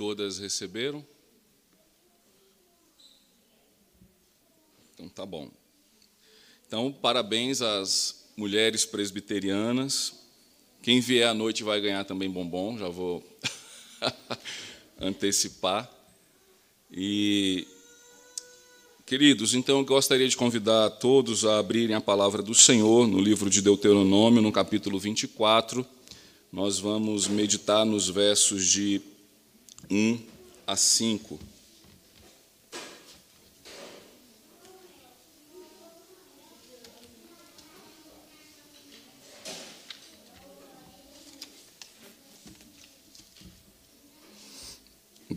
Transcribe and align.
Todas 0.00 0.38
receberam? 0.38 1.04
Então 4.94 5.10
tá 5.10 5.26
bom. 5.26 5.50
Então, 6.66 6.90
parabéns 6.90 7.60
às 7.60 8.32
mulheres 8.34 8.86
presbiterianas. 8.86 10.14
Quem 10.82 11.02
vier 11.02 11.28
à 11.28 11.34
noite 11.34 11.62
vai 11.62 11.82
ganhar 11.82 12.02
também 12.04 12.30
bombom, 12.30 12.78
já 12.78 12.88
vou 12.88 13.22
antecipar. 14.98 15.86
E 16.90 17.68
Queridos, 19.04 19.52
então 19.52 19.80
eu 19.80 19.84
gostaria 19.84 20.28
de 20.30 20.36
convidar 20.36 20.88
todos 20.92 21.44
a 21.44 21.58
abrirem 21.58 21.94
a 21.94 22.00
palavra 22.00 22.42
do 22.42 22.54
Senhor 22.54 23.06
no 23.06 23.20
livro 23.20 23.50
de 23.50 23.60
Deuteronômio, 23.60 24.40
no 24.40 24.50
capítulo 24.50 24.98
24. 24.98 25.86
Nós 26.50 26.78
vamos 26.78 27.28
meditar 27.28 27.84
nos 27.84 28.08
versos 28.08 28.66
de 28.66 29.09
1 29.88 30.18
a 30.66 30.76
5. 30.76 31.38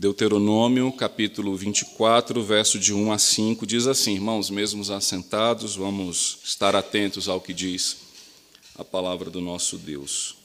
Deuteronômio, 0.04 0.92
capítulo 0.92 1.56
24, 1.56 2.42
verso 2.42 2.78
de 2.78 2.92
1 2.92 3.10
a 3.10 3.18
5, 3.18 3.66
diz 3.66 3.86
assim: 3.86 4.14
Irmãos, 4.14 4.50
mesmos 4.50 4.90
assentados, 4.90 5.76
vamos 5.76 6.40
estar 6.44 6.76
atentos 6.76 7.26
ao 7.28 7.40
que 7.40 7.54
diz 7.54 7.96
a 8.76 8.84
palavra 8.84 9.30
do 9.30 9.40
nosso 9.40 9.78
Deus. 9.78 10.43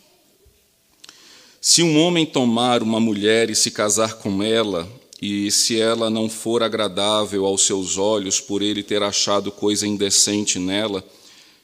Se 1.62 1.84
um 1.84 2.00
homem 2.00 2.26
tomar 2.26 2.82
uma 2.82 3.02
mulher 3.02 3.50
e 3.50 3.56
se 3.56 3.70
casar 3.70 4.14
com 4.14 4.42
ela, 4.42 4.90
e 5.22 5.52
se 5.52 5.78
ela 5.78 6.10
não 6.10 6.30
for 6.30 6.64
agradável 6.64 7.46
aos 7.46 7.64
seus 7.64 7.98
olhos 7.98 8.40
por 8.40 8.62
ele 8.62 8.82
ter 8.82 9.04
achado 9.04 9.52
coisa 9.52 9.86
indecente 9.86 10.58
nela, 10.58 11.04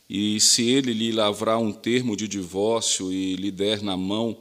e 0.09 0.37
se 0.41 0.69
ele 0.69 0.91
lhe 0.91 1.13
lavrar 1.13 1.59
um 1.59 1.71
termo 1.71 2.17
de 2.17 2.27
divórcio 2.27 3.09
e 3.09 3.37
lhe 3.37 3.49
der 3.49 3.81
na 3.81 3.95
mão 3.95 4.37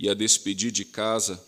e 0.00 0.08
a 0.08 0.14
despedir 0.14 0.72
de 0.72 0.86
casa, 0.86 1.38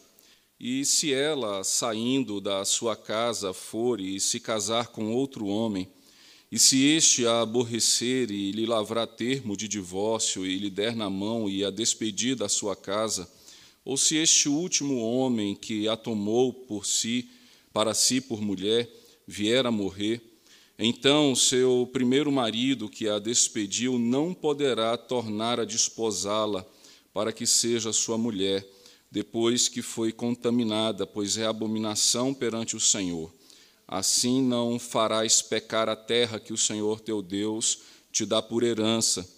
e 0.61 0.84
se 0.84 1.15
ela, 1.15 1.65
saindo 1.65 2.43
da 2.43 2.62
sua 2.62 2.95
casa, 2.95 3.55
for 3.55 4.03
e 4.03 4.21
se 4.21 4.39
casar 4.39 4.89
com 4.89 5.15
outro 5.15 5.47
homem, 5.47 5.89
e 6.53 6.59
se 6.59 6.84
este 6.84 7.27
a 7.27 7.41
aborrecer 7.41 8.31
e 8.31 8.53
lhe 8.53 8.67
lavrar 8.67 9.07
termo 9.07 9.57
de 9.57 9.67
divórcio 9.67 10.45
e 10.45 10.59
lhe 10.59 10.69
der 10.69 10.95
na 10.95 11.09
mão 11.09 11.49
e 11.49 11.65
a 11.65 11.71
despedir 11.71 12.37
da 12.37 12.51
sua 12.51 12.77
casa, 12.77 13.27
ou 13.87 13.97
se 13.97 14.17
este 14.17 14.48
último 14.48 15.01
homem 15.01 15.55
que 15.55 15.89
a 15.89 15.97
tomou 15.97 16.53
por 16.53 16.84
si, 16.84 17.31
para 17.73 17.95
si 17.95 18.20
por 18.20 18.43
mulher, 18.43 18.91
vier 19.25 19.65
a 19.65 19.70
morrer, 19.70 20.20
então 20.77 21.37
seu 21.37 21.89
primeiro 21.93 22.33
marido 22.33 22.89
que 22.89 23.09
a 23.09 23.20
despediu 23.20 23.97
não 23.97 24.34
poderá 24.34 24.97
tornar 24.97 25.61
a 25.61 25.65
desposá-la 25.65 26.67
para 27.15 27.33
que 27.33 27.47
seja 27.47 27.93
sua 27.93 28.19
mulher 28.19 28.69
depois 29.09 29.69
que 29.69 29.81
foi 29.81 30.11
contaminada, 30.11 31.06
pois 31.06 31.39
é 31.39 31.47
abominação 31.47 32.34
perante 32.34 32.75
o 32.75 32.81
Senhor. 32.81 33.33
Assim 33.87 34.43
não 34.43 34.81
farás 34.81 35.41
pecar 35.41 35.89
a 35.89 35.95
terra 35.95 36.41
que 36.41 36.53
o 36.53 36.59
Senhor 36.59 36.98
teu 36.98 37.23
Deus 37.23 37.78
te 38.11 38.27
dá 38.27 38.43
por 38.43 38.65
herança. 38.65 39.36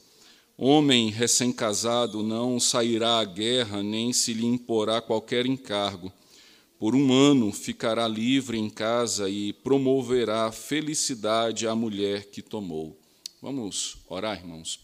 Homem 0.61 1.09
recém-casado 1.09 2.21
não 2.21 2.59
sairá 2.59 3.21
à 3.21 3.25
guerra, 3.25 3.81
nem 3.81 4.13
se 4.13 4.33
lhe 4.33 4.45
imporá 4.45 5.01
qualquer 5.01 5.47
encargo. 5.47 6.13
Por 6.81 6.97
um 6.97 7.13
ano 7.13 7.53
ficará 7.53 8.09
livre 8.09 8.59
em 8.59 8.69
casa 8.69 9.31
e 9.31 9.53
promoverá 9.53 10.51
felicidade 10.51 11.69
à 11.69 11.77
mulher 11.77 12.29
que 12.31 12.43
tomou. 12.43 12.99
Vamos 13.41 13.99
orar, 14.09 14.37
irmãos. 14.37 14.81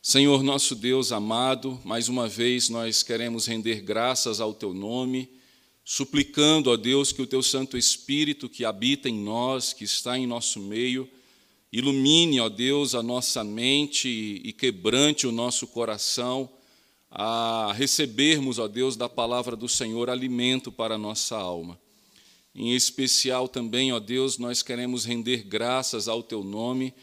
Senhor 0.00 0.44
nosso 0.44 0.76
Deus 0.76 1.10
amado, 1.10 1.80
mais 1.84 2.08
uma 2.08 2.28
vez 2.28 2.68
nós 2.68 3.02
queremos 3.02 3.46
render 3.46 3.80
graças 3.80 4.40
ao 4.40 4.54
Teu 4.54 4.72
nome, 4.72 5.28
suplicando 5.84 6.70
a 6.70 6.76
Deus 6.76 7.10
que 7.10 7.20
o 7.20 7.26
Teu 7.26 7.42
Santo 7.42 7.76
Espírito 7.76 8.48
que 8.48 8.64
habita 8.64 9.08
em 9.08 9.18
nós, 9.18 9.72
que 9.72 9.82
está 9.82 10.16
em 10.16 10.24
nosso 10.24 10.60
meio, 10.60 11.10
ilumine, 11.76 12.38
ó 12.38 12.48
Deus, 12.48 12.94
a 12.94 13.02
nossa 13.02 13.42
mente 13.42 14.08
e 14.44 14.52
quebrante 14.52 15.26
o 15.26 15.32
nosso 15.32 15.66
coração 15.66 16.48
a 17.10 17.72
recebermos, 17.76 18.60
ó 18.60 18.68
Deus, 18.68 18.94
da 18.94 19.08
palavra 19.08 19.56
do 19.56 19.68
Senhor 19.68 20.08
alimento 20.08 20.70
para 20.70 20.94
a 20.94 20.98
nossa 20.98 21.36
alma. 21.36 21.76
Em 22.54 22.72
especial 22.76 23.48
também, 23.48 23.92
ó 23.92 23.98
Deus, 23.98 24.38
nós 24.38 24.62
queremos 24.62 25.04
render 25.04 25.42
graças 25.42 26.06
ao 26.06 26.22
Teu 26.22 26.44
nome 26.44 26.94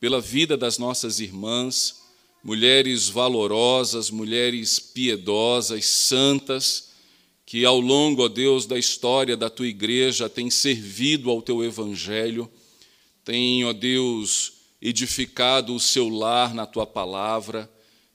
pela 0.00 0.20
vida 0.20 0.56
das 0.56 0.76
nossas 0.76 1.20
irmãs, 1.20 2.02
mulheres 2.42 3.08
valorosas, 3.08 4.10
mulheres 4.10 4.80
piedosas, 4.80 5.86
santas, 5.86 6.90
que 7.44 7.64
ao 7.64 7.78
longo, 7.78 8.24
ó 8.24 8.28
Deus, 8.28 8.66
da 8.66 8.76
história 8.76 9.36
da 9.36 9.48
tua 9.48 9.68
igreja 9.68 10.28
têm 10.28 10.50
servido 10.50 11.30
ao 11.30 11.40
teu 11.40 11.62
evangelho, 11.62 12.50
têm, 13.26 13.64
ó 13.64 13.72
Deus, 13.72 14.52
edificado 14.80 15.74
o 15.74 15.80
seu 15.80 16.08
lar 16.08 16.54
na 16.54 16.64
tua 16.64 16.86
palavra, 16.86 17.68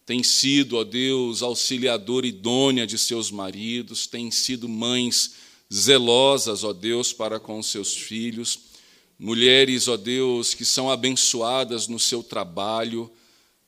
têm 0.06 0.24
sido, 0.24 0.78
ó 0.78 0.86
Deus, 0.86 1.42
auxiliador 1.42 2.24
idônea 2.24 2.88
de 2.88 2.98
seus 2.98 3.30
maridos, 3.30 4.08
têm 4.08 4.32
sido 4.32 4.70
mães 4.70 5.34
zelosas, 5.72 6.64
ó 6.64 6.72
Deus, 6.72 7.12
para 7.12 7.42
com 7.42 7.62
seus 7.62 7.94
filhos, 7.94 8.58
mulheres, 9.20 9.90
ó 9.90 9.98
Deus, 9.98 10.54
que 10.54 10.64
são 10.64 10.90
abençoadas 10.90 11.90
no 11.90 12.00
seu 12.00 12.24
trabalho, 12.24 13.12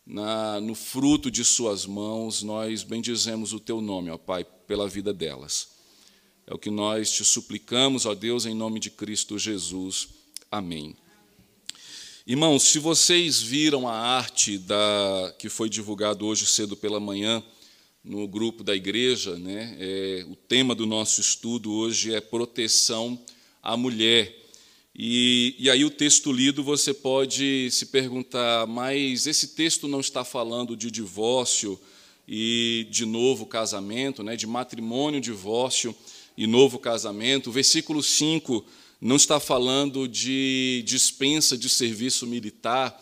na, 0.05 0.61
no 0.61 0.73
fruto 0.73 1.29
de 1.29 1.43
Suas 1.43 1.85
mãos, 1.85 2.41
nós 2.41 2.83
bendizemos 2.83 3.51
o 3.51 3.59
Teu 3.59 3.81
nome, 3.81 4.09
ó 4.09 4.17
Pai, 4.17 4.45
pela 4.65 4.87
vida 4.87 5.13
delas. 5.13 5.73
É 6.47 6.53
o 6.53 6.57
que 6.57 6.69
nós 6.69 7.11
te 7.11 7.25
suplicamos, 7.25 8.05
ó 8.05 8.15
Deus, 8.15 8.45
em 8.45 8.53
nome 8.53 8.79
de 8.79 8.89
Cristo 8.89 9.37
Jesus. 9.37 10.07
Amém. 10.49 11.02
Irmãos, 12.25 12.63
se 12.63 12.79
vocês 12.79 13.41
viram 13.41 13.85
a 13.85 13.93
arte 13.93 14.57
da, 14.57 15.35
que 15.37 15.49
foi 15.49 15.67
divulgada 15.67 16.23
hoje 16.23 16.45
cedo 16.45 16.73
pela 16.73 16.97
manhã 16.97 17.43
no 18.01 18.25
grupo 18.29 18.63
da 18.63 18.73
igreja, 18.73 19.37
né, 19.37 19.75
é, 19.77 20.25
o 20.29 20.33
tema 20.33 20.73
do 20.73 20.85
nosso 20.85 21.19
estudo 21.19 21.73
hoje 21.73 22.15
é 22.15 22.21
proteção 22.21 23.19
à 23.61 23.75
mulher. 23.75 24.33
E, 24.95 25.53
e 25.59 25.69
aí, 25.69 25.83
o 25.83 25.89
texto 25.89 26.31
lido, 26.31 26.63
você 26.63 26.93
pode 26.93 27.69
se 27.71 27.87
perguntar, 27.87 28.67
mas 28.67 29.27
esse 29.27 29.49
texto 29.49 29.85
não 29.85 29.99
está 29.99 30.23
falando 30.23 30.77
de 30.77 30.89
divórcio 30.89 31.77
e 32.25 32.87
de 32.89 33.05
novo 33.05 33.45
casamento, 33.45 34.23
né, 34.23 34.37
de 34.37 34.47
matrimônio, 34.47 35.19
divórcio 35.19 35.93
e 36.37 36.47
novo 36.47 36.79
casamento. 36.79 37.49
O 37.49 37.53
versículo 37.53 38.01
5 38.01 38.65
não 39.03 39.17
está 39.17 39.37
falando 39.37 40.07
de 40.07 40.81
dispensa 40.85 41.57
de 41.57 41.67
serviço 41.67 42.25
militar, 42.25 42.97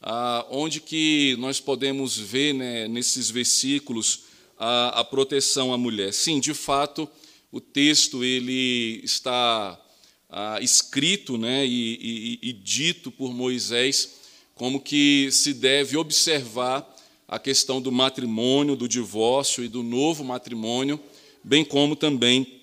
ah, 0.00 0.46
onde 0.50 0.80
que 0.80 1.36
nós 1.38 1.60
podemos 1.60 2.16
ver 2.16 2.54
né, 2.54 2.88
nesses 2.88 3.30
versículos 3.30 4.20
a, 4.58 5.00
a 5.00 5.04
proteção 5.04 5.70
à 5.70 5.76
mulher. 5.76 6.14
Sim, 6.14 6.40
de 6.40 6.54
fato, 6.54 7.06
o 7.52 7.60
texto 7.60 8.24
ele 8.24 9.02
está 9.04 9.78
ah, 10.30 10.58
escrito 10.62 11.36
né, 11.36 11.66
e, 11.66 12.38
e, 12.42 12.48
e 12.48 12.52
dito 12.54 13.10
por 13.10 13.34
Moisés 13.34 14.20
como 14.54 14.80
que 14.80 15.28
se 15.30 15.52
deve 15.52 15.98
observar 15.98 16.88
a 17.28 17.38
questão 17.38 17.80
do 17.80 17.92
matrimônio, 17.92 18.74
do 18.74 18.88
divórcio 18.88 19.62
e 19.62 19.68
do 19.68 19.82
novo 19.82 20.24
matrimônio, 20.24 20.98
bem 21.44 21.62
como 21.62 21.94
também 21.94 22.61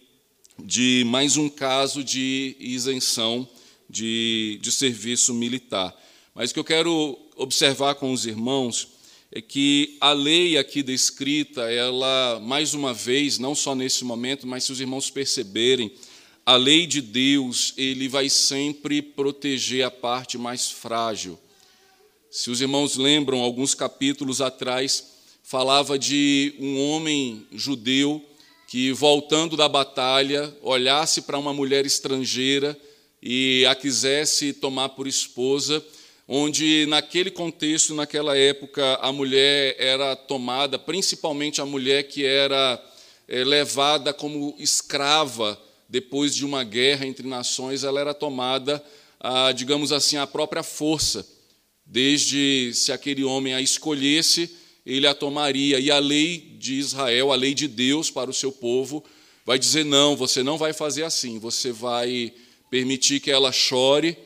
de 0.63 1.03
mais 1.07 1.37
um 1.37 1.49
caso 1.49 2.03
de 2.03 2.55
isenção 2.59 3.47
de, 3.89 4.59
de 4.61 4.71
serviço 4.71 5.33
militar. 5.33 5.95
Mas 6.33 6.51
o 6.51 6.53
que 6.53 6.59
eu 6.59 6.63
quero 6.63 7.17
observar 7.35 7.95
com 7.95 8.11
os 8.11 8.25
irmãos 8.25 8.87
é 9.31 9.41
que 9.41 9.97
a 10.01 10.11
lei 10.11 10.57
aqui 10.57 10.81
descrita, 10.81 11.61
ela, 11.71 12.39
mais 12.41 12.73
uma 12.73 12.93
vez, 12.93 13.37
não 13.37 13.53
só 13.53 13.75
nesse 13.75 14.03
momento, 14.03 14.47
mas 14.47 14.63
se 14.63 14.71
os 14.71 14.79
irmãos 14.79 15.09
perceberem, 15.09 15.91
a 16.45 16.55
lei 16.55 16.87
de 16.87 17.01
Deus, 17.01 17.73
ele 17.77 18.07
vai 18.07 18.27
sempre 18.27 19.01
proteger 19.01 19.83
a 19.83 19.91
parte 19.91 20.37
mais 20.37 20.71
frágil. 20.71 21.37
Se 22.31 22.49
os 22.49 22.61
irmãos 22.61 22.95
lembram, 22.95 23.39
alguns 23.39 23.75
capítulos 23.75 24.41
atrás, 24.41 25.03
falava 25.43 25.97
de 25.97 26.55
um 26.59 26.79
homem 26.79 27.45
judeu 27.51 28.23
que, 28.69 28.91
voltando 28.91 29.57
da 29.57 29.67
batalha, 29.67 30.55
olhasse 30.61 31.23
para 31.23 31.39
uma 31.39 31.51
mulher 31.51 31.87
estrangeira 31.87 32.77
e 33.19 33.65
a 33.65 33.73
quisesse 33.73 34.53
tomar 34.53 34.89
por 34.89 35.07
esposa, 35.07 35.83
onde, 36.27 36.85
naquele 36.85 37.31
contexto, 37.31 37.95
naquela 37.95 38.37
época, 38.37 38.99
a 39.01 39.11
mulher 39.11 39.75
era 39.79 40.15
tomada, 40.15 40.77
principalmente 40.77 41.59
a 41.59 41.65
mulher 41.65 42.03
que 42.03 42.23
era 42.23 42.79
é, 43.27 43.43
levada 43.43 44.13
como 44.13 44.55
escrava 44.59 45.59
depois 45.89 46.35
de 46.35 46.45
uma 46.45 46.63
guerra 46.63 47.07
entre 47.07 47.27
nações, 47.27 47.83
ela 47.83 47.99
era 47.99 48.13
tomada, 48.13 48.83
a, 49.19 49.51
digamos 49.51 49.91
assim, 49.91 50.17
à 50.17 50.27
própria 50.27 50.61
força. 50.61 51.27
Desde 51.83 52.71
se 52.75 52.91
aquele 52.91 53.23
homem 53.23 53.55
a 53.55 53.61
escolhesse, 53.61 54.58
ele 54.85 55.07
a 55.07 55.13
tomaria. 55.13 55.79
E 55.79 55.91
a 55.91 55.99
lei 55.99 56.55
de 56.57 56.75
Israel, 56.75 57.31
a 57.31 57.35
lei 57.35 57.53
de 57.53 57.67
Deus 57.67 58.09
para 58.09 58.29
o 58.29 58.33
seu 58.33 58.51
povo, 58.51 59.03
vai 59.45 59.57
dizer: 59.57 59.85
não, 59.85 60.15
você 60.15 60.43
não 60.43 60.57
vai 60.57 60.73
fazer 60.73 61.03
assim, 61.03 61.39
você 61.39 61.71
vai 61.71 62.33
permitir 62.69 63.19
que 63.19 63.31
ela 63.31 63.51
chore 63.51 64.17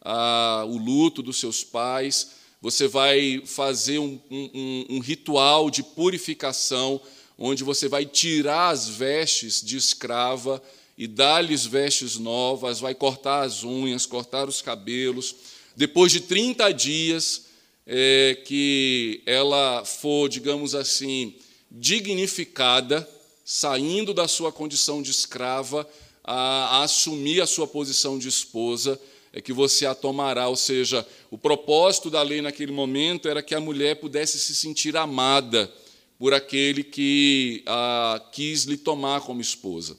ah, 0.00 0.64
o 0.66 0.76
luto 0.76 1.22
dos 1.22 1.38
seus 1.38 1.62
pais, 1.62 2.32
você 2.60 2.88
vai 2.88 3.42
fazer 3.44 3.98
um, 3.98 4.20
um, 4.30 4.86
um 4.90 4.98
ritual 4.98 5.70
de 5.70 5.82
purificação, 5.82 7.00
onde 7.38 7.64
você 7.64 7.88
vai 7.88 8.04
tirar 8.04 8.70
as 8.70 8.88
vestes 8.88 9.62
de 9.62 9.76
escrava 9.76 10.62
e 10.96 11.06
dar-lhes 11.06 11.64
vestes 11.64 12.18
novas, 12.18 12.80
vai 12.80 12.94
cortar 12.94 13.42
as 13.42 13.64
unhas, 13.64 14.06
cortar 14.06 14.48
os 14.48 14.60
cabelos. 14.60 15.34
Depois 15.76 16.12
de 16.12 16.20
30 16.20 16.70
dias 16.72 17.46
é, 17.86 18.38
que 18.46 19.22
ela 19.26 19.84
for, 19.84 20.28
digamos 20.28 20.74
assim, 20.74 21.34
dignificada, 21.70 23.08
saindo 23.44 24.14
da 24.14 24.28
sua 24.28 24.52
condição 24.52 25.02
de 25.02 25.10
escrava, 25.10 25.88
a, 26.22 26.78
a 26.78 26.82
assumir 26.84 27.40
a 27.40 27.46
sua 27.46 27.66
posição 27.66 28.18
de 28.18 28.28
esposa, 28.28 29.00
é 29.32 29.40
que 29.40 29.52
você 29.52 29.86
a 29.86 29.94
tomará. 29.94 30.48
Ou 30.48 30.56
seja, 30.56 31.06
o 31.30 31.38
propósito 31.38 32.10
da 32.10 32.22
lei 32.22 32.42
naquele 32.42 32.72
momento 32.72 33.28
era 33.28 33.42
que 33.42 33.54
a 33.54 33.60
mulher 33.60 33.96
pudesse 33.96 34.38
se 34.38 34.54
sentir 34.54 34.96
amada 34.96 35.72
por 36.18 36.32
aquele 36.32 36.84
que 36.84 37.62
a 37.66 38.22
quis 38.32 38.64
lhe 38.64 38.76
tomar 38.76 39.22
como 39.22 39.40
esposa. 39.40 39.96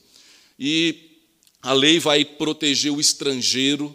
E 0.58 1.12
a 1.62 1.74
lei 1.74 2.00
vai 2.00 2.24
proteger 2.24 2.92
o 2.92 3.02
estrangeiro, 3.02 3.94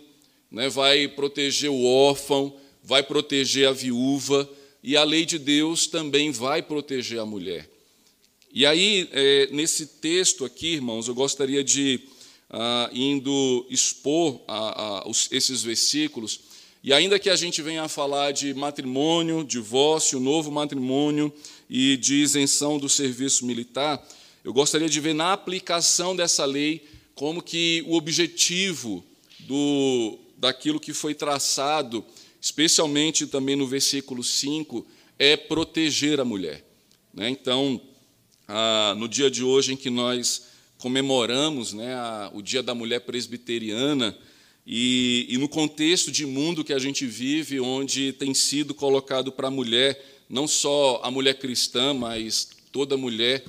né, 0.51 0.69
vai 0.69 1.07
proteger 1.09 1.71
o 1.71 1.85
órfão, 1.85 2.55
vai 2.89 3.03
proteger 3.03 3.69
a 3.69 3.73
viúva, 3.73 4.49
e 4.83 4.97
a 4.97 5.05
lei 5.05 5.27
de 5.27 5.39
Deus 5.39 5.87
também 5.87 6.31
vai 6.31 6.63
proteger 6.63 7.21
a 7.21 7.27
mulher. 7.27 7.69
E 8.51 8.65
aí, 8.65 9.07
é, 9.13 9.49
nesse 9.53 9.85
texto 9.85 10.43
aqui, 10.43 10.69
irmãos, 10.69 11.07
eu 11.07 11.15
gostaria 11.15 11.63
de 11.63 12.01
ah, 12.49 12.89
indo 12.91 13.67
expor 13.69 14.41
a, 14.49 15.03
a, 15.03 15.07
os, 15.07 15.29
esses 15.31 15.63
versículos, 15.63 16.41
e 16.83 16.91
ainda 16.91 17.19
que 17.19 17.29
a 17.29 17.37
gente 17.37 17.61
venha 17.61 17.83
a 17.83 17.89
falar 17.89 18.33
de 18.33 18.55
matrimônio, 18.55 19.45
divórcio, 19.45 20.19
novo 20.19 20.51
matrimônio 20.51 21.31
e 21.69 21.95
de 21.99 22.15
isenção 22.15 22.79
do 22.79 22.89
serviço 22.89 23.45
militar, 23.45 24.03
eu 24.43 24.55
gostaria 24.55 24.89
de 24.89 24.99
ver 24.99 25.13
na 25.13 25.35
aplicação 25.35 26.17
dessa 26.17 26.47
lei 26.47 26.89
como 27.15 27.43
que 27.43 27.85
o 27.87 27.97
objetivo 27.97 29.05
do, 29.41 30.19
daquilo 30.39 30.81
que 30.81 30.95
foi 30.95 31.15
traçado, 31.15 32.03
especialmente 32.41 33.27
também 33.27 33.57
no 33.57 33.67
versículo 33.67 34.23
5, 34.23 34.87
é 35.19 35.37
proteger 35.37 36.21
a 36.21 36.25
mulher. 36.25 36.65
Né? 37.13 37.29
Então, 37.31 37.81
no 38.97 39.09
dia 39.09 39.31
de 39.31 39.43
hoje 39.43 39.73
em 39.73 39.77
que 39.77 39.91
nós 39.91 40.49
comemoramos 40.79 41.73
né, 41.73 41.97
o 42.33 42.41
Dia 42.41 42.63
da 42.63 42.75
Mulher 42.75 43.01
Presbiteriana, 43.01 44.17
e, 44.71 45.35
no 45.41 45.49
contexto 45.49 46.13
de 46.13 46.27
mundo 46.27 46.63
que 46.63 46.75
a 46.75 46.79
gente 46.79 47.07
vive, 47.07 47.59
onde 47.59 48.13
tem 48.13 48.35
sido 48.35 48.75
colocado 48.75 49.33
para 49.33 49.49
a 49.49 49.51
mulher, 49.51 49.99
não 50.29 50.47
só 50.47 51.01
a 51.03 51.11
mulher 51.11 51.39
cristã, 51.39 51.95
mas 51.95 52.51
toda 52.71 52.95
mulher, 52.95 53.43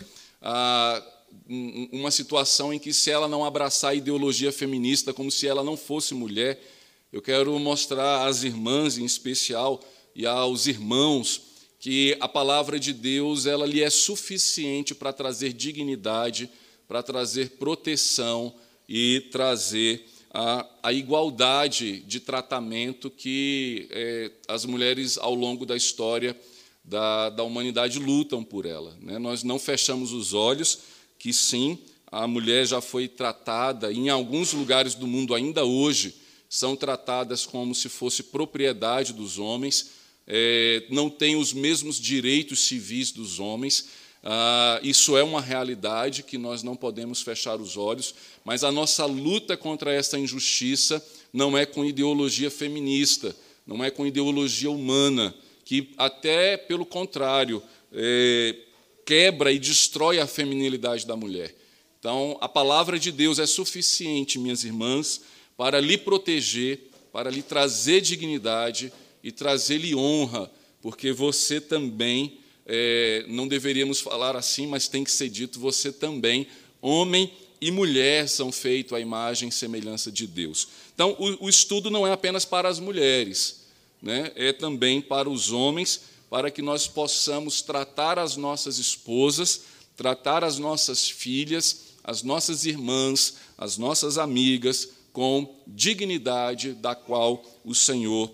uma 1.92 2.10
situação 2.10 2.74
em 2.74 2.80
que, 2.80 2.94
se 2.94 3.12
ela 3.12 3.28
não 3.28 3.44
abraçar 3.44 3.92
a 3.92 3.96
ideologia 3.96 4.50
feminista 4.50 5.14
como 5.14 5.30
se 5.30 5.46
ela 5.46 5.62
não 5.62 5.76
fosse 5.76 6.14
mulher, 6.14 6.58
eu 7.12 7.22
quero 7.22 7.58
mostrar 7.60 8.28
às 8.28 8.44
irmãs, 8.44 8.98
em 8.98 9.06
especial, 9.06 9.82
e 10.16 10.26
aos 10.26 10.68
irmãos, 10.68 11.42
que 11.80 12.18
a 12.20 12.28
palavra 12.28 12.80
de 12.80 12.94
Deus 12.94 13.46
ela 13.46 13.66
lhe 13.66 13.82
é 13.82 13.90
suficiente 13.90 14.94
para 14.94 15.14
trazer 15.14 15.54
dignidade 15.54 16.50
para 16.90 17.04
trazer 17.04 17.52
proteção 17.52 18.52
e 18.90 19.28
trazer 19.32 20.08
a, 20.32 20.66
a 20.82 20.92
igualdade 20.92 22.00
de 22.00 22.20
tratamento 22.20 23.12
que 23.12 23.88
é, 23.92 24.32
as 24.48 24.66
mulheres, 24.66 25.16
ao 25.16 25.36
longo 25.36 25.68
da 25.68 25.78
história 25.78 26.36
da, 26.84 27.30
da 27.30 27.44
humanidade, 27.44 28.00
lutam 28.00 28.44
por 28.44 28.66
ela. 28.66 28.98
Né? 29.00 29.20
Nós 29.20 29.44
não 29.44 29.60
fechamos 29.60 30.12
os 30.12 30.34
olhos 30.34 30.80
que, 31.20 31.32
sim, 31.32 31.78
a 32.12 32.26
mulher 32.28 32.66
já 32.66 32.82
foi 32.82 33.08
tratada, 33.08 33.94
em 33.94 34.10
alguns 34.10 34.52
lugares 34.52 34.96
do 34.96 35.06
mundo 35.06 35.36
ainda 35.36 35.64
hoje, 35.64 36.16
são 36.50 36.76
tratadas 36.76 37.46
como 37.46 37.76
se 37.76 37.88
fosse 37.88 38.24
propriedade 38.24 39.14
dos 39.14 39.38
homens, 39.38 39.92
é, 40.28 40.84
não 40.90 41.10
têm 41.10 41.36
os 41.36 41.54
mesmos 41.54 41.98
direitos 41.98 42.62
civis 42.62 43.12
dos 43.12 43.40
homens, 43.40 43.88
ah, 44.24 44.80
isso 44.84 45.16
é 45.16 45.24
uma 45.24 45.42
realidade 45.42 46.24
que 46.24 46.38
nós 46.38 46.62
não 46.62 46.76
podemos 46.76 47.22
fechar 47.22 47.60
os 47.60 47.78
olhos, 47.78 48.14
mas 48.44 48.64
a 48.64 48.72
nossa 48.72 49.06
luta 49.06 49.56
contra 49.56 49.94
essa 49.94 50.20
injustiça 50.20 51.04
não 51.32 51.58
é 51.58 51.66
com 51.66 51.86
ideologia 51.86 52.52
feminista, 52.52 53.36
não 53.66 53.84
é 53.84 53.90
com 53.90 54.06
ideologia 54.06 54.70
humana, 54.70 55.34
que 55.64 55.94
até 55.98 56.58
pelo 56.58 56.86
contrário 56.86 57.64
é, 57.94 58.56
quebra 59.06 59.52
e 59.52 59.60
destrói 59.60 60.20
a 60.20 60.28
feminilidade 60.28 61.06
da 61.06 61.16
mulher. 61.16 61.56
Então, 62.00 62.38
a 62.42 62.50
palavra 62.50 62.98
de 62.98 63.12
Deus 63.12 63.40
é 63.40 63.46
suficiente, 63.46 64.40
minhas 64.40 64.64
irmãs, 64.64 65.22
para 65.60 65.82
lhe 65.82 65.98
proteger, 65.98 66.90
para 67.12 67.30
lhe 67.30 67.42
trazer 67.42 68.00
dignidade 68.00 68.94
e 69.22 69.30
trazer-lhe 69.30 69.94
honra, 69.94 70.50
porque 70.82 71.12
você 71.12 71.60
também 71.60 72.38
é, 72.66 73.26
não 73.28 73.46
deveríamos 73.46 74.00
falar 74.00 74.38
assim, 74.38 74.66
mas 74.68 74.88
tem 74.88 75.04
que 75.04 75.12
ser 75.12 75.28
dito: 75.28 75.60
você 75.60 75.92
também, 75.92 76.48
homem 76.82 77.34
e 77.60 77.72
mulher, 77.72 78.30
são 78.30 78.54
feitos 78.54 78.94
à 78.94 79.02
imagem 79.02 79.50
e 79.50 79.52
semelhança 79.52 80.10
de 80.10 80.26
Deus. 80.26 80.70
Então, 80.96 81.14
o, 81.20 81.48
o 81.48 81.50
estudo 81.50 81.92
não 81.92 82.08
é 82.08 82.14
apenas 82.14 82.46
para 82.46 82.70
as 82.70 82.80
mulheres, 82.80 83.66
né? 84.02 84.32
é 84.38 84.54
também 84.54 85.02
para 85.02 85.30
os 85.30 85.52
homens, 85.52 86.04
para 86.30 86.50
que 86.50 86.62
nós 86.62 86.88
possamos 86.88 87.62
tratar 87.62 88.18
as 88.18 88.38
nossas 88.38 88.78
esposas, 88.78 89.64
tratar 89.98 90.42
as 90.42 90.58
nossas 90.58 91.10
filhas, 91.10 91.82
as 92.02 92.24
nossas 92.24 92.64
irmãs, 92.64 93.36
as 93.58 93.78
nossas 93.78 94.18
amigas, 94.18 94.99
com 95.12 95.64
dignidade 95.68 96.74
da 96.74 96.96
qual 96.96 97.44
o 97.64 97.74
Senhor 97.74 98.32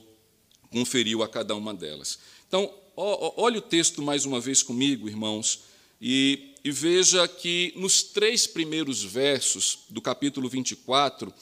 conferiu 0.70 1.24
a 1.24 1.28
cada 1.28 1.56
uma 1.56 1.74
delas. 1.74 2.20
Então, 2.48 2.72
olhe 2.96 3.58
o 3.58 3.62
texto 3.62 4.02
mais 4.02 4.26
uma 4.26 4.40
vez 4.40 4.62
comigo, 4.62 5.08
irmãos, 5.08 5.62
e, 6.02 6.54
e 6.64 6.72
veja 6.72 7.28
que 7.28 7.74
nos 7.76 8.04
três 8.04 8.46
primeiros 8.46 9.04
versos 9.04 9.80
do 9.90 10.02
capítulo 10.02 10.50
24, 10.50 11.34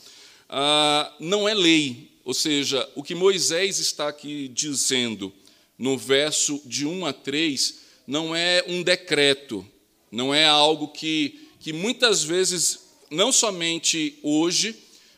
ah, 0.50 1.14
não 1.20 1.48
é 1.48 1.54
lei, 1.54 2.12
ou 2.24 2.34
seja, 2.34 2.88
o 2.96 3.04
que 3.04 3.16
Moisés 3.16 3.80
está 3.80 4.08
aqui 4.08 4.48
dizendo 4.48 5.34
no 5.78 5.98
verso 5.98 6.62
de 6.66 6.86
1 6.86 7.06
a 7.06 7.14
3 7.14 7.82
não 8.06 8.36
é 8.36 8.64
um 8.68 8.84
decreto, 8.84 9.66
não 10.12 10.34
é 10.34 10.46
algo 10.46 10.90
que, 10.90 11.50
que 11.60 11.74
muitas 11.74 12.24
vezes, 12.24 12.80
não 13.10 13.32
somente 13.32 14.20
hoje, 14.22 14.76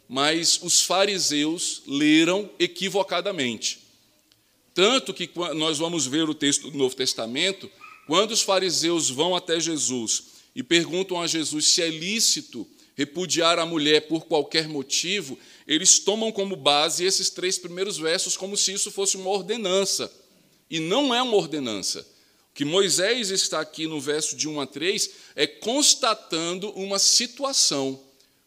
mas 0.08 0.60
os 0.62 0.82
fariseus 0.82 1.82
leram 1.88 2.50
equivocadamente. 2.60 3.80
Tanto 4.74 5.14
que 5.14 5.30
nós 5.56 5.78
vamos 5.78 6.06
ver 6.06 6.30
o 6.30 6.34
texto 6.34 6.70
do 6.70 6.78
Novo 6.78 6.96
Testamento, 6.96 7.70
quando 8.08 8.32
os 8.32 8.42
fariseus 8.42 9.10
vão 9.10 9.36
até 9.36 9.60
Jesus 9.60 10.24
e 10.56 10.62
perguntam 10.62 11.22
a 11.22 11.28
Jesus 11.28 11.68
se 11.68 11.82
é 11.82 11.90
lícito 11.90 12.68
repudiar 12.96 13.60
a 13.60 13.66
mulher 13.66 14.08
por 14.08 14.26
qualquer 14.26 14.68
motivo, 14.68 15.38
eles 15.68 16.00
tomam 16.00 16.32
como 16.32 16.56
base 16.56 17.04
esses 17.04 17.30
três 17.30 17.58
primeiros 17.58 17.98
versos 17.98 18.38
como 18.38 18.56
se 18.56 18.74
isso 18.74 18.90
fosse 18.90 19.18
uma 19.18 19.30
ordenança. 19.30 20.12
E 20.70 20.80
não 20.80 21.14
é 21.14 21.22
uma 21.22 21.36
ordenança. 21.36 22.02
O 22.52 22.56
que 22.56 22.64
Moisés 22.64 23.32
está 23.32 23.60
aqui 23.60 23.86
no 23.86 24.00
verso 24.00 24.36
de 24.36 24.48
1 24.48 24.62
a 24.62 24.66
3 24.66 25.10
é 25.36 25.46
constatando 25.46 26.70
uma 26.72 26.98
situação, 26.98 28.02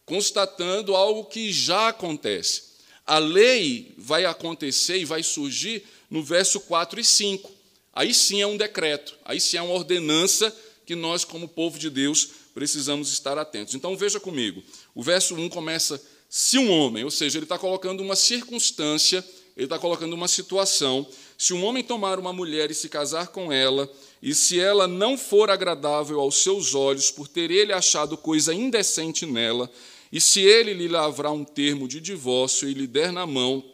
constatando 0.09 0.97
algo 0.97 1.25
que 1.27 1.53
já 1.53 1.89
acontece. 1.89 2.63
A 3.07 3.19
lei 3.19 3.95
vai 3.97 4.25
acontecer 4.25 4.99
e 4.99 5.05
vai 5.05 5.23
surgir 5.23 5.85
no 6.11 6.23
verso 6.23 6.59
4 6.61 6.99
e 6.99 7.05
5. 7.05 7.51
Aí 7.93 8.15
sim 8.15 8.41
é 8.41 8.47
um 8.47 8.57
decreto, 8.57 9.15
aí 9.25 9.41
sim 9.41 9.57
é 9.57 9.63
uma 9.63 9.75
ordenança 9.75 10.55
que 10.87 10.97
nós, 10.97 11.25
como 11.25 11.47
povo 11.47 11.79
de 11.79 11.91
Deus, 11.91 12.31
precisamos 12.55 13.13
estar 13.13 13.37
atentos. 13.37 13.75
Então 13.75 13.97
veja 13.97 14.19
comigo, 14.19 14.63
o 14.95 15.03
verso 15.03 15.35
1 15.35 15.49
começa: 15.49 16.03
se 16.29 16.59
um 16.59 16.71
homem, 16.71 17.05
ou 17.05 17.11
seja, 17.11 17.39
ele 17.39 17.45
está 17.45 17.59
colocando 17.59 18.03
uma 18.03 18.17
circunstância 18.17 19.25
Ele 19.59 19.67
está 19.67 19.77
colocando 19.77 20.13
uma 20.13 20.29
situação: 20.29 21.05
se 21.37 21.53
um 21.53 21.65
homem 21.65 21.83
tomar 21.83 22.21
uma 22.21 22.33
mulher 22.33 22.71
e 22.71 22.75
se 22.75 22.89
casar 22.89 23.27
com 23.29 23.53
ela, 23.53 23.91
e 24.23 24.33
se 24.33 24.61
ela 24.61 24.87
não 24.87 25.19
for 25.19 25.51
agradável 25.51 26.21
aos 26.21 26.37
seus 26.37 26.77
olhos, 26.77 27.11
por 27.11 27.27
ter 27.27 27.51
ele 27.51 27.73
achado 27.73 28.17
coisa 28.17 28.55
indecente 28.55 29.27
nela, 29.27 29.69
e 30.13 30.21
se 30.21 30.41
ele 30.41 30.73
lhe 30.73 30.89
lavrar 30.89 31.33
um 31.33 31.45
termo 31.45 31.87
de 31.87 32.01
divórcio 32.01 32.69
e 32.69 32.75
lhe 32.75 32.87
der 32.87 33.13
na 33.13 33.27
mão 33.27 33.65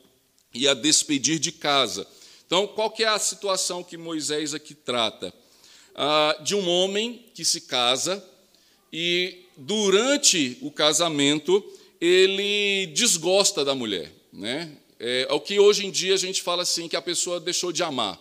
e 0.53 0.69
a 0.69 0.75
despedir 0.75 1.39
de 1.39 1.53
casa. 1.53 2.07
Então, 2.47 2.67
qual 2.67 2.91
que 2.91 3.03
é 3.03 3.09
a 3.09 3.19
situação 3.19 3.83
que 3.83 3.97
Moisés 3.97 4.55
aqui 4.55 4.75
trata? 4.75 5.33
Ah, 5.95 6.39
de 6.43 6.55
um 6.55 6.69
homem 6.69 7.25
que 7.35 7.45
se 7.45 7.63
casa 7.63 8.25
e, 8.93 9.45
durante 9.57 10.59
o 10.61 10.71
casamento, 10.71 11.65
ele 12.01 12.87
desgosta 12.89 13.65
da 13.65 13.75
mulher. 13.75 14.13
Né? 14.33 14.77
É, 14.99 15.27
o 15.31 15.41
que 15.41 15.59
hoje 15.59 15.87
em 15.87 15.91
dia 15.91 16.15
a 16.15 16.19
gente 16.19 16.43
fala 16.43 16.63
assim, 16.63 16.89
que 16.89 16.97
a 16.97 17.03
pessoa 17.03 17.41
deixou 17.41 17.73
de 17.73 17.83
amar. 17.83 18.21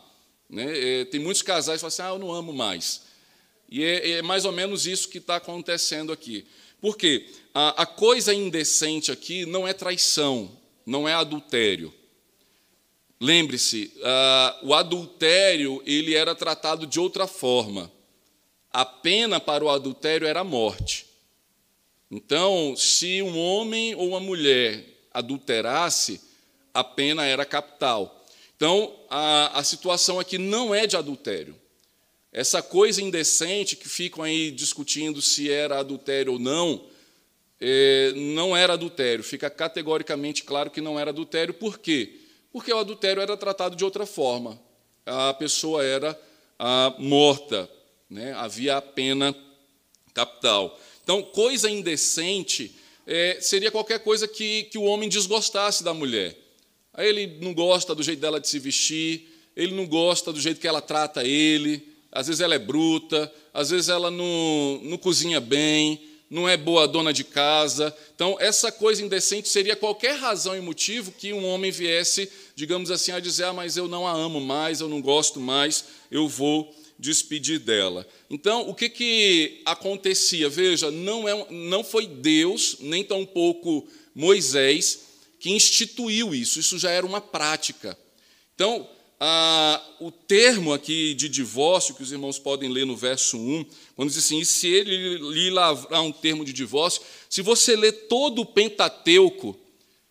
Né? 0.49 1.01
É, 1.01 1.05
tem 1.05 1.19
muitos 1.19 1.41
casais 1.41 1.81
que 1.81 1.81
falam 1.81 1.87
assim, 1.89 2.01
ah, 2.01 2.15
eu 2.15 2.19
não 2.19 2.33
amo 2.33 2.53
mais. 2.53 3.01
E 3.69 3.83
é, 3.83 4.11
é 4.11 4.21
mais 4.21 4.45
ou 4.45 4.51
menos 4.51 4.85
isso 4.85 5.09
que 5.09 5.17
está 5.17 5.35
acontecendo 5.35 6.11
aqui. 6.11 6.45
Por 6.79 6.97
quê? 6.97 7.27
A, 7.53 7.83
a 7.83 7.85
coisa 7.85 8.33
indecente 8.33 9.11
aqui 9.11 9.45
não 9.45 9.67
é 9.67 9.73
traição, 9.73 10.51
não 10.85 11.07
é 11.07 11.13
adultério. 11.13 11.93
Lembre-se, 13.19 13.93
uh, 13.97 14.67
o 14.67 14.73
adultério 14.73 15.81
ele 15.85 16.15
era 16.15 16.35
tratado 16.35 16.87
de 16.87 16.99
outra 16.99 17.27
forma. 17.27 17.91
A 18.71 18.83
pena 18.83 19.39
para 19.39 19.63
o 19.63 19.69
adultério 19.69 20.27
era 20.27 20.41
a 20.41 20.43
morte. 20.43 21.05
Então, 22.09 22.75
se 22.75 23.21
um 23.21 23.37
homem 23.37 23.95
ou 23.95 24.09
uma 24.09 24.19
mulher 24.19 24.83
adulterasse, 25.13 26.21
a 26.73 26.83
pena 26.83 27.25
era 27.25 27.45
capital. 27.45 28.25
Então, 28.55 28.95
a, 29.09 29.59
a 29.59 29.63
situação 29.63 30.19
aqui 30.19 30.37
não 30.37 30.73
é 30.73 30.87
de 30.87 30.97
adultério. 30.97 31.55
Essa 32.31 32.63
coisa 32.63 33.01
indecente 33.01 33.75
que 33.75 33.87
ficam 33.87 34.23
aí 34.23 34.49
discutindo 34.49 35.21
se 35.21 35.51
era 35.51 35.79
adultério 35.79 36.33
ou 36.33 36.39
não, 36.39 36.83
é, 37.59 38.11
não 38.15 38.55
era 38.55 38.73
adultério. 38.73 39.23
Fica 39.23 39.49
categoricamente 39.49 40.43
claro 40.43 40.69
que 40.69 40.81
não 40.81 40.99
era 40.99 41.11
adultério. 41.11 41.53
Por 41.53 41.79
quê? 41.79 42.19
Porque 42.51 42.71
o 42.71 42.77
adultério 42.77 43.21
era 43.21 43.35
tratado 43.35 43.75
de 43.75 43.83
outra 43.83 44.05
forma. 44.05 44.59
A 45.05 45.33
pessoa 45.33 45.83
era 45.83 46.19
a, 46.57 46.93
morta, 46.97 47.69
né? 48.09 48.33
havia 48.33 48.77
a 48.77 48.81
pena 48.81 49.35
capital. 50.13 50.79
Então, 51.03 51.21
coisa 51.21 51.69
indecente 51.69 52.75
é, 53.05 53.37
seria 53.41 53.71
qualquer 53.71 53.99
coisa 53.99 54.27
que, 54.27 54.63
que 54.65 54.77
o 54.77 54.83
homem 54.83 55.09
desgostasse 55.09 55.83
da 55.83 55.93
mulher. 55.93 56.37
Aí 56.93 57.07
ele 57.07 57.39
não 57.41 57.53
gosta 57.53 57.95
do 57.95 58.03
jeito 58.03 58.19
dela 58.19 58.39
de 58.39 58.47
se 58.47 58.59
vestir, 58.59 59.27
ele 59.55 59.73
não 59.73 59.85
gosta 59.85 60.31
do 60.31 60.39
jeito 60.39 60.59
que 60.59 60.67
ela 60.67 60.81
trata 60.81 61.23
ele, 61.23 61.93
às 62.11 62.27
vezes 62.27 62.39
ela 62.39 62.55
é 62.55 62.59
bruta, 62.59 63.31
às 63.53 63.71
vezes 63.71 63.89
ela 63.89 64.11
não, 64.11 64.79
não 64.83 64.97
cozinha 64.97 65.41
bem, 65.41 65.99
não 66.33 66.49
é 66.49 66.57
boa 66.57 66.87
dona 66.87 67.13
de 67.13 67.23
casa. 67.23 67.95
Então, 68.15 68.35
essa 68.39 68.71
coisa 68.71 69.03
indecente 69.03 69.47
seria 69.47 69.75
qualquer 69.75 70.17
razão 70.17 70.57
e 70.57 70.61
motivo 70.61 71.11
que 71.11 71.31
um 71.31 71.45
homem 71.45 71.69
viesse, 71.69 72.27
digamos 72.55 72.89
assim, 72.89 73.11
a 73.11 73.19
dizer: 73.19 73.43
ah, 73.43 73.53
mas 73.53 73.77
eu 73.77 73.87
não 73.87 74.07
a 74.07 74.11
amo 74.11 74.41
mais, 74.41 74.81
eu 74.81 74.89
não 74.89 74.99
gosto 74.99 75.39
mais, 75.39 75.85
eu 76.09 76.27
vou 76.27 76.75
despedir 76.97 77.59
dela. 77.59 78.07
Então, 78.31 78.67
o 78.67 78.73
que, 78.73 78.89
que 78.89 79.61
acontecia? 79.63 80.49
Veja, 80.49 80.89
não, 80.89 81.29
é, 81.29 81.45
não 81.51 81.83
foi 81.83 82.07
Deus, 82.07 82.77
nem 82.79 83.03
tampouco 83.03 83.87
Moisés, 84.15 85.01
que 85.39 85.51
instituiu 85.51 86.33
isso, 86.33 86.59
isso 86.59 86.79
já 86.79 86.89
era 86.89 87.05
uma 87.05 87.21
prática. 87.21 87.95
Então, 88.55 88.89
a, 89.25 89.81
o 90.01 90.11
termo 90.11 90.73
aqui 90.73 91.13
de 91.13 91.29
divórcio, 91.29 91.95
que 91.95 92.03
os 92.03 92.11
irmãos 92.11 92.37
podem 92.37 92.69
ler 92.69 92.85
no 92.85 92.93
verso 92.93 93.37
1, 93.37 93.65
quando 93.95 94.09
diz 94.09 94.17
assim: 94.17 94.39
e 94.39 94.45
se 94.45 94.67
ele 94.67 95.17
lhe 95.17 95.49
lavrar 95.49 96.01
um 96.01 96.11
termo 96.11 96.43
de 96.43 96.51
divórcio, 96.51 97.01
se 97.29 97.41
você 97.41 97.73
ler 97.73 97.93
todo 98.09 98.41
o 98.41 98.45
Pentateuco, 98.45 99.57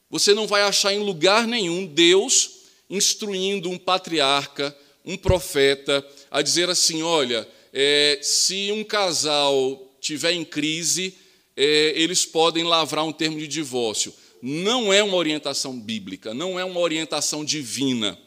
você 0.09 0.33
não 0.33 0.47
vai 0.47 0.62
achar 0.62 0.95
em 0.95 1.00
lugar 1.00 1.47
nenhum 1.47 1.85
Deus 1.85 2.62
instruindo 2.88 3.69
um 3.69 3.76
patriarca, 3.76 4.75
um 5.04 5.19
profeta, 5.19 6.02
a 6.31 6.40
dizer 6.40 6.71
assim: 6.71 7.02
olha, 7.02 7.47
é, 7.71 8.19
se 8.23 8.73
um 8.73 8.83
casal 8.83 9.95
tiver 10.00 10.33
em 10.33 10.42
crise, 10.42 11.14
é, 11.54 11.92
eles 11.97 12.25
podem 12.25 12.64
lavrar 12.64 13.04
um 13.04 13.12
termo 13.12 13.38
de 13.38 13.47
divórcio 13.47 14.14
não 14.45 14.92
é 14.92 15.04
uma 15.04 15.16
orientação 15.16 15.78
bíblica, 15.78 16.35
não 16.35 16.59
é 16.59 16.64
uma 16.64 16.81
orientação 16.81 17.45
divina. 17.45 18.19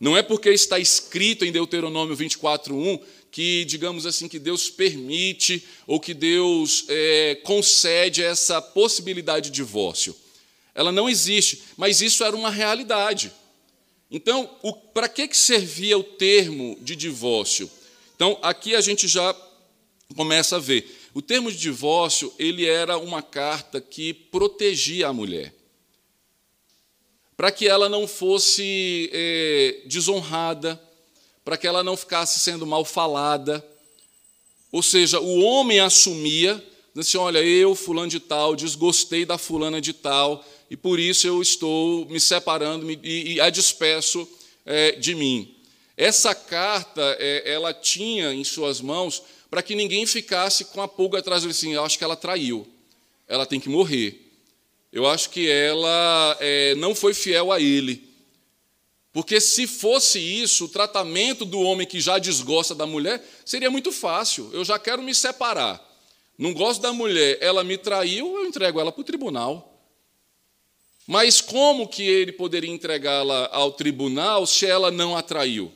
Não 0.00 0.16
é 0.16 0.22
porque 0.22 0.48
está 0.48 0.78
escrito 0.78 1.44
em 1.44 1.52
Deuteronômio 1.52 2.16
24:1 2.16 2.98
que, 3.30 3.64
digamos 3.66 4.06
assim, 4.06 4.26
que 4.26 4.38
Deus 4.38 4.70
permite 4.70 5.62
ou 5.86 6.00
que 6.00 6.14
Deus 6.14 6.86
é, 6.88 7.36
concede 7.44 8.22
essa 8.22 8.60
possibilidade 8.60 9.50
de 9.50 9.56
divórcio. 9.56 10.16
Ela 10.74 10.90
não 10.90 11.08
existe, 11.08 11.62
mas 11.76 12.00
isso 12.00 12.24
era 12.24 12.34
uma 12.34 12.50
realidade. 12.50 13.30
Então, 14.10 14.50
para 14.92 15.08
que, 15.08 15.28
que 15.28 15.36
servia 15.36 15.96
o 15.96 16.02
termo 16.02 16.76
de 16.80 16.96
divórcio? 16.96 17.70
Então, 18.16 18.36
aqui 18.42 18.74
a 18.74 18.80
gente 18.80 19.06
já 19.06 19.34
começa 20.16 20.56
a 20.56 20.58
ver. 20.58 20.98
O 21.14 21.22
termo 21.22 21.50
de 21.50 21.58
divórcio 21.58 22.32
ele 22.38 22.66
era 22.66 22.98
uma 22.98 23.22
carta 23.22 23.80
que 23.80 24.12
protegia 24.12 25.08
a 25.08 25.12
mulher, 25.12 25.54
para 27.40 27.50
que 27.50 27.66
ela 27.66 27.88
não 27.88 28.06
fosse 28.06 29.08
é, 29.14 29.80
desonrada, 29.86 30.78
para 31.42 31.56
que 31.56 31.66
ela 31.66 31.82
não 31.82 31.96
ficasse 31.96 32.38
sendo 32.38 32.66
mal 32.66 32.84
falada. 32.84 33.66
Ou 34.70 34.82
seja, 34.82 35.18
o 35.18 35.40
homem 35.40 35.80
assumia, 35.80 36.62
assim, 36.94 37.16
olha, 37.16 37.38
eu, 37.38 37.74
fulano 37.74 38.10
de 38.10 38.20
tal, 38.20 38.54
desgostei 38.54 39.24
da 39.24 39.38
fulana 39.38 39.80
de 39.80 39.94
tal, 39.94 40.44
e 40.70 40.76
por 40.76 41.00
isso 41.00 41.26
eu 41.26 41.40
estou 41.40 42.04
me 42.10 42.20
separando 42.20 42.90
e, 42.90 43.32
e 43.32 43.40
a 43.40 43.48
despeço 43.48 44.28
é, 44.66 44.92
de 44.92 45.14
mim. 45.14 45.56
Essa 45.96 46.34
carta, 46.34 47.16
é, 47.18 47.54
ela 47.54 47.72
tinha 47.72 48.34
em 48.34 48.44
suas 48.44 48.82
mãos 48.82 49.22
para 49.48 49.62
que 49.62 49.74
ninguém 49.74 50.04
ficasse 50.04 50.66
com 50.66 50.82
a 50.82 50.86
pulga 50.86 51.20
atrás 51.20 51.40
dele 51.40 51.52
assim, 51.52 51.72
eu 51.72 51.82
acho 51.86 51.96
que 51.96 52.04
ela 52.04 52.16
traiu, 52.16 52.68
ela 53.26 53.46
tem 53.46 53.58
que 53.58 53.70
morrer. 53.70 54.19
Eu 54.92 55.06
acho 55.06 55.30
que 55.30 55.48
ela 55.48 56.36
é, 56.40 56.74
não 56.74 56.94
foi 56.94 57.14
fiel 57.14 57.52
a 57.52 57.60
ele. 57.60 58.08
Porque 59.12 59.40
se 59.40 59.66
fosse 59.66 60.18
isso, 60.18 60.66
o 60.66 60.68
tratamento 60.68 61.44
do 61.44 61.60
homem 61.60 61.86
que 61.86 62.00
já 62.00 62.18
desgosta 62.18 62.74
da 62.74 62.86
mulher 62.86 63.24
seria 63.44 63.70
muito 63.70 63.90
fácil. 63.90 64.50
Eu 64.52 64.64
já 64.64 64.78
quero 64.78 65.02
me 65.02 65.14
separar. 65.14 65.84
Não 66.38 66.54
gosto 66.54 66.80
da 66.80 66.92
mulher, 66.92 67.36
ela 67.40 67.62
me 67.62 67.76
traiu, 67.76 68.34
eu 68.36 68.46
entrego 68.46 68.80
ela 68.80 68.90
para 68.90 69.00
o 69.00 69.04
tribunal. 69.04 69.70
Mas 71.06 71.40
como 71.40 71.88
que 71.88 72.02
ele 72.02 72.32
poderia 72.32 72.70
entregá-la 72.70 73.48
ao 73.52 73.72
tribunal 73.72 74.46
se 74.46 74.64
ela 74.64 74.90
não 74.90 75.16
a 75.16 75.22
traiu? 75.22 75.72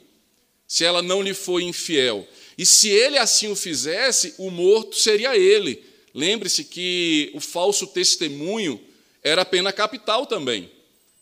Se 0.67 0.85
ela 0.85 1.03
não 1.03 1.21
lhe 1.21 1.35
foi 1.35 1.65
infiel? 1.65 2.27
E 2.57 2.65
se 2.65 2.89
ele 2.89 3.19
assim 3.19 3.49
o 3.51 3.57
fizesse, 3.57 4.35
o 4.39 4.51
morto 4.51 4.97
seria 4.97 5.37
ele. 5.37 5.85
Lembre-se 6.15 6.65
que 6.65 7.33
o 7.35 7.41
falso 7.41 7.87
testemunho 7.89 8.81
era 9.25 9.45
pena 9.45 9.73
capital 9.73 10.27
também. 10.27 10.71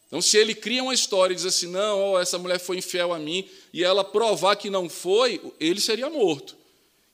Então, 0.09 0.21
se 0.21 0.37
ele 0.37 0.55
cria 0.55 0.83
uma 0.83 0.93
história 0.93 1.33
e 1.33 1.37
diz 1.37 1.47
assim, 1.47 1.69
não, 1.69 2.13
oh, 2.13 2.19
essa 2.19 2.37
mulher 2.37 2.59
foi 2.59 2.77
infiel 2.77 3.15
a 3.15 3.19
mim, 3.19 3.49
e 3.73 3.83
ela 3.83 4.05
provar 4.05 4.57
que 4.57 4.69
não 4.69 4.87
foi, 4.87 5.41
ele 5.59 5.81
seria 5.81 6.11
morto. 6.11 6.55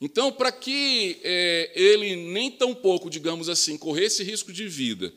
Então, 0.00 0.32
para 0.32 0.50
que 0.50 1.20
é, 1.22 1.70
ele 1.76 2.16
nem 2.16 2.50
tão 2.50 2.74
pouco, 2.74 3.08
digamos 3.08 3.48
assim, 3.48 3.76
corresse 3.76 4.24
risco 4.24 4.52
de 4.52 4.66
vida, 4.66 5.12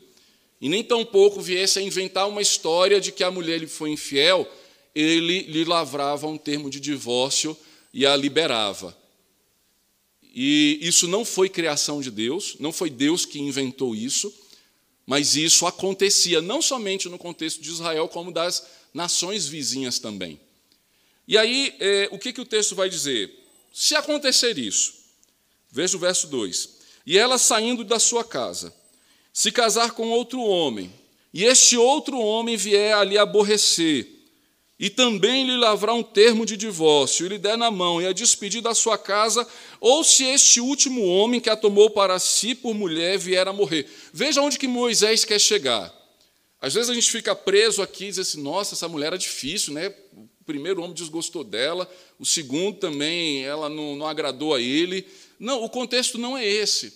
e 0.60 0.68
nem 0.68 0.84
tão 0.84 1.04
pouco 1.04 1.40
viesse 1.40 1.80
a 1.80 1.82
inventar 1.82 2.28
uma 2.28 2.40
história 2.40 3.00
de 3.00 3.10
que 3.10 3.24
a 3.24 3.30
mulher 3.32 3.58
lhe 3.58 3.66
foi 3.66 3.90
infiel, 3.90 4.48
ele 4.94 5.40
lhe 5.40 5.64
lavrava 5.64 6.28
um 6.28 6.38
termo 6.38 6.70
de 6.70 6.78
divórcio 6.78 7.56
e 7.92 8.06
a 8.06 8.14
liberava. 8.14 8.96
E 10.22 10.78
isso 10.80 11.08
não 11.08 11.24
foi 11.24 11.48
criação 11.48 12.00
de 12.00 12.10
Deus, 12.10 12.56
não 12.60 12.72
foi 12.72 12.90
Deus 12.90 13.24
que 13.26 13.40
inventou 13.40 13.94
isso, 13.94 14.32
mas 15.06 15.36
isso 15.36 15.66
acontecia 15.66 16.40
não 16.40 16.62
somente 16.62 17.08
no 17.08 17.18
contexto 17.18 17.60
de 17.60 17.70
Israel, 17.70 18.08
como 18.08 18.32
das 18.32 18.66
nações 18.94 19.46
vizinhas 19.46 19.98
também. 19.98 20.40
E 21.26 21.36
aí, 21.38 21.74
é, 21.80 22.08
o 22.10 22.18
que, 22.18 22.32
que 22.32 22.40
o 22.40 22.46
texto 22.46 22.74
vai 22.74 22.88
dizer? 22.88 23.32
Se 23.72 23.94
acontecer 23.94 24.58
isso, 24.58 24.94
veja 25.70 25.96
o 25.96 26.00
verso 26.00 26.26
2: 26.26 26.68
E 27.06 27.16
ela 27.16 27.38
saindo 27.38 27.84
da 27.84 27.98
sua 27.98 28.24
casa, 28.24 28.74
se 29.32 29.50
casar 29.50 29.92
com 29.92 30.10
outro 30.10 30.40
homem, 30.42 30.92
e 31.32 31.44
este 31.44 31.76
outro 31.76 32.18
homem 32.18 32.56
vier 32.56 32.94
ali 32.94 33.16
aborrecer, 33.16 34.06
e 34.82 34.90
também 34.90 35.46
lhe 35.46 35.56
lavrar 35.56 35.94
um 35.94 36.02
termo 36.02 36.44
de 36.44 36.56
divórcio, 36.56 37.24
e 37.24 37.28
lhe 37.28 37.38
der 37.38 37.56
na 37.56 37.70
mão, 37.70 38.02
e 38.02 38.06
a 38.06 38.12
despedir 38.12 38.60
da 38.60 38.74
sua 38.74 38.98
casa, 38.98 39.46
ou 39.80 40.02
se 40.02 40.24
este 40.24 40.60
último 40.60 41.06
homem 41.06 41.40
que 41.40 41.48
a 41.48 41.54
tomou 41.54 41.88
para 41.90 42.18
si 42.18 42.52
por 42.52 42.74
mulher 42.74 43.16
vier 43.16 43.46
a 43.46 43.52
morrer. 43.52 43.88
Veja 44.12 44.42
onde 44.42 44.58
que 44.58 44.66
Moisés 44.66 45.24
quer 45.24 45.38
chegar. 45.38 45.94
Às 46.60 46.74
vezes 46.74 46.90
a 46.90 46.94
gente 46.94 47.08
fica 47.08 47.32
preso 47.32 47.80
aqui 47.80 48.06
e 48.06 48.08
diz 48.08 48.18
assim: 48.18 48.42
nossa, 48.42 48.74
essa 48.74 48.88
mulher 48.88 49.06
era 49.06 49.18
difícil, 49.18 49.72
né? 49.72 49.94
O 50.16 50.44
primeiro 50.44 50.82
homem 50.82 50.94
desgostou 50.94 51.44
dela, 51.44 51.88
o 52.18 52.26
segundo 52.26 52.76
também, 52.78 53.44
ela 53.44 53.68
não, 53.68 53.94
não 53.94 54.06
agradou 54.08 54.52
a 54.52 54.60
ele. 54.60 55.06
Não, 55.38 55.62
o 55.62 55.68
contexto 55.68 56.18
não 56.18 56.36
é 56.36 56.44
esse. 56.44 56.92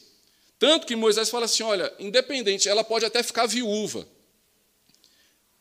Tanto 0.59 0.89
que 0.89 0.97
Moisés 0.97 1.31
fala 1.31 1.45
assim: 1.45 1.63
olha, 1.63 1.95
independente, 2.01 2.69
ela 2.69 2.83
pode 2.83 3.05
até 3.05 3.23
ficar 3.23 3.47
viúva. 3.47 4.09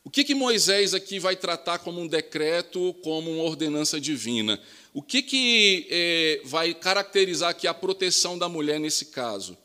O 0.05 0.09
que, 0.11 0.23
que 0.23 0.35
Moisés 0.35 0.93
aqui 0.93 1.17
vai 1.17 1.35
tratar 1.35 1.79
como 1.79 1.99
um 1.99 2.07
decreto, 2.07 2.93
como 3.01 3.31
uma 3.31 3.43
ordenança 3.43 3.99
divina? 3.99 4.61
O 4.93 5.01
que, 5.01 5.23
que 5.23 5.87
é, 5.89 6.41
vai 6.45 6.75
caracterizar 6.75 7.49
aqui 7.49 7.65
a 7.65 7.73
proteção 7.73 8.37
da 8.37 8.47
mulher 8.47 8.79
nesse 8.79 9.07
caso? 9.07 9.57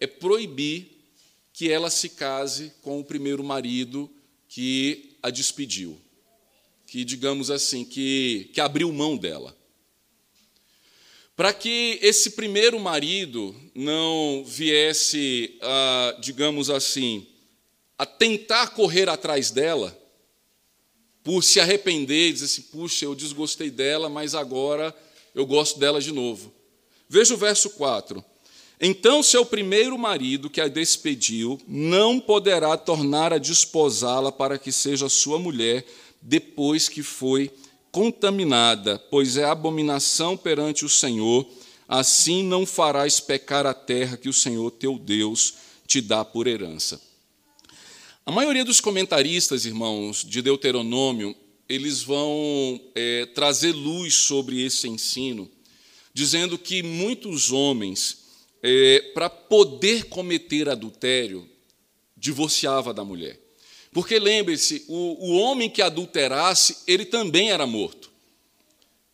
É 0.00 0.06
proibir 0.06 0.90
que 1.52 1.70
ela 1.70 1.90
se 1.90 2.08
case 2.08 2.72
com 2.80 2.98
o 2.98 3.04
primeiro 3.04 3.44
marido 3.44 4.10
que 4.48 5.14
a 5.22 5.28
despediu, 5.28 6.00
que, 6.86 7.04
digamos 7.04 7.50
assim, 7.50 7.84
que, 7.84 8.50
que 8.54 8.62
abriu 8.62 8.90
mão 8.90 9.14
dela. 9.14 9.54
Para 11.36 11.52
que 11.52 11.98
esse 12.00 12.30
primeiro 12.30 12.80
marido 12.80 13.54
não 13.74 14.42
viesse, 14.42 15.58
a, 15.60 16.16
digamos 16.18 16.70
assim, 16.70 17.26
a 17.98 18.04
tentar 18.04 18.68
correr 18.68 19.08
atrás 19.08 19.50
dela, 19.50 19.96
por 21.22 21.42
se 21.42 21.58
arrepender 21.58 22.28
e 22.28 22.32
dizer 22.32 22.44
assim: 22.44 22.62
puxa, 22.62 23.04
eu 23.04 23.14
desgostei 23.14 23.70
dela, 23.70 24.08
mas 24.08 24.34
agora 24.34 24.94
eu 25.34 25.44
gosto 25.44 25.78
dela 25.78 26.00
de 26.00 26.12
novo. 26.12 26.52
Veja 27.08 27.34
o 27.34 27.36
verso 27.36 27.70
4. 27.70 28.24
Então 28.80 29.22
seu 29.22 29.44
primeiro 29.44 29.96
marido, 29.96 30.50
que 30.50 30.60
a 30.60 30.68
despediu, 30.68 31.58
não 31.66 32.20
poderá 32.20 32.76
tornar 32.76 33.32
a 33.32 33.38
desposá-la 33.38 34.30
para 34.30 34.58
que 34.58 34.70
seja 34.70 35.08
sua 35.08 35.38
mulher 35.38 35.84
depois 36.20 36.88
que 36.88 37.02
foi 37.02 37.50
contaminada, 37.90 38.98
pois 39.10 39.36
é 39.36 39.44
abominação 39.44 40.36
perante 40.36 40.84
o 40.84 40.88
Senhor. 40.88 41.46
Assim 41.88 42.42
não 42.42 42.66
farás 42.66 43.20
pecar 43.20 43.64
a 43.64 43.72
terra 43.72 44.16
que 44.16 44.28
o 44.28 44.32
Senhor 44.32 44.70
teu 44.72 44.98
Deus 44.98 45.54
te 45.86 46.00
dá 46.00 46.24
por 46.24 46.46
herança. 46.46 47.00
A 48.28 48.32
maioria 48.32 48.64
dos 48.64 48.80
comentaristas, 48.80 49.64
irmãos, 49.64 50.24
de 50.24 50.42
Deuteronômio, 50.42 51.32
eles 51.68 52.02
vão 52.02 52.80
é, 52.92 53.24
trazer 53.26 53.70
luz 53.70 54.14
sobre 54.14 54.60
esse 54.66 54.88
ensino, 54.88 55.48
dizendo 56.12 56.58
que 56.58 56.82
muitos 56.82 57.52
homens 57.52 58.24
é, 58.60 59.12
para 59.14 59.30
poder 59.30 60.06
cometer 60.06 60.68
adultério, 60.68 61.48
divorciava 62.16 62.92
da 62.92 63.04
mulher. 63.04 63.38
Porque 63.92 64.18
lembre-se, 64.18 64.84
o, 64.88 65.28
o 65.28 65.36
homem 65.36 65.70
que 65.70 65.80
adulterasse, 65.80 66.78
ele 66.84 67.04
também 67.04 67.52
era 67.52 67.64
morto. 67.64 68.10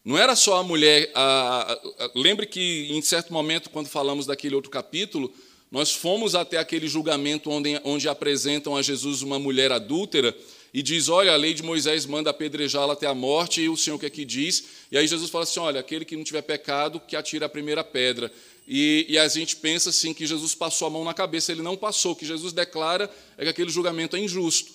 Não 0.02 0.16
era 0.16 0.34
só 0.34 0.56
a 0.56 0.62
mulher. 0.62 1.10
A, 1.14 1.20
a, 1.20 1.72
a, 2.06 2.10
lembre 2.14 2.46
que, 2.46 2.88
em 2.90 3.02
certo 3.02 3.30
momento, 3.30 3.68
quando 3.68 3.88
falamos 3.88 4.24
daquele 4.24 4.54
outro 4.54 4.70
capítulo, 4.70 5.30
nós 5.72 5.90
fomos 5.90 6.34
até 6.34 6.58
aquele 6.58 6.86
julgamento 6.86 7.50
onde, 7.50 7.80
onde 7.82 8.06
apresentam 8.06 8.76
a 8.76 8.82
Jesus 8.82 9.22
uma 9.22 9.38
mulher 9.38 9.72
adúltera 9.72 10.36
e 10.72 10.82
diz: 10.82 11.08
Olha, 11.08 11.32
a 11.32 11.36
lei 11.36 11.54
de 11.54 11.62
Moisés 11.62 12.04
manda 12.04 12.28
apedrejá-la 12.28 12.92
até 12.92 13.06
a 13.06 13.14
morte, 13.14 13.62
e 13.62 13.70
o 13.70 13.76
Senhor 13.76 13.98
que 13.98 14.04
aqui 14.04 14.22
diz? 14.22 14.64
E 14.92 14.98
aí 14.98 15.08
Jesus 15.08 15.30
fala 15.30 15.44
assim: 15.44 15.60
Olha, 15.60 15.80
aquele 15.80 16.04
que 16.04 16.14
não 16.14 16.24
tiver 16.24 16.42
pecado, 16.42 17.00
que 17.00 17.16
atira 17.16 17.46
a 17.46 17.48
primeira 17.48 17.82
pedra. 17.82 18.30
E, 18.68 19.06
e, 19.08 19.18
a 19.18 19.26
gente 19.28 19.56
pensa 19.56 19.88
assim 19.88 20.12
que 20.12 20.26
Jesus 20.26 20.54
passou 20.54 20.86
a 20.86 20.90
mão 20.90 21.04
na 21.04 21.14
cabeça, 21.14 21.50
ele 21.50 21.62
não 21.62 21.76
passou. 21.76 22.12
O 22.12 22.16
que 22.16 22.26
Jesus 22.26 22.52
declara 22.52 23.10
é 23.38 23.44
que 23.44 23.48
aquele 23.48 23.70
julgamento 23.70 24.14
é 24.14 24.20
injusto. 24.20 24.70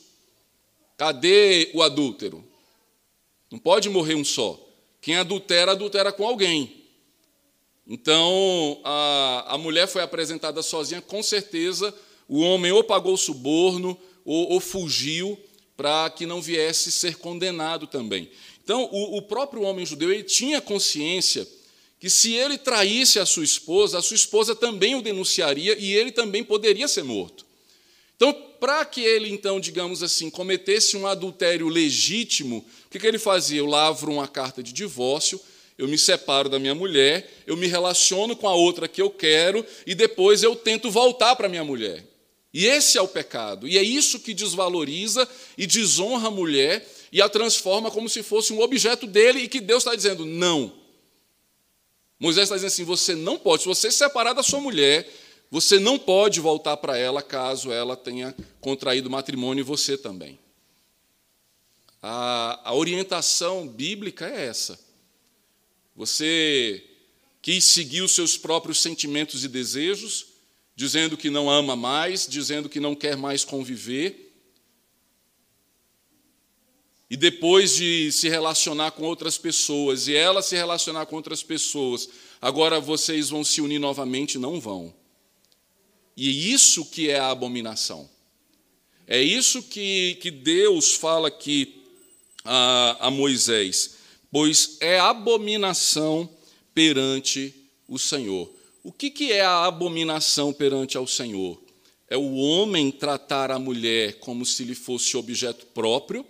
Cadê 0.97 1.69
o 1.75 1.83
adúltero? 1.83 2.43
Não 3.51 3.59
pode 3.59 3.87
morrer 3.87 4.15
um 4.15 4.25
só. 4.25 4.59
Quem 4.99 5.15
adultera, 5.15 5.73
adultera 5.73 6.11
com 6.11 6.27
alguém. 6.27 6.76
Então, 7.87 8.81
a, 8.83 9.55
a 9.55 9.57
mulher 9.57 9.87
foi 9.87 10.01
apresentada 10.01 10.61
sozinha, 10.61 11.01
com 11.01 11.23
certeza 11.23 11.93
o 12.27 12.41
homem 12.41 12.71
ou 12.71 12.83
pagou 12.83 13.13
o 13.13 13.17
suborno 13.17 13.97
ou, 14.25 14.51
ou 14.51 14.59
fugiu 14.59 15.39
para 15.77 16.09
que 16.09 16.25
não 16.25 16.41
viesse 16.41 16.91
ser 16.91 17.17
condenado 17.17 17.87
também. 17.87 18.29
Então, 18.63 18.89
o, 18.91 19.17
o 19.17 19.21
próprio 19.21 19.61
homem 19.61 19.85
judeu 19.85 20.11
ele 20.11 20.23
tinha 20.23 20.59
consciência 20.59 21.47
que 21.99 22.09
se 22.09 22.33
ele 22.33 22.57
traísse 22.57 23.19
a 23.19 23.25
sua 23.25 23.43
esposa, 23.43 23.97
a 23.97 24.01
sua 24.01 24.15
esposa 24.15 24.55
também 24.55 24.95
o 24.95 25.01
denunciaria 25.01 25.77
e 25.79 25.93
ele 25.93 26.11
também 26.11 26.43
poderia 26.43 26.87
ser 26.87 27.03
morto. 27.03 27.45
Então, 28.15 28.33
para 28.59 28.83
que 28.83 29.01
ele, 29.01 29.29
então, 29.29 29.59
digamos 29.59 30.03
assim, 30.03 30.29
cometesse 30.29 30.97
um 30.97 31.07
adultério 31.07 31.69
legítimo, 31.69 32.65
o 32.85 32.89
que, 32.89 32.99
que 32.99 33.07
ele 33.07 33.19
fazia? 33.19 33.59
Eu 33.59 33.65
lavro 33.65 34.11
uma 34.11 34.27
carta 34.27 34.61
de 34.61 34.73
divórcio, 34.73 35.39
eu 35.77 35.87
me 35.87 35.97
separo 35.97 36.49
da 36.49 36.57
minha 36.57 36.73
mulher, 36.73 37.43
eu 37.45 37.55
me 37.55 37.67
relaciono 37.67 38.35
com 38.35 38.47
a 38.47 38.53
outra 38.55 38.87
que 38.87 39.01
eu 39.01 39.09
quero 39.09 39.63
e 39.85 39.93
depois 39.93 40.41
eu 40.41 40.55
tento 40.55 40.89
voltar 40.89 41.35
para 41.35 41.47
minha 41.47 41.63
mulher. 41.63 42.03
E 42.51 42.65
esse 42.65 42.97
é 42.97 43.01
o 43.01 43.07
pecado. 43.07 43.67
E 43.67 43.77
é 43.77 43.83
isso 43.83 44.19
que 44.19 44.33
desvaloriza 44.33 45.27
e 45.57 45.67
desonra 45.67 46.29
a 46.29 46.31
mulher 46.31 46.87
e 47.11 47.21
a 47.21 47.29
transforma 47.29 47.91
como 47.91 48.09
se 48.09 48.23
fosse 48.23 48.51
um 48.51 48.61
objeto 48.61 49.05
dele 49.05 49.41
e 49.41 49.47
que 49.47 49.61
Deus 49.61 49.83
está 49.83 49.95
dizendo: 49.95 50.25
não. 50.25 50.73
Moisés 52.19 52.45
está 52.45 52.55
dizendo 52.55 52.69
assim: 52.69 52.83
você 52.83 53.13
não 53.13 53.37
pode, 53.37 53.61
se 53.61 53.67
você 53.67 53.91
se 53.91 53.97
separar 53.97 54.33
da 54.33 54.41
sua 54.41 54.59
mulher, 54.59 55.07
você 55.51 55.77
não 55.77 55.99
pode 55.99 56.39
voltar 56.39 56.77
para 56.77 56.97
ela 56.97 57.21
caso 57.21 57.71
ela 57.71 57.95
tenha 57.95 58.35
contraído 58.59 59.09
matrimônio 59.09 59.61
e 59.61 59.63
você 59.63 59.95
também. 59.95 60.39
A, 62.01 62.61
a 62.63 62.73
orientação 62.73 63.67
bíblica 63.67 64.27
é 64.27 64.47
essa. 64.47 64.86
Você 65.97 66.83
quis 67.41 67.63
seguir 67.63 68.03
os 68.03 68.11
seus 68.11 68.37
próprios 68.37 68.79
sentimentos 68.79 69.43
e 69.43 69.47
desejos, 69.47 70.27
dizendo 70.75 71.17
que 71.17 71.31
não 71.31 71.49
ama 71.49 71.75
mais, 71.75 72.27
dizendo 72.27 72.69
que 72.69 72.79
não 72.79 72.93
quer 72.93 73.17
mais 73.17 73.43
conviver. 73.43 74.31
E 77.09 77.17
depois 77.17 77.75
de 77.75 78.11
se 78.11 78.29
relacionar 78.29 78.91
com 78.91 79.05
outras 79.05 79.39
pessoas, 79.39 80.07
e 80.07 80.13
ela 80.13 80.43
se 80.43 80.55
relacionar 80.55 81.07
com 81.07 81.15
outras 81.15 81.41
pessoas, 81.41 82.07
agora 82.39 82.79
vocês 82.79 83.29
vão 83.29 83.43
se 83.43 83.59
unir 83.59 83.79
novamente? 83.79 84.37
Não 84.37 84.61
vão. 84.61 84.93
E 86.15 86.53
isso 86.53 86.85
que 86.85 87.09
é 87.09 87.17
a 87.17 87.31
abominação. 87.31 88.07
É 89.07 89.19
isso 89.19 89.63
que, 89.63 90.15
que 90.21 90.29
Deus 90.29 90.93
fala 90.93 91.29
aqui 91.29 91.83
a, 92.45 93.07
a 93.07 93.09
Moisés. 93.09 93.96
Pois 94.31 94.77
é 94.81 94.99
abominação 94.99 96.29
perante 96.73 97.53
o 97.87 97.97
Senhor. 97.97 98.51
O 98.83 98.91
que, 98.91 99.09
que 99.09 99.31
é 99.31 99.41
a 99.41 99.65
abominação 99.65 100.53
perante 100.53 100.97
ao 100.97 101.07
Senhor? 101.07 101.61
É 102.09 102.17
o 102.17 102.35
homem 102.35 102.91
tratar 102.91 103.51
a 103.51 103.59
mulher 103.59 104.19
como 104.19 104.45
se 104.45 104.63
lhe 104.63 104.75
fosse 104.75 105.17
objeto 105.17 105.65
próprio 105.67 106.25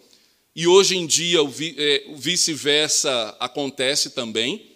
e 0.60 0.66
hoje 0.66 0.98
em 0.98 1.06
dia 1.06 1.44
o 1.44 1.54
é, 1.62 2.06
vice-versa 2.16 3.38
acontece 3.40 4.10
também. 4.10 4.76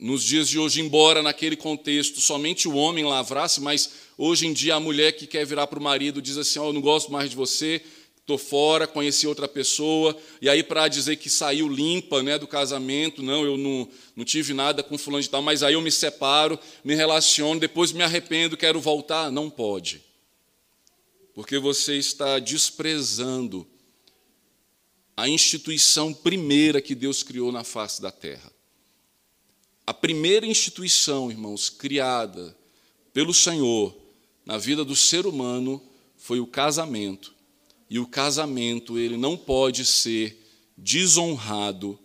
Nos 0.00 0.24
dias 0.24 0.48
de 0.48 0.58
hoje, 0.58 0.80
embora 0.80 1.22
naquele 1.22 1.54
contexto 1.54 2.20
somente 2.20 2.66
o 2.66 2.74
homem 2.74 3.04
lavrasse, 3.04 3.60
mas 3.60 3.88
hoje 4.18 4.48
em 4.48 4.52
dia 4.52 4.74
a 4.74 4.80
mulher 4.80 5.12
que 5.12 5.28
quer 5.28 5.46
virar 5.46 5.68
para 5.68 5.78
o 5.78 5.82
marido 5.82 6.20
diz 6.20 6.36
assim: 6.36 6.58
oh, 6.58 6.70
Eu 6.70 6.72
não 6.72 6.80
gosto 6.80 7.12
mais 7.12 7.30
de 7.30 7.36
você, 7.36 7.80
estou 8.28 8.36
fora, 8.36 8.86
conheci 8.86 9.26
outra 9.26 9.48
pessoa, 9.48 10.14
e 10.42 10.50
aí 10.50 10.62
para 10.62 10.86
dizer 10.86 11.16
que 11.16 11.30
saiu 11.30 11.66
limpa 11.66 12.22
né, 12.22 12.36
do 12.36 12.46
casamento, 12.46 13.22
não, 13.22 13.42
eu 13.42 13.56
não, 13.56 13.88
não 14.14 14.22
tive 14.22 14.52
nada 14.52 14.82
com 14.82 14.98
fulano 14.98 15.22
de 15.22 15.30
tal, 15.30 15.40
mas 15.40 15.62
aí 15.62 15.72
eu 15.72 15.80
me 15.80 15.90
separo, 15.90 16.58
me 16.84 16.94
relaciono, 16.94 17.58
depois 17.58 17.90
me 17.90 18.02
arrependo, 18.02 18.54
quero 18.54 18.78
voltar. 18.82 19.32
Não 19.32 19.48
pode, 19.48 20.02
porque 21.32 21.58
você 21.58 21.96
está 21.96 22.38
desprezando 22.38 23.66
a 25.16 25.26
instituição 25.26 26.12
primeira 26.12 26.82
que 26.82 26.94
Deus 26.94 27.22
criou 27.22 27.50
na 27.50 27.64
face 27.64 28.02
da 28.02 28.10
terra. 28.10 28.52
A 29.86 29.94
primeira 29.94 30.46
instituição, 30.46 31.30
irmãos, 31.30 31.70
criada 31.70 32.54
pelo 33.10 33.32
Senhor 33.32 33.96
na 34.44 34.58
vida 34.58 34.84
do 34.84 34.94
ser 34.94 35.26
humano 35.26 35.82
foi 36.18 36.40
o 36.40 36.46
casamento. 36.46 37.37
E 37.90 37.98
o 37.98 38.06
casamento, 38.06 38.98
ele 38.98 39.16
não 39.16 39.36
pode 39.36 39.84
ser 39.84 40.36
desonrado 40.76 41.98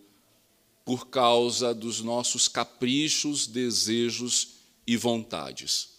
por 0.84 1.08
causa 1.08 1.74
dos 1.74 2.00
nossos 2.00 2.48
caprichos, 2.48 3.46
desejos 3.46 4.54
e 4.86 4.96
vontades. 4.96 5.94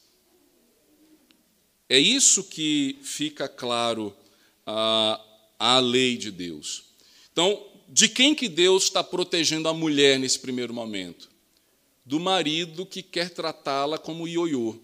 É 1.87 1.99
isso 1.99 2.43
que 2.43 2.97
fica 3.01 3.47
claro 3.47 4.15
à, 4.65 5.21
à 5.59 5.79
lei 5.79 6.17
de 6.17 6.31
Deus. 6.31 6.85
Então, 7.31 7.63
de 7.87 8.09
quem 8.09 8.33
que 8.33 8.49
Deus 8.49 8.83
está 8.83 9.03
protegendo 9.03 9.69
a 9.69 9.73
mulher 9.73 10.19
nesse 10.19 10.39
primeiro 10.39 10.73
momento? 10.73 11.29
Do 12.03 12.19
marido 12.19 12.85
que 12.85 13.03
quer 13.03 13.29
tratá-la 13.29 13.97
como 13.97 14.27
ioiô, 14.27 14.79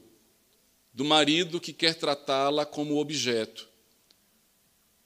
do 0.93 1.03
marido 1.05 1.59
que 1.59 1.73
quer 1.73 1.95
tratá-la 1.95 2.65
como 2.65 2.97
objeto, 2.97 3.67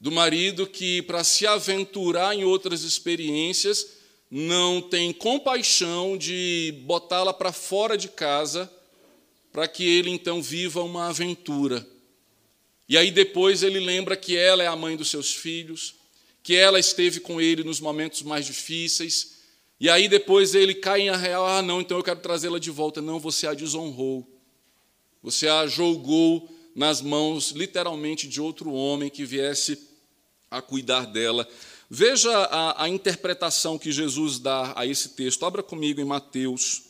do 0.06 0.12
marido 0.12 0.68
que, 0.68 1.02
para 1.02 1.24
se 1.24 1.48
aventurar 1.48 2.36
em 2.36 2.44
outras 2.44 2.84
experiências, 2.84 3.94
não 4.30 4.80
tem 4.80 5.12
compaixão 5.12 6.16
de 6.16 6.76
botá-la 6.84 7.34
para 7.34 7.52
fora 7.52 7.98
de 7.98 8.08
casa, 8.08 8.72
para 9.52 9.68
que 9.68 9.84
ele 9.84 10.12
então 10.12 10.44
viva 10.44 10.84
uma 10.84 11.08
aventura. 11.08 11.84
E 12.88 12.96
aí 13.00 13.10
depois 13.10 13.64
ele 13.64 13.80
lembra 13.80 14.16
que 14.16 14.38
ela 14.38 14.62
é 14.62 14.68
a 14.68 14.76
mãe 14.76 14.96
dos 14.96 15.10
seus 15.10 15.34
filhos, 15.34 15.96
que 16.44 16.56
ela 16.56 16.80
esteve 16.80 17.20
com 17.20 17.42
ele 17.42 17.64
nos 17.64 17.80
momentos 17.80 18.22
mais 18.22 18.46
difíceis, 18.46 19.40
e 19.80 19.90
aí 19.90 20.08
depois 20.08 20.54
ele 20.54 20.76
cai 20.76 21.02
em 21.02 21.18
real, 21.18 21.48
ah, 21.48 21.64
não, 21.64 21.82
então 21.82 21.98
eu 21.98 22.04
quero 22.04 22.20
trazê-la 22.20 22.60
de 22.60 22.70
volta. 22.70 23.02
Não, 23.02 23.20
você 23.20 23.48
a 23.48 23.56
desonrou. 23.56 24.24
Você 25.24 25.48
a 25.48 25.66
jogou 25.66 26.48
nas 26.76 27.02
mãos, 27.02 27.54
literalmente, 27.54 28.28
de 28.28 28.40
outro 28.40 28.72
homem 28.72 29.10
que 29.10 29.26
viesse 29.26 29.95
a 30.58 30.62
cuidar 30.62 31.06
dela. 31.06 31.48
Veja 31.90 32.32
a, 32.32 32.84
a 32.84 32.90
interpretação 32.90 33.78
que 33.78 33.92
Jesus 33.92 34.40
dá 34.40 34.74
a 34.76 34.86
esse 34.86 35.10
texto. 35.10 35.46
Abra 35.46 35.62
comigo 35.62 36.02
em 36.02 36.06
Mateus. 36.06 36.84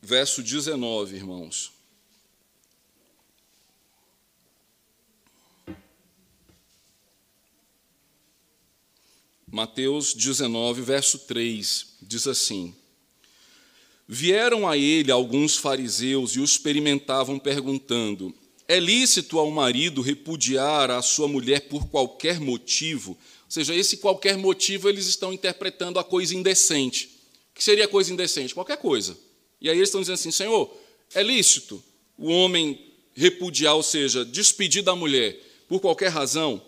Verso 0.00 0.42
19, 0.42 1.16
irmãos. 1.16 1.73
Mateus 9.54 10.14
19, 10.14 10.82
verso 10.82 11.16
3, 11.16 11.86
diz 12.02 12.26
assim: 12.26 12.74
Vieram 14.08 14.68
a 14.68 14.76
ele 14.76 15.12
alguns 15.12 15.56
fariseus 15.56 16.34
e 16.34 16.40
o 16.40 16.44
experimentavam, 16.44 17.38
perguntando: 17.38 18.34
É 18.66 18.80
lícito 18.80 19.38
ao 19.38 19.48
marido 19.52 20.02
repudiar 20.02 20.90
a 20.90 21.00
sua 21.02 21.28
mulher 21.28 21.68
por 21.68 21.86
qualquer 21.86 22.40
motivo? 22.40 23.12
Ou 23.12 23.16
seja, 23.48 23.72
esse 23.72 23.98
qualquer 23.98 24.36
motivo 24.36 24.88
eles 24.88 25.06
estão 25.06 25.32
interpretando 25.32 26.00
a 26.00 26.04
coisa 26.04 26.34
indecente. 26.34 27.06
O 27.52 27.54
que 27.54 27.62
seria 27.62 27.86
coisa 27.86 28.12
indecente? 28.12 28.54
Qualquer 28.54 28.78
coisa. 28.78 29.16
E 29.60 29.70
aí 29.70 29.76
eles 29.76 29.88
estão 29.88 30.00
dizendo 30.00 30.16
assim: 30.16 30.32
Senhor, 30.32 30.76
é 31.14 31.22
lícito 31.22 31.80
o 32.18 32.26
homem 32.26 32.92
repudiar, 33.14 33.76
ou 33.76 33.84
seja, 33.84 34.24
despedir 34.24 34.82
da 34.82 34.96
mulher 34.96 35.40
por 35.68 35.78
qualquer 35.78 36.08
razão? 36.08 36.60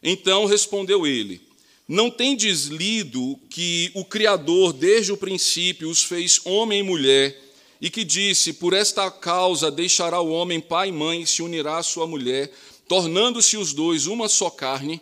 Então 0.00 0.46
respondeu 0.46 1.04
ele: 1.04 1.49
não 1.90 2.08
tendes 2.08 2.66
lido 2.66 3.36
que 3.50 3.90
o 3.96 4.04
Criador, 4.04 4.72
desde 4.72 5.10
o 5.10 5.16
princípio, 5.16 5.90
os 5.90 6.04
fez 6.04 6.40
homem 6.44 6.78
e 6.78 6.82
mulher, 6.84 7.36
e 7.80 7.90
que 7.90 8.04
disse: 8.04 8.52
Por 8.52 8.72
esta 8.72 9.10
causa 9.10 9.72
deixará 9.72 10.20
o 10.20 10.30
homem 10.30 10.60
pai 10.60 10.90
e 10.90 10.92
mãe 10.92 11.22
e 11.22 11.26
se 11.26 11.42
unirá 11.42 11.78
à 11.78 11.82
sua 11.82 12.06
mulher, 12.06 12.52
tornando-se 12.86 13.56
os 13.56 13.72
dois 13.72 14.06
uma 14.06 14.28
só 14.28 14.48
carne? 14.48 15.00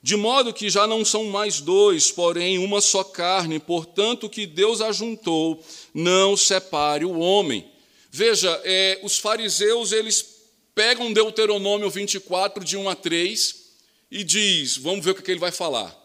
De 0.00 0.14
modo 0.14 0.54
que 0.54 0.70
já 0.70 0.86
não 0.86 1.04
são 1.04 1.24
mais 1.24 1.60
dois, 1.60 2.12
porém 2.12 2.60
uma 2.60 2.80
só 2.80 3.02
carne, 3.02 3.58
portanto, 3.58 4.30
que 4.30 4.46
Deus 4.46 4.80
ajuntou, 4.80 5.60
não 5.92 6.36
separe 6.36 7.04
o 7.04 7.18
homem. 7.18 7.66
Veja, 8.08 8.48
é, 8.62 9.00
os 9.02 9.18
fariseus 9.18 9.90
eles 9.90 10.24
pegam 10.76 11.12
Deuteronômio 11.12 11.90
24, 11.90 12.64
de 12.64 12.76
1 12.76 12.88
a 12.88 12.94
3, 12.94 13.57
e 14.10 14.24
diz: 14.24 14.76
Vamos 14.76 15.04
ver 15.04 15.12
o 15.12 15.14
que 15.14 15.30
ele 15.30 15.40
vai 15.40 15.52
falar. 15.52 15.96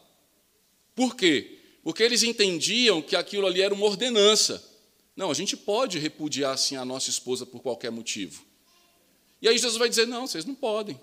Por 0.96 1.16
quê? 1.16 1.60
Porque 1.84 2.04
eles 2.04 2.24
entendiam 2.24 3.02
que 3.02 3.16
aquilo 3.16 3.46
ali 3.46 3.62
era 3.62 3.74
uma 3.74 3.86
ordenança. 3.86 4.63
Não, 5.16 5.30
a 5.30 5.34
gente 5.34 5.56
pode 5.56 6.00
repudiar 6.00 6.54
assim 6.54 6.76
a 6.76 6.86
nossa 6.86 7.10
esposa 7.10 7.46
por 7.46 7.62
qualquer 7.62 7.92
motivo. 7.92 8.44
E 9.42 9.48
aí 9.48 9.58
Jesus 9.58 9.78
vai 9.78 9.89
dizer: 9.89 10.08
Não, 10.08 10.28
vocês 10.28 10.46
não 10.46 10.56
podem. 10.56 11.00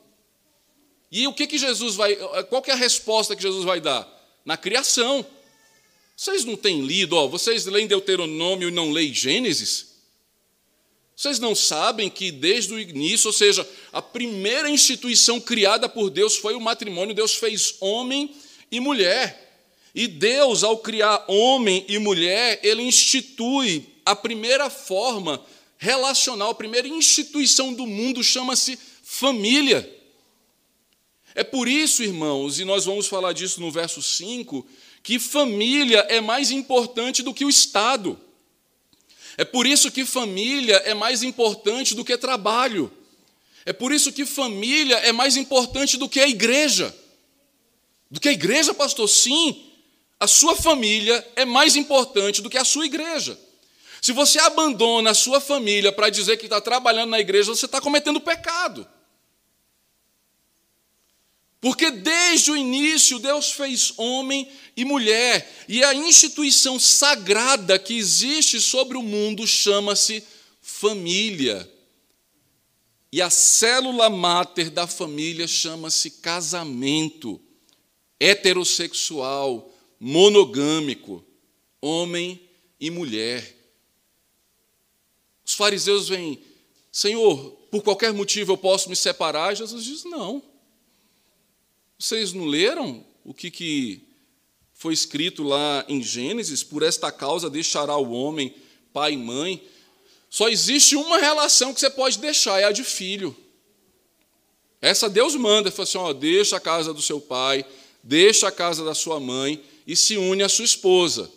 E 1.10 1.26
o 1.26 1.32
que, 1.32 1.46
que 1.46 1.58
Jesus 1.58 1.96
vai. 1.96 2.16
Qual 2.44 2.62
que 2.62 2.70
é 2.70 2.74
a 2.74 2.76
resposta 2.76 3.34
que 3.34 3.42
Jesus 3.42 3.64
vai 3.64 3.80
dar? 3.80 4.08
Na 4.44 4.56
criação. 4.56 5.26
Vocês 6.16 6.44
não 6.44 6.54
têm 6.54 6.82
lido, 6.82 7.16
ó, 7.16 7.26
vocês 7.26 7.64
leem 7.64 7.86
Deuteronômio 7.86 8.68
e 8.68 8.70
não 8.70 8.92
leem 8.92 9.14
Gênesis? 9.14 9.89
Vocês 11.20 11.38
não 11.38 11.54
sabem 11.54 12.08
que 12.08 12.32
desde 12.32 12.72
o 12.72 12.78
início, 12.78 13.26
ou 13.26 13.32
seja, 13.34 13.68
a 13.92 14.00
primeira 14.00 14.70
instituição 14.70 15.38
criada 15.38 15.86
por 15.86 16.08
Deus 16.08 16.38
foi 16.38 16.54
o 16.54 16.60
matrimônio, 16.62 17.14
Deus 17.14 17.34
fez 17.34 17.74
homem 17.78 18.34
e 18.72 18.80
mulher. 18.80 19.68
E 19.94 20.08
Deus, 20.08 20.64
ao 20.64 20.78
criar 20.78 21.22
homem 21.28 21.84
e 21.86 21.98
mulher, 21.98 22.58
ele 22.62 22.80
institui 22.80 23.86
a 24.02 24.16
primeira 24.16 24.70
forma 24.70 25.44
relacional, 25.76 26.52
a 26.52 26.54
primeira 26.54 26.88
instituição 26.88 27.74
do 27.74 27.86
mundo 27.86 28.24
chama-se 28.24 28.78
família. 29.02 29.94
É 31.34 31.44
por 31.44 31.68
isso, 31.68 32.02
irmãos, 32.02 32.58
e 32.58 32.64
nós 32.64 32.86
vamos 32.86 33.06
falar 33.06 33.34
disso 33.34 33.60
no 33.60 33.70
verso 33.70 34.02
5, 34.02 34.66
que 35.02 35.18
família 35.18 35.98
é 36.08 36.18
mais 36.18 36.50
importante 36.50 37.22
do 37.22 37.34
que 37.34 37.44
o 37.44 37.50
Estado. 37.50 38.18
É 39.36 39.44
por 39.44 39.66
isso 39.66 39.90
que 39.90 40.04
família 40.04 40.76
é 40.84 40.94
mais 40.94 41.22
importante 41.22 41.94
do 41.94 42.04
que 42.04 42.16
trabalho. 42.16 42.92
É 43.64 43.72
por 43.72 43.92
isso 43.92 44.12
que 44.12 44.24
família 44.24 44.96
é 44.96 45.12
mais 45.12 45.36
importante 45.36 45.96
do 45.96 46.08
que 46.08 46.20
a 46.20 46.28
igreja. 46.28 46.94
Do 48.10 48.20
que 48.20 48.28
a 48.28 48.32
igreja, 48.32 48.74
pastor? 48.74 49.08
Sim, 49.08 49.70
a 50.18 50.26
sua 50.26 50.56
família 50.56 51.26
é 51.36 51.44
mais 51.44 51.76
importante 51.76 52.42
do 52.42 52.50
que 52.50 52.58
a 52.58 52.64
sua 52.64 52.86
igreja. 52.86 53.38
Se 54.02 54.12
você 54.12 54.38
abandona 54.38 55.10
a 55.10 55.14
sua 55.14 55.40
família 55.40 55.92
para 55.92 56.08
dizer 56.08 56.36
que 56.38 56.46
está 56.46 56.60
trabalhando 56.60 57.10
na 57.10 57.20
igreja, 57.20 57.54
você 57.54 57.66
está 57.66 57.80
cometendo 57.80 58.20
pecado. 58.20 58.86
Porque 61.60 61.90
desde 61.90 62.50
o 62.50 62.56
início 62.56 63.18
Deus 63.18 63.52
fez 63.52 63.92
homem 63.98 64.50
e 64.76 64.84
mulher, 64.84 65.66
e 65.68 65.84
a 65.84 65.94
instituição 65.94 66.78
sagrada 66.78 67.78
que 67.78 67.94
existe 67.94 68.60
sobre 68.60 68.96
o 68.96 69.02
mundo 69.02 69.46
chama-se 69.46 70.24
família. 70.62 71.70
E 73.12 73.20
a 73.20 73.28
célula 73.28 74.08
máter 74.08 74.70
da 74.70 74.86
família 74.86 75.46
chama-se 75.46 76.10
casamento 76.12 77.38
heterossexual, 78.18 79.70
monogâmico, 79.98 81.22
homem 81.80 82.40
e 82.78 82.90
mulher. 82.90 83.56
Os 85.44 85.54
fariseus 85.54 86.08
vêm, 86.08 86.40
Senhor, 86.90 87.50
por 87.70 87.82
qualquer 87.82 88.14
motivo 88.14 88.52
eu 88.52 88.56
posso 88.56 88.88
me 88.88 88.96
separar? 88.96 89.54
Jesus 89.54 89.84
diz: 89.84 90.04
não. 90.04 90.49
Vocês 92.00 92.32
não 92.32 92.46
leram 92.46 93.04
o 93.22 93.34
que, 93.34 93.50
que 93.50 94.00
foi 94.72 94.94
escrito 94.94 95.42
lá 95.42 95.84
em 95.86 96.02
Gênesis? 96.02 96.64
Por 96.64 96.82
esta 96.82 97.12
causa 97.12 97.50
deixará 97.50 97.94
o 97.94 98.12
homem 98.12 98.54
pai 98.90 99.12
e 99.12 99.16
mãe. 99.18 99.62
Só 100.30 100.48
existe 100.48 100.96
uma 100.96 101.18
relação 101.18 101.74
que 101.74 101.80
você 101.80 101.90
pode 101.90 102.18
deixar, 102.18 102.58
é 102.58 102.64
a 102.64 102.72
de 102.72 102.84
filho. 102.84 103.36
Essa 104.80 105.10
Deus 105.10 105.34
manda, 105.34 105.70
fala 105.70 105.82
assim: 105.82 105.98
ó, 105.98 106.14
deixa 106.14 106.56
a 106.56 106.60
casa 106.60 106.94
do 106.94 107.02
seu 107.02 107.20
pai, 107.20 107.66
deixa 108.02 108.48
a 108.48 108.52
casa 108.52 108.82
da 108.82 108.94
sua 108.94 109.20
mãe 109.20 109.62
e 109.86 109.94
se 109.94 110.16
une 110.16 110.42
à 110.42 110.48
sua 110.48 110.64
esposa. 110.64 111.30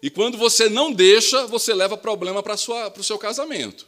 E 0.00 0.08
quando 0.08 0.38
você 0.38 0.68
não 0.68 0.92
deixa, 0.92 1.44
você 1.48 1.74
leva 1.74 1.96
problema 1.96 2.40
para 2.40 2.54
o 2.54 3.02
seu 3.02 3.18
casamento. 3.18 3.84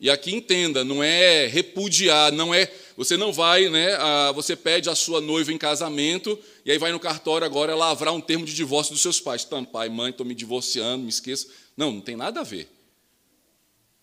E 0.00 0.08
aqui 0.08 0.32
entenda, 0.32 0.84
não 0.84 1.02
é 1.02 1.46
repudiar, 1.46 2.30
não 2.32 2.54
é. 2.54 2.72
Você 2.96 3.16
não 3.16 3.32
vai, 3.32 3.68
né? 3.68 3.94
A, 3.94 4.32
você 4.32 4.54
pede 4.54 4.88
a 4.88 4.94
sua 4.94 5.20
noiva 5.20 5.52
em 5.52 5.58
casamento 5.58 6.38
e 6.64 6.70
aí 6.70 6.78
vai 6.78 6.92
no 6.92 7.00
cartório 7.00 7.44
agora 7.44 7.74
lavrar 7.74 8.14
um 8.14 8.20
termo 8.20 8.44
de 8.44 8.54
divórcio 8.54 8.92
dos 8.92 9.02
seus 9.02 9.20
pais. 9.20 9.44
Então, 9.44 9.64
pai, 9.64 9.88
mãe, 9.88 10.10
estou 10.10 10.24
me 10.24 10.36
divorciando, 10.36 11.02
me 11.02 11.08
esqueça. 11.08 11.48
Não, 11.76 11.92
não 11.92 12.00
tem 12.00 12.16
nada 12.16 12.40
a 12.40 12.44
ver. 12.44 12.68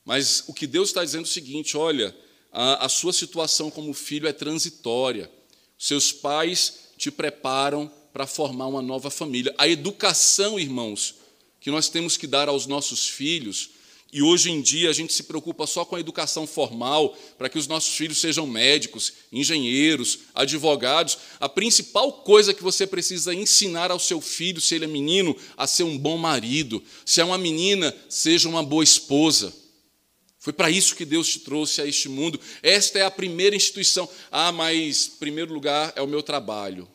Mas 0.03 0.43
o 0.47 0.53
que 0.53 0.67
Deus 0.67 0.89
está 0.89 1.03
dizendo 1.03 1.23
é 1.23 1.29
o 1.29 1.31
seguinte: 1.31 1.77
olha, 1.77 2.15
a, 2.51 2.85
a 2.85 2.89
sua 2.89 3.13
situação 3.13 3.71
como 3.71 3.93
filho 3.93 4.27
é 4.27 4.33
transitória. 4.33 5.31
Seus 5.77 6.11
pais 6.11 6.89
te 6.97 7.09
preparam 7.09 7.91
para 8.11 8.27
formar 8.27 8.67
uma 8.67 8.81
nova 8.81 9.09
família. 9.09 9.53
A 9.57 9.67
educação, 9.67 10.59
irmãos, 10.59 11.15
que 11.59 11.71
nós 11.71 11.89
temos 11.89 12.15
que 12.17 12.27
dar 12.27 12.47
aos 12.47 12.65
nossos 12.65 13.07
filhos 13.07 13.71
e 14.15 14.21
hoje 14.21 14.49
em 14.49 14.61
dia 14.61 14.89
a 14.89 14.93
gente 14.93 15.11
se 15.11 15.23
preocupa 15.23 15.67
só 15.67 15.83
com 15.83 15.97
a 15.97 15.99
educação 15.99 16.47
formal, 16.47 17.17
para 17.37 17.49
que 17.49 17.57
os 17.57 17.67
nossos 17.67 17.97
filhos 17.97 18.17
sejam 18.17 18.47
médicos, 18.47 19.11
engenheiros, 19.29 20.19
advogados. 20.33 21.17
A 21.37 21.49
principal 21.49 22.13
coisa 22.23 22.53
que 22.53 22.63
você 22.63 22.87
precisa 22.87 23.33
ensinar 23.33 23.91
ao 23.91 23.99
seu 23.99 24.21
filho, 24.21 24.61
se 24.61 24.73
ele 24.73 24.85
é 24.85 24.87
menino, 24.87 25.35
a 25.57 25.67
ser 25.67 25.83
um 25.83 25.97
bom 25.97 26.17
marido, 26.17 26.81
se 27.05 27.19
é 27.19 27.25
uma 27.25 27.37
menina, 27.37 27.93
seja 28.07 28.47
uma 28.47 28.63
boa 28.63 28.85
esposa. 28.85 29.53
Foi 30.39 30.53
para 30.53 30.69
isso 30.69 30.95
que 30.95 31.03
Deus 31.03 31.27
te 31.27 31.39
trouxe 31.39 31.81
a 31.81 31.85
este 31.85 32.07
mundo. 32.07 32.39
Esta 32.63 32.99
é 32.99 33.01
a 33.01 33.11
primeira 33.11 33.53
instituição. 33.53 34.07
Ah, 34.31 34.49
mas 34.49 35.09
primeiro 35.09 35.53
lugar 35.53 35.91
é 35.93 36.01
o 36.01 36.07
meu 36.07 36.23
trabalho. 36.23 36.87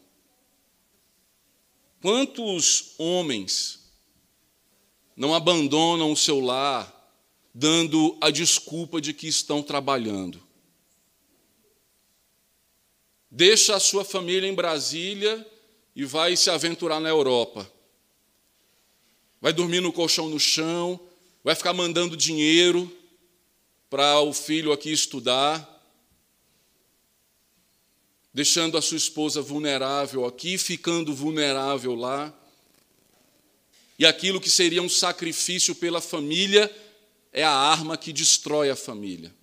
Quantos 2.00 2.94
homens 2.96 3.78
não 5.14 5.34
abandonam 5.34 6.10
o 6.10 6.16
seu 6.16 6.40
lar 6.40 6.98
dando 7.54 8.16
a 8.20 8.30
desculpa 8.30 9.00
de 9.00 9.12
que 9.12 9.26
estão 9.26 9.62
trabalhando? 9.62 10.40
Deixa 13.30 13.76
a 13.76 13.80
sua 13.80 14.04
família 14.04 14.48
em 14.48 14.54
Brasília 14.54 15.46
e 15.94 16.04
vai 16.04 16.36
se 16.36 16.50
aventurar 16.50 17.00
na 17.00 17.08
Europa. 17.08 17.70
Vai 19.40 19.52
dormir 19.52 19.80
no 19.80 19.92
colchão 19.92 20.28
no 20.28 20.38
chão, 20.38 20.98
vai 21.42 21.54
ficar 21.54 21.72
mandando 21.72 22.16
dinheiro 22.16 22.90
para 23.88 24.20
o 24.20 24.32
filho 24.32 24.72
aqui 24.72 24.92
estudar, 24.92 25.66
deixando 28.32 28.76
a 28.76 28.82
sua 28.82 28.96
esposa 28.96 29.40
vulnerável 29.40 30.24
aqui, 30.24 30.58
ficando 30.58 31.14
vulnerável 31.14 31.94
lá. 31.94 32.32
E 33.98 34.06
aquilo 34.06 34.40
que 34.40 34.50
seria 34.50 34.82
um 34.82 34.88
sacrifício 34.88 35.74
pela 35.74 36.00
família 36.00 36.74
é 37.32 37.44
a 37.44 37.52
arma 37.52 37.96
que 37.96 38.12
destrói 38.12 38.70
a 38.70 38.76
família. 38.76 39.34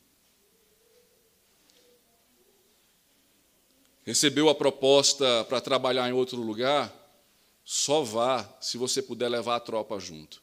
Recebeu 4.04 4.48
a 4.48 4.56
proposta 4.56 5.44
para 5.46 5.60
trabalhar 5.60 6.08
em 6.10 6.14
outro 6.14 6.42
lugar? 6.42 6.94
Só 7.66 8.04
vá 8.04 8.58
se 8.62 8.78
você 8.78 9.02
puder 9.02 9.28
levar 9.28 9.58
a 9.58 9.60
tropa 9.60 10.00
junto. 10.00 10.42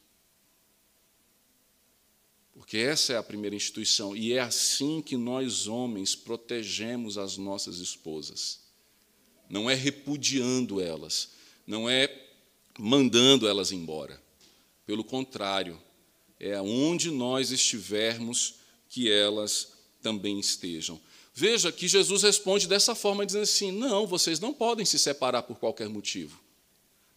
Porque 2.53 2.77
essa 2.77 3.13
é 3.13 3.17
a 3.17 3.23
primeira 3.23 3.55
instituição 3.55 4.15
e 4.15 4.33
é 4.33 4.39
assim 4.39 5.01
que 5.01 5.17
nós 5.17 5.67
homens 5.67 6.15
protegemos 6.15 7.17
as 7.17 7.37
nossas 7.37 7.79
esposas. 7.79 8.61
Não 9.49 9.69
é 9.69 9.73
repudiando 9.73 10.79
elas, 10.79 11.31
não 11.65 11.89
é 11.89 12.07
mandando 12.77 13.47
elas 13.47 13.71
embora. 13.71 14.21
Pelo 14.85 15.03
contrário, 15.03 15.81
é 16.45 16.61
onde 16.61 17.09
nós 17.09 17.49
estivermos 17.49 18.55
que 18.87 19.11
elas 19.11 19.69
também 19.99 20.39
estejam. 20.39 21.01
Veja 21.33 21.71
que 21.71 21.87
Jesus 21.87 22.21
responde 22.21 22.67
dessa 22.67 22.93
forma, 22.93 23.25
dizendo 23.25 23.43
assim: 23.43 23.71
Não, 23.71 24.05
vocês 24.05 24.39
não 24.39 24.53
podem 24.53 24.85
se 24.85 24.99
separar 24.99 25.41
por 25.41 25.57
qualquer 25.57 25.89
motivo. 25.89 26.39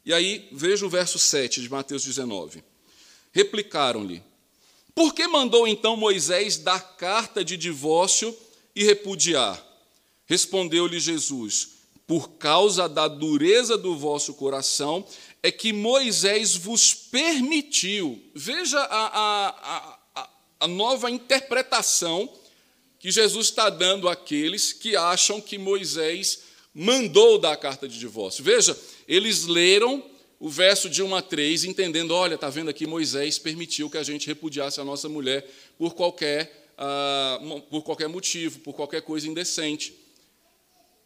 E 0.05 0.15
aí, 0.15 0.49
veja 0.51 0.87
o 0.87 0.89
verso 0.89 1.19
7 1.19 1.61
de 1.61 1.69
Mateus 1.69 2.03
19. 2.05 2.65
Replicaram-lhe: 3.31 4.23
Por 4.95 5.13
que 5.13 5.29
mandou 5.29 5.69
então 5.69 5.95
Moisés 5.95 6.57
dar 6.57 6.97
carta 6.97 7.45
de 7.45 7.57
divórcio 7.57 8.35
e 8.75 8.83
repudiar? 8.83 9.63
Respondeu-lhe 10.25 10.99
Jesus: 10.99 11.69
Por 12.07 12.31
causa 12.31 12.89
da 12.89 13.07
dureza 13.07 13.77
do 13.77 13.95
vosso 13.95 14.33
coração, 14.35 15.07
é 15.43 15.51
que 15.51 15.73
Moisés 15.73 16.57
vos 16.57 16.95
permitiu. 16.95 18.23
Veja 18.35 18.79
a, 18.79 19.07
a, 19.07 19.99
a, 20.15 20.31
a 20.61 20.69
nova 20.69 21.11
interpretação 21.11 22.33
que 22.99 23.11
Jesus 23.11 23.49
está 23.49 23.71
dando 23.71 24.09
àqueles 24.09 24.73
que 24.73 24.97
acham 24.97 25.41
que 25.41 25.57
Moisés 25.57 26.43
mandou 26.75 27.39
dar 27.39 27.53
a 27.53 27.57
carta 27.57 27.89
de 27.89 27.99
divórcio. 27.99 28.43
Veja, 28.43 28.77
eles 29.07 29.47
leram 29.47 30.05
o 30.41 30.49
verso 30.49 30.89
de 30.89 31.03
1 31.03 31.15
a 31.15 31.23
3, 31.23 31.65
entendendo: 31.65 32.13
olha, 32.13 32.35
está 32.35 32.49
vendo 32.49 32.71
aqui, 32.71 32.87
Moisés 32.87 33.39
permitiu 33.39 33.89
que 33.89 33.99
a 33.99 34.03
gente 34.03 34.27
repudiasse 34.27 34.81
a 34.81 34.85
nossa 34.85 35.09
mulher 35.09 35.49
por 35.77 35.95
qualquer, 35.95 36.71
uh, 36.79 37.61
por 37.63 37.83
qualquer 37.83 38.09
motivo, 38.09 38.61
por 38.61 38.75
qualquer 38.75 39.03
coisa 39.03 39.27
indecente. 39.27 39.95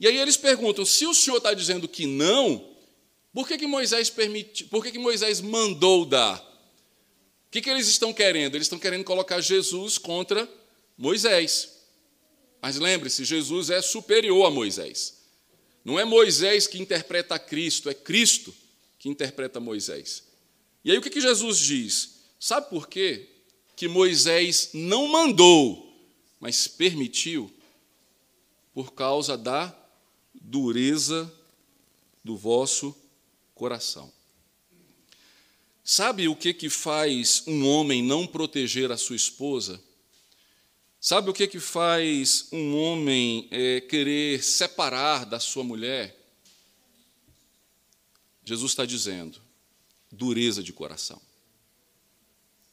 E 0.01 0.07
aí 0.07 0.17
eles 0.17 0.37
perguntam: 0.37 0.85
se 0.85 1.07
o 1.07 1.15
senhor 1.15 1.37
está 1.37 1.55
dizendo 1.55 1.87
que 1.87 2.07
não, 2.07 2.72
por 3.33 3.49
que, 3.49 3.57
que 3.57 3.67
Moisés 3.67 4.11
permitiu, 4.11 4.69
por 4.69 4.83
que, 4.83 4.93
que 4.93 4.99
Moisés 4.99 5.41
mandou 5.41 6.05
dar? 6.05 6.39
O 7.47 7.51
que, 7.51 7.63
que 7.63 7.71
eles 7.71 7.89
estão 7.89 8.13
querendo? 8.13 8.55
Eles 8.55 8.67
estão 8.67 8.79
querendo 8.79 9.05
colocar 9.05 9.41
Jesus 9.41 9.99
contra 9.99 10.49
Moisés. 10.97 11.81
Mas 12.61 12.77
lembre-se, 12.77 13.25
Jesus 13.25 13.71
é 13.71 13.81
superior 13.83 14.47
a 14.47 14.51
Moisés. 14.51 15.23
Não 15.85 15.99
é 15.99 16.05
Moisés 16.05 16.67
que 16.67 16.81
interpreta 16.81 17.39
Cristo, 17.39 17.91
é 17.91 17.95
Cristo 17.95 18.55
que 18.99 19.09
interpreta 19.09 19.59
Moisés. 19.59 20.25
E 20.85 20.91
aí 20.91 20.99
o 20.99 21.03
que, 21.03 21.11
que 21.11 21.21
Jesus 21.21 21.59
diz? 21.59 22.21
Sabe 22.39 22.69
por 22.71 22.89
quê? 22.89 23.29
Que 23.75 23.89
Moisés 23.89 24.71
não 24.73 25.09
mandou, 25.09 25.93
mas 26.39 26.69
permitiu, 26.69 27.53
por 28.73 28.93
causa 28.93 29.37
da 29.37 29.77
dureza 30.35 31.33
do 32.23 32.37
vosso 32.37 32.95
coração. 33.63 34.13
Sabe 35.85 36.27
o 36.27 36.35
que, 36.35 36.53
que 36.53 36.69
faz 36.69 37.45
um 37.47 37.65
homem 37.65 38.03
não 38.03 38.27
proteger 38.27 38.91
a 38.91 38.97
sua 38.97 39.15
esposa? 39.15 39.81
Sabe 41.01 41.31
o 41.31 41.33
que, 41.33 41.47
que 41.47 41.61
faz 41.61 42.49
um 42.51 42.77
homem 42.77 43.47
é, 43.53 43.81
querer 43.81 44.43
separar 44.43 45.25
da 45.25 45.39
sua 45.39 45.63
mulher? 45.63 46.19
Jesus 48.45 48.73
está 48.73 48.85
dizendo: 48.85 49.41
dureza 50.11 50.61
de 50.61 50.73
coração. 50.73 51.23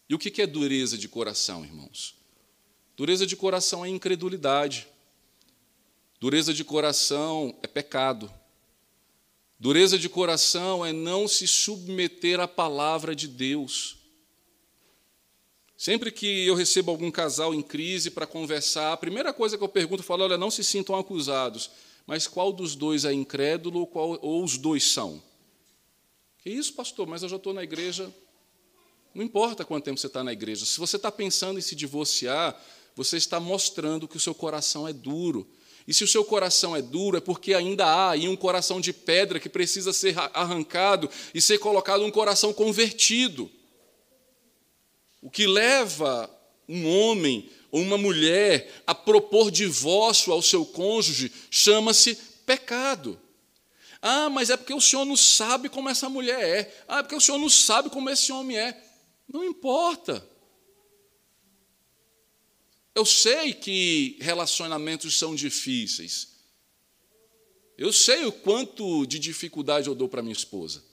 E 0.10 0.16
o 0.16 0.18
que 0.18 0.42
é 0.42 0.48
dureza 0.48 0.98
de 0.98 1.08
coração, 1.08 1.64
irmãos? 1.64 2.16
Dureza 2.98 3.28
de 3.28 3.36
coração 3.36 3.86
é 3.86 3.90
incredulidade. 3.90 4.88
Dureza 6.20 6.52
de 6.52 6.64
coração 6.64 7.56
é 7.62 7.68
pecado. 7.68 8.39
Dureza 9.60 10.00
de 10.00 10.08
coração 10.08 10.86
é 10.86 10.94
não 10.94 11.28
se 11.28 11.46
submeter 11.46 12.40
à 12.40 12.48
palavra 12.48 13.14
de 13.14 13.28
Deus. 13.28 13.98
Sempre 15.78 16.12
que 16.12 16.46
eu 16.48 16.56
recebo 16.56 16.92
algum 16.92 17.12
casal 17.12 17.54
em 17.54 17.62
crise 17.62 18.10
para 18.10 18.26
conversar, 18.26 18.94
a 18.94 18.98
primeira 18.98 19.34
coisa 19.34 19.58
que 19.58 19.64
eu 19.64 19.68
pergunto, 19.68 20.02
eu 20.02 20.06
falo, 20.06 20.24
olha, 20.24 20.38
não 20.38 20.50
se 20.50 20.64
sintam 20.64 20.96
acusados, 20.96 21.70
mas 22.08 22.26
qual 22.26 22.54
dos 22.54 22.74
dois 22.74 23.04
é 23.04 23.12
incrédulo 23.12 23.82
ou, 23.82 23.88
qual, 23.88 24.18
ou 24.22 24.44
os 24.44 24.58
dois 24.58 24.84
são? 24.84 25.22
Que 26.40 26.50
isso, 26.50 26.74
pastor, 26.74 27.06
mas 27.06 27.22
eu 27.24 27.30
já 27.30 27.36
estou 27.36 27.54
na 27.54 27.64
igreja. 27.64 28.14
Não 29.14 29.24
importa 29.24 29.66
quanto 29.66 29.84
tempo 29.84 30.00
você 30.00 30.08
está 30.08 30.24
na 30.24 30.32
igreja. 30.32 30.66
Se 30.66 30.80
você 30.80 30.96
está 30.96 31.12
pensando 31.12 31.60
em 31.60 31.62
se 31.62 31.76
divorciar, 31.76 32.58
você 32.96 33.18
está 33.18 33.40
mostrando 33.40 34.08
que 34.08 34.18
o 34.18 34.20
seu 34.22 34.34
coração 34.34 34.88
é 34.88 34.94
duro. 34.94 35.50
E 35.90 35.94
se 35.94 36.04
o 36.04 36.08
seu 36.08 36.24
coração 36.24 36.76
é 36.76 36.84
duro, 36.84 37.18
é 37.18 37.20
porque 37.20 37.52
ainda 37.52 37.84
há 37.84 38.12
aí 38.12 38.28
um 38.28 38.36
coração 38.36 38.80
de 38.80 38.94
pedra 38.94 39.40
que 39.40 39.50
precisa 39.50 39.92
ser 39.92 40.16
arrancado 40.36 41.10
e 41.34 41.42
ser 41.42 41.58
colocado 41.58 42.06
um 42.06 42.12
coração 42.12 42.54
convertido. 42.54 43.50
O 45.20 45.32
que 45.32 45.48
leva 45.48 46.30
um 46.68 46.88
homem 46.88 47.50
ou 47.72 47.82
uma 47.82 47.98
mulher 47.98 48.72
a 48.86 48.94
propor 48.94 49.50
divórcio 49.50 50.32
ao 50.32 50.44
seu 50.44 50.64
cônjuge 50.64 51.32
chama-se 51.50 52.14
pecado. 52.46 53.20
Ah, 54.00 54.30
mas 54.30 54.52
é 54.52 54.58
porque 54.58 54.76
o 54.76 54.80
senhor 54.80 55.06
não 55.06 55.18
sabe 55.18 55.70
como 55.70 55.90
essa 55.90 56.08
mulher 56.08 56.40
é. 56.40 56.84
Ah, 56.88 57.00
é 57.00 57.02
porque 57.02 57.16
o 57.16 57.22
senhor 57.22 57.40
não 57.40 57.50
sabe 57.50 57.90
como 57.90 58.12
esse 58.12 58.32
homem 58.32 58.60
é. 58.60 58.80
Não 59.28 59.44
importa. 59.44 60.24
Eu 62.96 63.06
sei 63.06 63.54
que 63.54 64.18
relacionamentos 64.20 65.18
são 65.18 65.36
difíceis. 65.36 66.30
Eu 67.78 67.94
sei 67.94 68.26
o 68.26 68.32
quanto 68.32 69.06
de 69.06 69.20
dificuldade 69.20 69.88
eu 69.88 69.96
dou 69.96 70.10
para 70.10 70.22
minha 70.22 70.34
esposa 70.34 70.90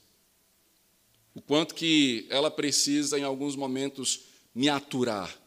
o 1.37 1.43
quanto 1.43 1.75
que 1.75 2.27
ela 2.31 2.51
precisa, 2.51 3.19
em 3.19 3.23
alguns 3.23 3.55
momentos, 3.55 4.21
me 4.55 4.71
aturar, 4.71 5.39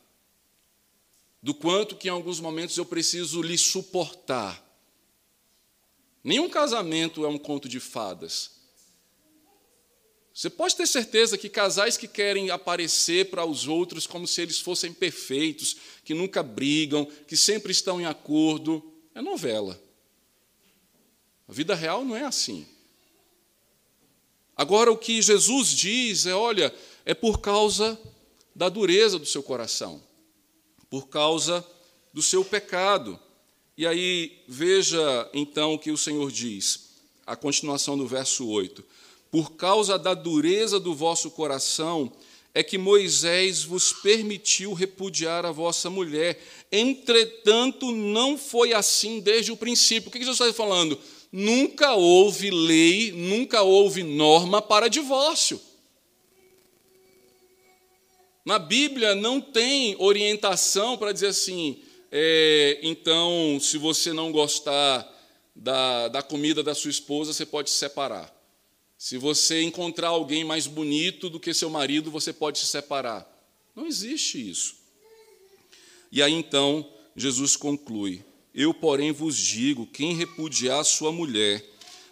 do 1.42 1.52
quanto 1.52 1.96
que, 1.96 2.08
em 2.08 2.12
alguns 2.12 2.40
momentos, 2.40 2.78
eu 2.78 2.86
preciso 2.86 3.42
lhe 3.42 3.58
suportar. 3.58 4.64
Nenhum 6.24 6.48
casamento 6.48 7.26
é 7.26 7.28
um 7.28 7.40
conto 7.40 7.68
de 7.68 7.80
fadas. 7.80 8.59
Você 10.40 10.50
pode 10.50 10.74
ter 10.74 10.88
certeza 10.88 11.38
que 11.38 11.50
casais 11.50 11.98
que 11.98 12.08
querem 12.08 12.50
aparecer 12.50 13.30
para 13.30 13.44
os 13.44 13.68
outros 13.68 14.08
como 14.08 14.26
se 14.26 14.42
eles 14.42 14.58
fossem 14.58 14.94
perfeitos, 14.94 15.76
que 16.06 16.14
nunca 16.14 16.42
brigam, 16.42 17.06
que 17.28 17.36
sempre 17.36 17.74
estão 17.74 18.00
em 18.00 18.06
acordo, 18.06 18.82
é 19.14 19.22
novela. 19.22 19.78
A 21.46 21.52
vida 21.52 21.76
real 21.76 22.06
não 22.06 22.16
é 22.16 22.24
assim. 22.24 22.66
Agora, 24.56 24.90
o 24.90 24.98
que 24.98 25.22
Jesus 25.22 25.72
diz 25.72 26.26
é: 26.26 26.34
olha, 26.34 26.74
é 27.04 27.14
por 27.14 27.42
causa 27.42 28.00
da 28.56 28.70
dureza 28.70 29.20
do 29.20 29.26
seu 29.26 29.44
coração, 29.44 30.02
por 30.90 31.10
causa 31.10 31.68
do 32.14 32.22
seu 32.22 32.46
pecado. 32.46 33.20
E 33.78 33.86
aí, 33.86 34.42
veja 34.48 35.30
então 35.34 35.74
o 35.74 35.80
que 35.80 35.92
o 35.92 35.98
Senhor 35.98 36.32
diz, 36.32 36.92
a 37.28 37.36
continuação 37.36 37.98
do 37.98 38.08
verso 38.08 38.48
8: 38.48 38.99
Por 39.32 39.54
causa 39.54 39.98
da 39.98 40.14
dureza 40.14 40.80
do 40.80 40.94
vosso 40.94 41.32
coração, 41.32 42.12
é 42.54 42.64
que 42.64 42.78
Moisés 42.78 43.64
vos 43.64 43.94
permitiu 43.94 44.74
repudiar 44.74 45.46
a 45.46 45.52
vossa 45.52 45.90
mulher. 45.90 46.42
Entretanto, 46.72 47.92
não 47.92 48.38
foi 48.38 48.74
assim 48.74 49.20
desde 49.20 49.52
o 49.52 49.58
princípio. 49.58 50.10
O 50.10 50.12
que 50.12 50.20
Jesus 50.20 50.40
está 50.40 50.54
falando? 50.54 51.00
nunca 51.32 51.94
houve 51.94 52.50
lei, 52.50 53.12
nunca 53.12 53.62
houve 53.62 54.04
norma 54.04 54.62
para 54.62 54.88
divórcio. 54.88 55.62
Na 58.44 58.58
Bíblia 58.58 59.14
não 59.14 59.40
tem 59.40 59.96
orientação 60.00 60.98
para 60.98 61.12
dizer 61.12 61.28
assim, 61.28 61.84
é, 62.12 62.80
então, 62.82 63.60
se 63.62 63.78
você 63.78 64.12
não 64.12 64.32
gostar 64.32 65.08
da, 65.56 66.08
da 66.08 66.22
comida 66.24 66.64
da 66.64 66.74
sua 66.74 66.90
esposa, 66.90 67.34
você 67.34 67.46
pode 67.46 67.70
se 67.70 67.76
separar. 67.76 68.34
Se 69.02 69.18
você 69.18 69.62
encontrar 69.62 70.10
alguém 70.10 70.44
mais 70.44 70.68
bonito 70.68 71.30
do 71.30 71.40
que 71.40 71.54
seu 71.54 71.70
marido, 71.70 72.12
você 72.12 72.34
pode 72.34 72.60
se 72.60 72.66
separar. 72.66 73.26
Não 73.74 73.88
existe 73.88 74.38
isso. 74.38 74.76
E 76.12 76.22
aí 76.22 76.34
então 76.34 76.86
Jesus 77.16 77.56
conclui: 77.56 78.22
Eu, 78.54 78.74
porém, 78.74 79.14
vos 79.14 79.38
digo: 79.38 79.88
quem 79.88 80.14
repudiar 80.14 80.84
sua 80.84 81.14
mulher, 81.14 81.64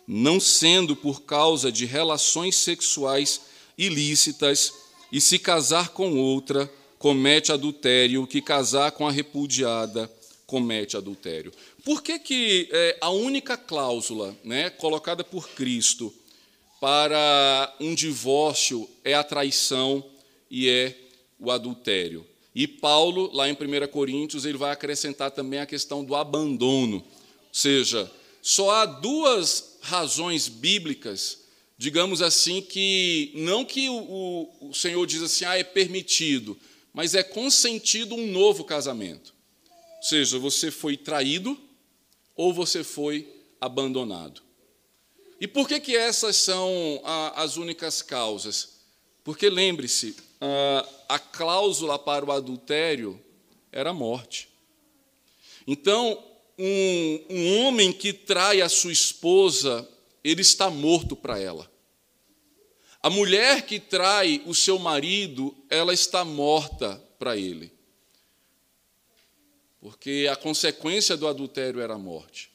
não 0.07 0.39
sendo 0.39 0.95
por 0.95 1.23
causa 1.23 1.69
de 1.69 1.85
relações 1.85 2.55
sexuais 2.55 3.41
ilícitas, 3.77 4.73
e 5.11 5.19
se 5.19 5.37
casar 5.37 5.89
com 5.89 6.17
outra, 6.17 6.71
comete 6.97 7.51
adultério, 7.51 8.25
que 8.25 8.41
casar 8.41 8.93
com 8.93 9.05
a 9.05 9.11
repudiada 9.11 10.09
comete 10.45 10.95
adultério. 10.95 11.51
Por 11.83 12.01
que, 12.01 12.17
que 12.17 12.69
é, 12.71 12.97
a 13.01 13.09
única 13.09 13.57
cláusula 13.57 14.33
né, 14.41 14.69
colocada 14.69 15.21
por 15.21 15.49
Cristo 15.49 16.13
para 16.79 17.75
um 17.79 17.95
divórcio 17.95 18.89
é 19.03 19.13
a 19.13 19.23
traição 19.23 20.03
e 20.49 20.69
é 20.69 20.95
o 21.39 21.51
adultério? 21.51 22.25
E 22.53 22.67
Paulo, 22.67 23.29
lá 23.33 23.47
em 23.47 23.53
1 23.53 23.87
Coríntios, 23.91 24.43
ele 24.43 24.57
vai 24.57 24.71
acrescentar 24.71 25.29
também 25.29 25.59
a 25.59 25.65
questão 25.65 26.03
do 26.03 26.15
abandono. 26.15 26.97
Ou 26.97 27.53
seja, 27.53 28.11
só 28.41 28.71
há 28.71 28.85
duas 28.85 29.77
razões 29.81 30.47
bíblicas, 30.47 31.43
digamos 31.77 32.21
assim, 32.21 32.61
que 32.61 33.31
não 33.35 33.63
que 33.63 33.89
o, 33.89 34.49
o 34.59 34.73
Senhor 34.73 35.05
diz 35.05 35.21
assim, 35.21 35.45
ah, 35.45 35.57
é 35.57 35.63
permitido, 35.63 36.57
mas 36.93 37.13
é 37.13 37.21
consentido 37.21 38.15
um 38.15 38.25
novo 38.31 38.63
casamento. 38.63 39.35
Ou 39.97 40.03
seja, 40.03 40.39
você 40.39 40.71
foi 40.71 40.97
traído 40.97 41.55
ou 42.35 42.51
você 42.51 42.83
foi 42.83 43.27
abandonado. 43.61 44.46
E 45.39 45.47
por 45.47 45.67
que, 45.67 45.79
que 45.79 45.95
essas 45.95 46.35
são 46.35 47.01
as 47.35 47.57
únicas 47.57 48.01
causas? 48.01 48.77
Porque 49.23 49.49
lembre-se, 49.49 50.15
a 51.07 51.19
cláusula 51.19 51.99
para 51.99 52.25
o 52.25 52.31
adultério 52.31 53.21
era 53.71 53.91
a 53.91 53.93
morte. 53.93 54.49
Então, 55.67 56.23
um, 56.57 57.25
um 57.29 57.57
homem 57.59 57.93
que 57.93 58.13
trai 58.13 58.61
a 58.61 58.69
sua 58.69 58.91
esposa, 58.91 59.87
ele 60.23 60.41
está 60.41 60.69
morto 60.69 61.15
para 61.15 61.39
ela. 61.39 61.69
A 63.01 63.09
mulher 63.09 63.65
que 63.65 63.79
trai 63.79 64.41
o 64.45 64.55
seu 64.55 64.79
marido, 64.79 65.55
ela 65.69 65.93
está 65.93 66.25
morta 66.25 67.01
para 67.19 67.37
ele. 67.37 67.71
Porque 69.79 70.27
a 70.31 70.35
consequência 70.35 71.15
do 71.15 71.27
adultério 71.27 71.79
era 71.79 71.93
a 71.93 71.99
morte. 71.99 72.51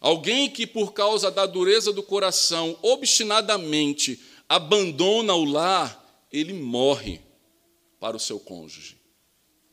Alguém 0.00 0.48
que, 0.48 0.66
por 0.66 0.92
causa 0.92 1.30
da 1.30 1.44
dureza 1.44 1.92
do 1.92 2.02
coração, 2.02 2.78
obstinadamente 2.82 4.20
abandona 4.48 5.34
o 5.34 5.44
lar, 5.44 6.26
ele 6.32 6.52
morre 6.52 7.20
para 7.98 8.16
o 8.16 8.20
seu 8.20 8.38
cônjuge. 8.38 8.96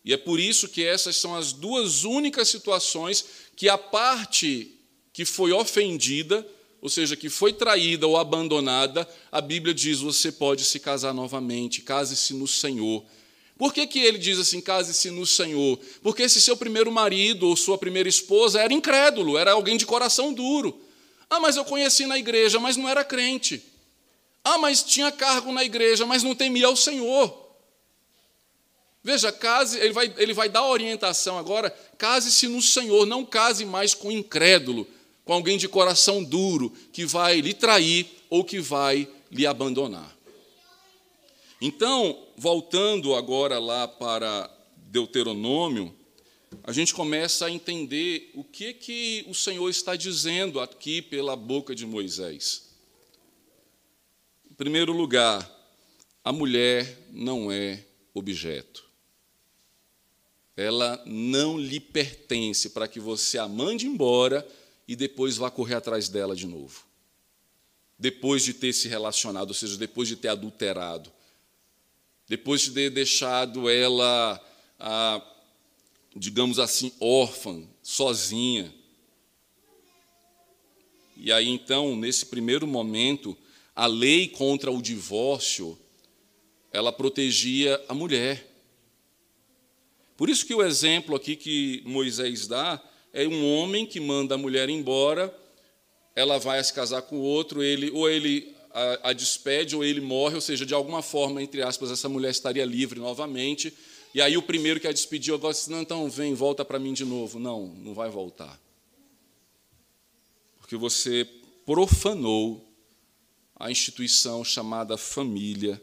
E 0.03 0.13
é 0.13 0.17
por 0.17 0.39
isso 0.39 0.69
que 0.69 0.83
essas 0.83 1.15
são 1.15 1.35
as 1.35 1.53
duas 1.53 2.03
únicas 2.03 2.49
situações 2.49 3.25
que 3.55 3.69
a 3.69 3.77
parte 3.77 4.71
que 5.13 5.25
foi 5.25 5.51
ofendida 5.51 6.45
ou 6.85 6.89
seja, 6.89 7.15
que 7.15 7.29
foi 7.29 7.51
traída 7.51 8.05
ou 8.05 8.15
abandonada, 8.15 9.09
a 9.31 9.41
Bíblia 9.41 9.73
diz: 9.73 10.01
você 10.01 10.31
pode 10.31 10.63
se 10.63 10.79
casar 10.79 11.15
novamente, 11.15 11.81
case-se 11.81 12.31
no 12.35 12.47
Senhor. 12.47 13.03
Por 13.57 13.73
que, 13.73 13.87
que 13.87 13.99
ele 13.99 14.17
diz 14.17 14.37
assim, 14.37 14.59
case-se 14.59 15.09
no 15.09 15.25
Senhor? 15.25 15.79
Porque 16.01 16.27
se 16.27 16.41
seu 16.41 16.57
primeiro 16.57 16.91
marido 16.91 17.47
ou 17.47 17.55
sua 17.55 17.77
primeira 17.77 18.09
esposa 18.09 18.61
era 18.61 18.73
incrédulo, 18.73 19.37
era 19.37 19.53
alguém 19.53 19.77
de 19.77 19.85
coração 19.85 20.33
duro. 20.33 20.81
Ah, 21.29 21.39
mas 21.39 21.55
eu 21.55 21.63
conheci 21.63 22.05
na 22.05 22.17
igreja, 22.17 22.59
mas 22.59 22.75
não 22.75 22.87
era 22.89 23.03
crente. 23.03 23.63
Ah, 24.43 24.57
mas 24.57 24.83
tinha 24.83 25.11
cargo 25.11 25.51
na 25.51 25.63
igreja, 25.63 26.05
mas 26.05 26.21
não 26.21 26.35
temia 26.35 26.67
ao 26.67 26.75
Senhor. 26.75 27.45
Veja, 29.01 29.31
case, 29.31 29.79
ele 29.79 29.93
vai, 29.93 30.13
ele 30.17 30.33
vai 30.33 30.49
dar 30.49 30.65
orientação 30.65 31.37
agora, 31.37 31.69
case-se 31.97 32.47
no 32.47 32.61
Senhor, 32.61 33.05
não 33.05 33.23
case 33.23 33.63
mais 33.63 33.93
com 33.93 34.11
incrédulo, 34.11 34.87
com 35.23 35.31
alguém 35.31 35.57
de 35.57 35.67
coração 35.67 36.23
duro 36.23 36.73
que 36.91 37.05
vai 37.05 37.39
lhe 37.39 37.53
trair 37.53 38.07
ou 38.29 38.43
que 38.43 38.59
vai 38.59 39.07
lhe 39.31 39.45
abandonar. 39.45 40.15
Então, 41.61 42.24
voltando 42.37 43.15
agora 43.15 43.59
lá 43.59 43.87
para 43.87 44.49
Deuteronômio, 44.77 45.95
a 46.63 46.71
gente 46.71 46.93
começa 46.93 47.45
a 47.45 47.51
entender 47.51 48.31
o 48.33 48.43
que 48.43 48.73
que 48.73 49.25
o 49.27 49.33
Senhor 49.33 49.69
está 49.69 49.95
dizendo 49.95 50.59
aqui 50.59 51.01
pela 51.01 51.35
boca 51.35 51.75
de 51.75 51.85
Moisés. 51.85 52.73
Em 54.49 54.53
primeiro 54.53 54.93
lugar, 54.93 55.51
a 56.23 56.31
mulher 56.31 57.07
não 57.11 57.51
é 57.51 57.85
objeto. 58.13 58.85
Ela 60.57 61.01
não 61.05 61.59
lhe 61.59 61.79
pertence 61.79 62.69
para 62.69 62.87
que 62.87 62.99
você 62.99 63.37
a 63.37 63.47
mande 63.47 63.85
embora 63.85 64.47
e 64.87 64.95
depois 64.95 65.35
vá 65.35 65.51
correr 65.51 65.75
atrás 65.75 66.07
dela 66.07 66.35
de 66.35 66.47
novo. 66.47 66.85
Depois 67.99 68.43
de 68.43 68.53
ter 68.53 68.73
se 68.73 68.87
relacionado, 68.87 69.49
ou 69.49 69.53
seja, 69.53 69.77
depois 69.77 70.07
de 70.07 70.15
ter 70.15 70.29
adulterado, 70.29 71.11
depois 72.27 72.61
de 72.61 72.71
ter 72.71 72.89
deixado 72.89 73.69
ela, 73.69 74.41
ah, 74.79 75.21
digamos 76.15 76.59
assim, 76.59 76.91
órfã, 76.99 77.63
sozinha. 77.83 78.73
E 81.17 81.31
aí 81.31 81.47
então, 81.47 81.95
nesse 81.95 82.25
primeiro 82.25 82.65
momento, 82.65 83.37
a 83.75 83.85
lei 83.85 84.27
contra 84.27 84.71
o 84.71 84.81
divórcio, 84.81 85.77
ela 86.71 86.91
protegia 86.91 87.81
a 87.87 87.93
mulher. 87.93 88.51
Por 90.17 90.29
isso 90.29 90.45
que 90.45 90.55
o 90.55 90.63
exemplo 90.63 91.15
aqui 91.15 91.35
que 91.35 91.83
Moisés 91.85 92.47
dá 92.47 92.81
é 93.13 93.27
um 93.27 93.53
homem 93.53 93.85
que 93.85 93.99
manda 93.99 94.35
a 94.35 94.37
mulher 94.37 94.69
embora, 94.69 95.33
ela 96.15 96.37
vai 96.37 96.63
se 96.63 96.73
casar 96.73 97.01
com 97.01 97.19
outro, 97.19 97.61
ele 97.61 97.91
ou 97.91 98.09
ele 98.09 98.54
a, 98.75 99.09
a 99.09 99.13
despede 99.13 99.73
ou 99.73 99.85
ele 99.85 100.01
morre, 100.01 100.35
ou 100.35 100.41
seja, 100.41 100.65
de 100.65 100.73
alguma 100.73 101.01
forma, 101.01 101.41
entre 101.41 101.61
aspas, 101.61 101.89
essa 101.89 102.09
mulher 102.09 102.29
estaria 102.29 102.65
livre 102.65 102.99
novamente. 102.99 103.73
E 104.13 104.21
aí 104.21 104.35
o 104.35 104.41
primeiro 104.41 104.81
que 104.81 104.87
a 104.87 104.91
despediu 104.91 105.33
agora 105.33 105.53
disse: 105.53 105.71
Não, 105.71 105.81
então 105.81 106.09
vem, 106.09 106.33
volta 106.33 106.65
para 106.65 106.77
mim 106.77 106.91
de 106.93 107.05
novo. 107.05 107.39
Não, 107.39 107.67
não 107.67 107.93
vai 107.93 108.09
voltar. 108.09 108.59
Porque 110.59 110.75
você 110.75 111.25
profanou 111.65 112.69
a 113.55 113.71
instituição 113.71 114.43
chamada 114.43 114.97
família, 114.97 115.81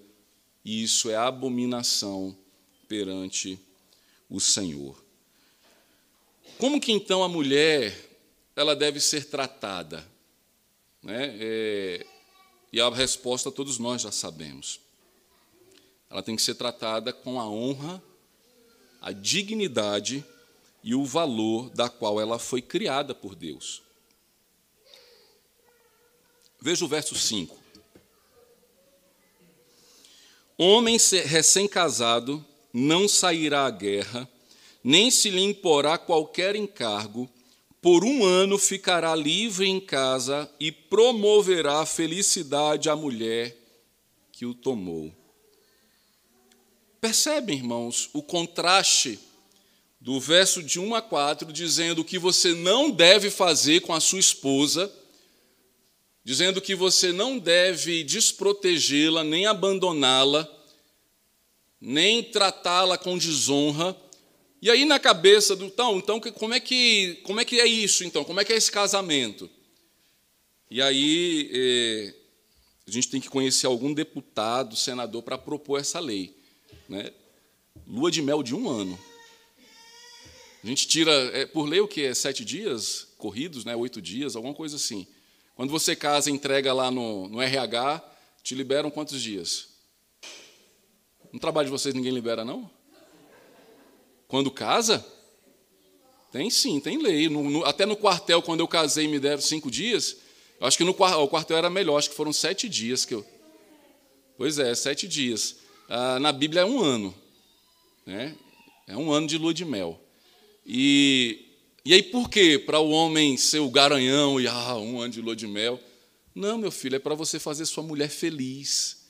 e 0.63 0.83
isso 0.83 1.09
é 1.09 1.17
abominação 1.17 2.37
perante 2.87 3.59
o 4.29 4.39
Senhor. 4.39 5.03
Como 6.59 6.79
que 6.79 6.93
então 6.93 7.23
a 7.23 7.29
mulher 7.29 7.97
ela 8.55 8.77
deve 8.77 9.01
ser 9.01 9.25
tratada? 9.25 10.07
Né? 11.03 11.37
É, 11.41 12.07
e 12.73 12.81
a 12.81 12.89
resposta 12.89 13.51
todos 13.51 13.79
nós 13.79 14.03
já 14.03 14.11
sabemos. 14.11 14.81
Ela 16.09 16.23
tem 16.23 16.35
que 16.35 16.43
ser 16.43 16.55
tratada 16.55 17.13
com 17.13 17.41
a 17.41 17.49
honra, 17.49 18.03
a 19.01 19.13
dignidade 19.13 20.25
e 20.83 20.95
o 20.95 21.05
valor 21.05 21.71
da 21.71 21.89
qual 21.89 22.21
ela 22.21 22.39
foi 22.39 22.63
criada 22.63 23.15
por 23.15 23.35
Deus. 23.35 23.83
Veja 26.61 26.85
o 26.85 26.89
verso 26.89 27.15
5. 27.15 27.59
Homem 30.57 30.97
recém-casado 31.27 32.45
não 32.73 33.09
sairá 33.09 33.67
à 33.67 33.71
guerra 33.71 34.29
nem 34.85 35.11
se 35.11 35.31
lhe 35.31 35.41
imporá 35.41 35.97
qualquer 35.97 36.57
encargo, 36.57 37.31
por 37.83 38.05
um 38.05 38.25
ano 38.25 38.57
ficará 38.57 39.13
livre 39.13 39.67
em 39.67 39.81
casa 39.81 40.49
e 40.61 40.71
promoverá 40.71 41.85
felicidade 41.85 42.89
à 42.89 42.95
mulher 42.95 43.57
que 44.31 44.47
o 44.47 44.55
tomou. 44.55 45.13
Percebem, 47.01 47.57
irmãos, 47.57 48.09
o 48.13 48.23
contraste 48.23 49.19
do 50.01 50.21
verso 50.21 50.63
de 50.63 50.79
1 50.79 50.95
a 50.95 51.03
4, 51.03 51.53
dizendo 51.53 52.05
que 52.05 52.21
você 52.21 52.55
não 52.55 52.89
deve 52.89 53.31
fazer 53.31 53.81
com 53.81 53.93
a 53.93 53.99
sua 53.99 54.21
esposa, 54.21 54.93
dizendo 56.23 56.61
que 56.61 56.77
você 56.77 57.11
não 57.11 57.37
deve 57.37 58.05
desprotegê-la, 58.05 59.25
nem 59.25 59.47
abandoná-la, 59.47 60.49
nem 61.81 62.23
tratá-la 62.23 62.97
com 62.97 63.19
desonra, 63.19 63.97
E 64.63 64.71
aí 64.71 64.85
na 64.85 65.01
cabeça 65.01 65.57
do 65.57 65.65
então, 65.65 65.99
então 65.99 66.21
como 66.21 66.55
é 66.55 66.61
que 66.61 67.21
como 67.25 67.41
é 67.41 67.45
que 67.45 67.61
é 67.61 67.67
isso 67.67 68.05
então? 68.05 68.23
Como 68.23 68.41
é 68.41 68.45
que 68.45 68.53
é 68.53 68.57
esse 68.57 68.71
casamento? 68.71 69.51
E 70.71 70.81
aí 70.81 71.51
eh, 71.53 72.15
a 72.87 72.91
gente 72.93 73.09
tem 73.09 73.21
que 73.21 73.29
conhecer 73.29 73.67
algum 73.67 73.93
deputado, 73.93 74.77
senador 74.77 75.25
para 75.25 75.37
propor 75.37 75.81
essa 75.81 75.99
lei, 75.99 76.37
né? 76.89 77.13
Lua 77.89 78.09
de 78.09 78.23
mel 78.23 78.41
de 78.41 78.55
um 78.55 78.71
ano. 78.71 78.97
A 80.63 80.67
gente 80.69 80.87
tira 80.87 81.11
é, 81.11 81.45
por 81.45 81.69
lei 81.69 81.81
o 81.81 81.89
que 81.89 82.05
é 82.05 82.15
sete 82.15 82.45
dias 82.45 83.09
corridos, 83.19 83.65
né? 83.65 83.75
Oito 83.75 84.01
dias, 84.01 84.37
alguma 84.37 84.55
coisa 84.55 84.77
assim. 84.77 85.09
Quando 85.57 85.71
você 85.71 85.97
casa, 85.97 86.31
entrega 86.31 86.73
lá 86.73 86.89
no, 86.89 87.29
no 87.29 87.43
RH, 87.43 88.01
te 88.45 88.55
liberam 88.55 88.93
quantos 88.93 89.21
dias? 89.21 89.71
No 91.33 91.41
trabalho 91.41 91.67
de 91.67 91.73
vocês 91.73 91.93
ninguém 91.93 92.13
libera 92.13 92.45
não? 92.45 92.71
Quando 94.33 94.51
casa? 94.51 95.07
Tem 96.31 96.49
sim, 96.49 96.81
tem 96.81 96.97
lei. 96.97 97.29
No, 97.29 97.51
no, 97.51 97.65
até 97.67 97.85
no 97.85 97.95
quartel, 97.95 98.41
quando 98.41 98.61
eu 98.61 98.67
casei, 98.67 99.07
me 99.07 99.21
deram 99.21 99.43
cinco 99.43 99.71
dias. 99.71 100.17
Eu 100.59 100.67
acho 100.67 100.79
que 100.79 100.85
no 100.85 100.93
o 100.93 101.29
quartel 101.29 101.59
era 101.59 101.69
melhor, 101.69 101.99
acho 101.99 102.09
que 102.09 102.17
foram 102.17 102.33
sete 102.33 102.67
dias 102.67 103.05
que 103.05 103.13
eu. 103.13 103.27
Pois 104.39 104.59
é, 104.59 104.75
sete 104.75 105.07
dias. 105.07 105.57
Ah, 105.87 106.19
na 106.19 106.33
Bíblia 106.33 106.63
é 106.63 106.65
um 106.65 106.81
ano. 106.81 107.15
Né? 108.07 108.35
É 108.87 108.97
um 108.97 109.13
ano 109.13 109.27
de 109.27 109.37
lua 109.37 109.53
de 109.53 109.67
mel. 109.67 110.01
E, 110.65 111.45
e 111.85 111.93
aí, 111.93 112.03
por 112.03 112.31
quê? 112.31 112.59
Para 112.59 112.79
o 112.79 112.89
homem 112.89 113.37
ser 113.37 113.59
o 113.59 113.69
garanhão 113.71 114.41
e 114.41 114.47
ah, 114.47 114.77
um 114.77 114.99
ano 114.99 115.13
de 115.13 115.21
lua 115.21 115.37
de 115.37 115.47
mel? 115.47 115.79
Não, 116.35 116.57
meu 116.57 116.71
filho, 116.71 116.97
é 116.97 116.99
para 116.99 117.15
você 117.15 117.39
fazer 117.39 117.67
sua 117.67 117.83
mulher 117.83 118.09
feliz. 118.09 119.05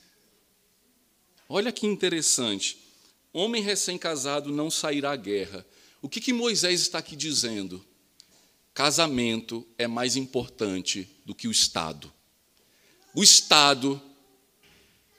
Olha 1.49 1.71
que 1.71 1.87
interessante. 1.87 2.82
Homem 3.33 3.63
recém-casado 3.63 4.53
não 4.53 4.71
sairá 4.71 5.13
à 5.13 5.17
guerra. 5.17 5.65
O 6.03 6.09
que, 6.09 6.21
que 6.21 6.33
Moisés 6.33 6.83
está 6.83 6.99
aqui 6.99 7.17
dizendo? 7.17 7.85
Casamento 8.75 9.67
é 9.79 9.87
mais 9.87 10.17
importante 10.17 11.09
do 11.25 11.35
que 11.35 11.49
o 11.49 11.51
Estado. 11.51 12.13
O 13.15 13.23
Estado, 13.23 14.01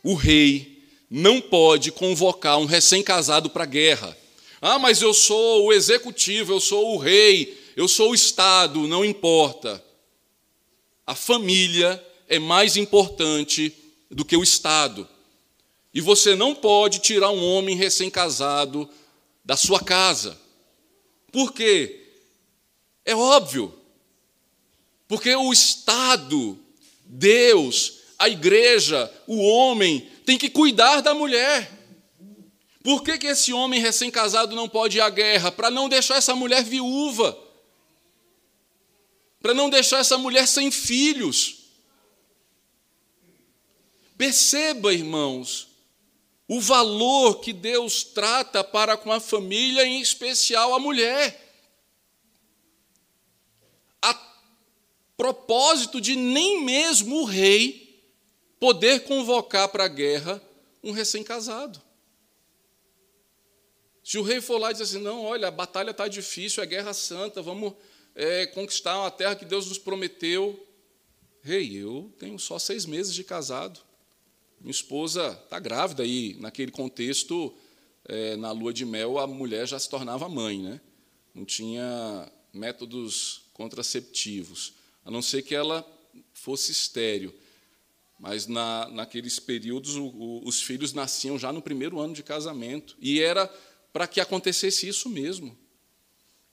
o 0.04 0.14
rei, 0.14 0.84
não 1.10 1.40
pode 1.40 1.92
convocar 1.92 2.58
um 2.58 2.66
recém-casado 2.66 3.50
para 3.50 3.64
a 3.64 3.68
guerra. 3.68 4.18
Ah, 4.62 4.80
mas 4.80 5.02
eu 5.02 5.14
sou 5.14 5.66
o 5.66 5.74
executivo, 5.74 6.54
eu 6.54 6.60
sou 6.60 6.96
o 6.96 6.98
rei, 6.98 7.60
eu 7.76 7.88
sou 7.88 8.12
o 8.12 8.16
Estado, 8.16 8.88
não 8.88 9.04
importa. 9.04 9.84
A 11.06 11.16
família 11.16 12.04
é 12.28 12.40
mais 12.40 12.78
importante 12.78 13.74
do 14.10 14.24
que 14.24 14.38
o 14.38 14.44
Estado. 14.44 15.08
E 15.94 16.02
você 16.02 16.36
não 16.36 16.56
pode 16.56 17.00
tirar 17.00 17.30
um 17.30 17.46
homem 17.46 17.76
recém-casado 17.76 18.90
da 19.46 19.56
sua 19.56 19.80
casa. 19.80 20.40
Por 21.32 21.54
quê? 21.54 22.04
É 23.06 23.16
óbvio. 23.16 23.74
Porque 25.08 25.36
o 25.36 25.54
Estado, 25.54 26.58
Deus, 27.06 28.00
a 28.18 28.28
igreja, 28.28 29.12
o 29.28 29.38
homem, 29.38 30.10
tem 30.26 30.38
que 30.38 30.50
cuidar 30.50 31.02
da 31.02 31.14
mulher. 31.14 31.72
Por 32.82 33.04
que, 33.04 33.18
que 33.18 33.28
esse 33.28 33.54
homem 33.54 33.80
recém-casado 33.80 34.56
não 34.56 34.68
pode 34.68 34.98
ir 34.98 35.02
à 35.02 35.10
guerra? 35.10 35.52
Para 35.52 35.70
não 35.70 35.88
deixar 35.88 36.16
essa 36.16 36.36
mulher 36.36 36.64
viúva. 36.64 37.38
Para 39.40 39.54
não 39.54 39.70
deixar 39.70 40.00
essa 40.00 40.18
mulher 40.18 40.48
sem 40.48 40.72
filhos. 40.72 41.60
Perceba, 44.18 44.94
irmãos, 44.94 45.73
o 46.48 46.60
valor 46.60 47.40
que 47.40 47.54
Deus 47.54 48.04
trata 48.04 48.64
para 48.64 48.98
com 48.98 49.12
a 49.12 49.20
família, 49.20 49.86
em 49.86 50.02
especial 50.02 50.74
a 50.74 50.80
mulher. 50.80 51.40
A 54.02 54.14
propósito 55.16 56.02
de 56.02 56.16
nem 56.16 56.64
mesmo 56.64 57.22
o 57.22 57.26
rei 57.26 57.84
poder 58.60 59.04
convocar 59.04 59.70
para 59.70 59.86
a 59.86 59.90
guerra 59.90 60.42
um 60.84 60.92
recém-casado. 60.92 61.82
Se 64.04 64.18
o 64.18 64.22
rei 64.22 64.42
for 64.42 64.58
lá 64.58 64.70
e 64.70 64.74
dizer 64.74 64.84
assim, 64.84 65.00
não, 65.00 65.24
olha, 65.24 65.48
a 65.48 65.52
batalha 65.52 65.92
está 65.92 66.10
difícil, 66.10 66.62
é 66.62 66.66
guerra 66.66 66.94
santa, 66.94 67.42
vamos 67.42 67.74
é, 68.14 68.46
conquistar 68.48 69.00
uma 69.00 69.10
terra 69.10 69.36
que 69.36 69.46
Deus 69.46 69.68
nos 69.68 69.78
prometeu. 69.78 70.68
Rei, 71.42 71.78
eu 71.78 72.14
tenho 72.20 72.38
só 72.38 72.60
seis 72.60 72.86
meses 72.86 73.14
de 73.14 73.24
casado. 73.24 73.80
Minha 74.64 74.72
esposa 74.72 75.38
está 75.44 75.60
grávida 75.60 76.06
e, 76.06 76.36
naquele 76.40 76.72
contexto, 76.72 77.54
é, 78.06 78.38
na 78.38 78.52
lua 78.52 78.74
de 78.74 78.86
mel, 78.86 79.20
a 79.20 79.28
mulher 79.28 79.68
já 79.68 79.78
se 79.78 79.90
tornava 79.90 80.28
mãe, 80.30 80.60
né? 80.60 80.80
não 81.34 81.44
tinha 81.44 82.32
métodos 82.54 83.42
contraceptivos, 83.54 84.74
a 85.04 85.12
não 85.12 85.22
ser 85.22 85.42
que 85.42 85.56
ela 85.56 85.86
fosse 86.34 86.72
estéreo. 86.72 87.34
Mas 88.20 88.48
na, 88.48 88.88
naqueles 88.90 89.40
períodos, 89.40 89.96
o, 89.96 90.06
o, 90.06 90.48
os 90.48 90.62
filhos 90.62 90.94
nasciam 90.94 91.38
já 91.38 91.52
no 91.52 91.62
primeiro 91.62 92.00
ano 92.00 92.14
de 92.14 92.24
casamento. 92.24 92.96
E 93.02 93.20
era 93.20 93.48
para 93.92 94.08
que 94.08 94.22
acontecesse 94.22 94.88
isso 94.88 95.10
mesmo. 95.10 95.58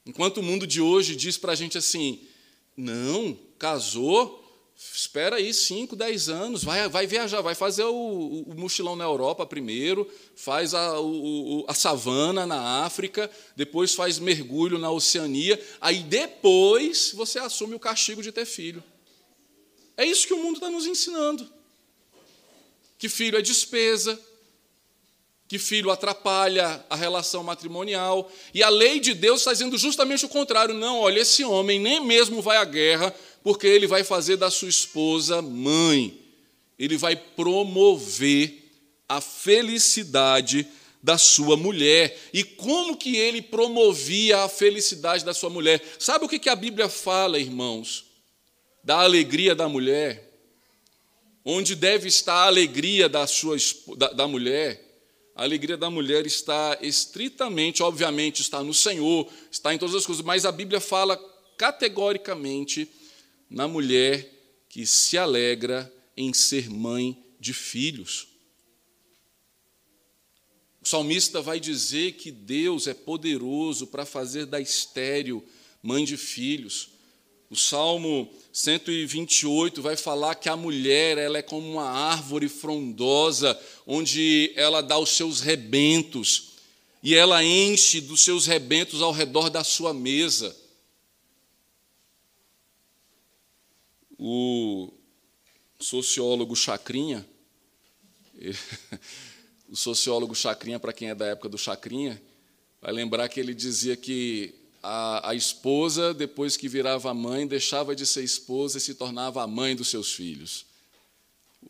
Enquanto 0.05 0.39
o 0.39 0.43
mundo 0.43 0.65
de 0.67 0.81
hoje 0.81 1.15
diz 1.15 1.37
para 1.37 1.53
a 1.53 1.55
gente 1.55 1.77
assim: 1.77 2.27
não, 2.75 3.37
casou, 3.57 4.40
Espera 4.93 5.35
aí 5.35 5.53
5, 5.53 5.95
10 5.95 6.29
anos, 6.29 6.63
vai, 6.63 6.89
vai 6.89 7.05
viajar, 7.05 7.41
vai 7.41 7.53
fazer 7.53 7.83
o, 7.83 8.43
o 8.47 8.55
mochilão 8.55 8.95
na 8.95 9.03
Europa 9.03 9.45
primeiro, 9.45 10.09
faz 10.35 10.73
a, 10.73 10.99
o, 10.99 11.63
a 11.67 11.73
savana 11.73 12.47
na 12.47 12.83
África, 12.83 13.29
depois 13.55 13.93
faz 13.93 14.17
mergulho 14.17 14.79
na 14.79 14.89
Oceania, 14.89 15.63
aí 15.79 15.99
depois 15.99 17.11
você 17.13 17.37
assume 17.37 17.75
o 17.75 17.79
castigo 17.79 18.23
de 18.23 18.31
ter 18.31 18.45
filho. 18.45 18.83
É 19.95 20.03
isso 20.03 20.25
que 20.25 20.33
o 20.33 20.41
mundo 20.41 20.55
está 20.55 20.69
nos 20.69 20.87
ensinando. 20.87 21.47
Que 22.97 23.07
filho 23.07 23.37
é 23.37 23.41
despesa, 23.41 24.19
que 25.51 25.59
filho 25.59 25.91
atrapalha 25.91 26.81
a 26.89 26.95
relação 26.95 27.43
matrimonial. 27.43 28.31
E 28.53 28.63
a 28.63 28.69
lei 28.69 29.01
de 29.01 29.13
Deus 29.13 29.41
está 29.41 29.51
dizendo 29.51 29.77
justamente 29.77 30.25
o 30.25 30.29
contrário. 30.29 30.73
Não, 30.73 30.99
olha, 30.99 31.19
esse 31.19 31.43
homem 31.43 31.77
nem 31.77 31.99
mesmo 31.99 32.41
vai 32.41 32.55
à 32.55 32.63
guerra, 32.63 33.13
porque 33.43 33.67
ele 33.67 33.87
vai 33.87 34.03
fazer 34.03 34.37
da 34.37 34.51
sua 34.51 34.69
esposa 34.69 35.41
mãe. 35.41 36.19
Ele 36.77 36.97
vai 36.97 37.15
promover 37.15 38.71
a 39.07 39.19
felicidade 39.19 40.67
da 41.01 41.17
sua 41.17 41.57
mulher. 41.57 42.17
E 42.33 42.43
como 42.43 42.95
que 42.95 43.15
ele 43.15 43.41
promovia 43.41 44.43
a 44.43 44.49
felicidade 44.49 45.25
da 45.25 45.33
sua 45.33 45.49
mulher? 45.49 45.81
Sabe 45.99 46.25
o 46.25 46.29
que 46.29 46.49
a 46.49 46.55
Bíblia 46.55 46.89
fala, 46.89 47.39
irmãos? 47.39 48.05
Da 48.83 48.99
alegria 48.99 49.55
da 49.55 49.67
mulher. 49.67 50.29
Onde 51.43 51.75
deve 51.75 52.07
estar 52.07 52.35
a 52.35 52.47
alegria 52.47 53.09
da, 53.09 53.25
sua, 53.25 53.57
da, 53.97 54.09
da 54.09 54.27
mulher? 54.27 54.89
A 55.35 55.43
alegria 55.43 55.75
da 55.75 55.89
mulher 55.89 56.27
está 56.27 56.77
estritamente, 56.81 57.81
obviamente, 57.81 58.41
está 58.41 58.63
no 58.63 58.73
Senhor, 58.73 59.27
está 59.49 59.73
em 59.73 59.77
todas 59.77 59.95
as 59.95 60.05
coisas, 60.05 60.23
mas 60.23 60.45
a 60.45 60.51
Bíblia 60.51 60.79
fala 60.79 61.17
categoricamente 61.57 62.87
na 63.51 63.67
mulher 63.67 64.31
que 64.69 64.87
se 64.87 65.17
alegra 65.17 65.93
em 66.15 66.33
ser 66.33 66.69
mãe 66.69 67.21
de 67.37 67.53
filhos. 67.53 68.29
O 70.81 70.87
salmista 70.87 71.41
vai 71.41 71.59
dizer 71.59 72.13
que 72.13 72.31
Deus 72.31 72.87
é 72.87 72.93
poderoso 72.93 73.85
para 73.87 74.05
fazer 74.05 74.45
da 74.45 74.59
estéril 74.59 75.45
mãe 75.83 76.05
de 76.05 76.15
filhos. 76.15 76.89
O 77.49 77.55
Salmo 77.57 78.33
128 78.53 79.81
vai 79.81 79.97
falar 79.97 80.35
que 80.35 80.47
a 80.47 80.55
mulher 80.55 81.17
ela 81.17 81.37
é 81.37 81.41
como 81.41 81.69
uma 81.69 81.89
árvore 81.89 82.47
frondosa, 82.47 83.59
onde 83.85 84.53
ela 84.55 84.81
dá 84.81 84.97
os 84.97 85.09
seus 85.09 85.41
rebentos, 85.41 86.53
e 87.03 87.13
ela 87.13 87.43
enche 87.43 87.99
dos 87.99 88.21
seus 88.21 88.45
rebentos 88.45 89.01
ao 89.01 89.11
redor 89.11 89.49
da 89.49 89.63
sua 89.63 89.93
mesa. 89.93 90.55
O 94.23 94.93
sociólogo 95.79 96.55
Chacrinha, 96.55 97.27
o 99.67 99.75
sociólogo 99.75 100.35
Chacrinha, 100.35 100.79
para 100.79 100.93
quem 100.93 101.09
é 101.09 101.15
da 101.15 101.25
época 101.25 101.49
do 101.49 101.57
Chacrinha, 101.57 102.21
vai 102.79 102.93
lembrar 102.93 103.27
que 103.29 103.39
ele 103.39 103.55
dizia 103.55 103.97
que 103.97 104.53
a, 104.83 105.31
a, 105.31 105.33
esposa, 105.33 106.13
depois 106.13 106.55
que 106.55 106.69
virava 106.69 107.11
mãe, 107.15 107.47
deixava 107.47 107.95
de 107.95 108.05
ser 108.05 108.23
esposa 108.23 108.77
e 108.77 108.81
se 108.81 108.93
tornava 108.93 109.41
a 109.41 109.47
mãe 109.47 109.75
dos 109.75 109.87
seus 109.87 110.13
filhos. 110.13 110.67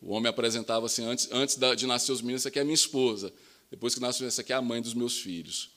O 0.02 0.12
homem 0.12 0.28
apresentava 0.28 0.84
assim, 0.84 1.06
antes, 1.06 1.30
antes 1.32 1.56
de 1.56 1.86
nascer 1.86 2.12
os 2.12 2.20
meninos, 2.20 2.42
essa 2.42 2.50
aqui 2.50 2.58
é 2.58 2.64
minha 2.64 2.74
esposa. 2.74 3.32
Depois 3.70 3.94
que 3.94 4.00
nasceu, 4.02 4.28
essa 4.28 4.42
aqui 4.42 4.52
é 4.52 4.56
a 4.56 4.60
mãe 4.60 4.82
dos 4.82 4.92
meus 4.92 5.18
filhos. 5.18 5.70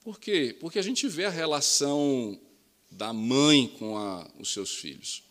Por 0.00 0.20
quê? 0.20 0.56
Porque 0.60 0.78
a 0.78 0.82
gente 0.82 1.08
vê 1.08 1.24
a 1.24 1.30
relação 1.30 2.40
da 2.88 3.12
mãe 3.12 3.66
com 3.80 3.98
a, 3.98 4.30
os 4.38 4.52
seus 4.52 4.76
filhos. 4.76 5.26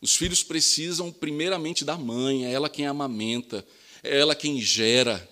Os 0.00 0.14
filhos 0.16 0.42
precisam 0.42 1.12
primeiramente 1.12 1.84
da 1.84 1.96
mãe, 1.96 2.46
é 2.46 2.52
ela 2.52 2.70
quem 2.70 2.86
amamenta, 2.86 3.66
é 4.02 4.18
ela 4.18 4.34
quem 4.34 4.60
gera. 4.60 5.28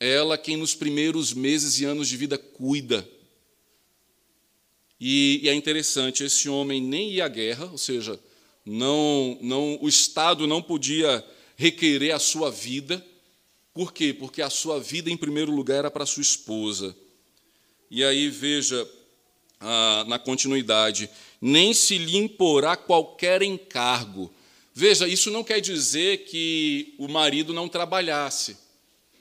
ela 0.00 0.36
quem 0.36 0.56
nos 0.56 0.74
primeiros 0.74 1.32
meses 1.32 1.78
e 1.80 1.84
anos 1.84 2.08
de 2.08 2.16
vida 2.16 2.36
cuida. 2.36 3.08
E, 5.00 5.40
e 5.42 5.48
é 5.48 5.54
interessante, 5.54 6.24
esse 6.24 6.48
homem 6.48 6.80
nem 6.80 7.10
ia 7.10 7.26
à 7.26 7.28
guerra, 7.28 7.66
ou 7.70 7.78
seja, 7.78 8.18
não, 8.64 9.38
não, 9.42 9.78
o 9.80 9.88
Estado 9.88 10.46
não 10.46 10.62
podia 10.62 11.24
requerer 11.56 12.14
a 12.14 12.18
sua 12.18 12.50
vida. 12.50 13.04
Por 13.72 13.92
quê? 13.92 14.14
Porque 14.14 14.40
a 14.40 14.48
sua 14.48 14.80
vida, 14.80 15.10
em 15.10 15.16
primeiro 15.16 15.52
lugar, 15.52 15.78
era 15.78 15.90
para 15.90 16.06
sua 16.06 16.22
esposa. 16.22 16.96
E 17.90 18.02
aí, 18.02 18.28
veja, 18.30 18.88
ah, 19.60 20.04
na 20.06 20.18
continuidade, 20.18 21.08
nem 21.46 21.74
se 21.74 21.98
lhe 21.98 22.16
imporá 22.16 22.74
qualquer 22.74 23.42
encargo. 23.42 24.32
Veja, 24.72 25.06
isso 25.06 25.30
não 25.30 25.44
quer 25.44 25.60
dizer 25.60 26.24
que 26.24 26.94
o 26.96 27.06
marido 27.06 27.52
não 27.52 27.68
trabalhasse. 27.68 28.56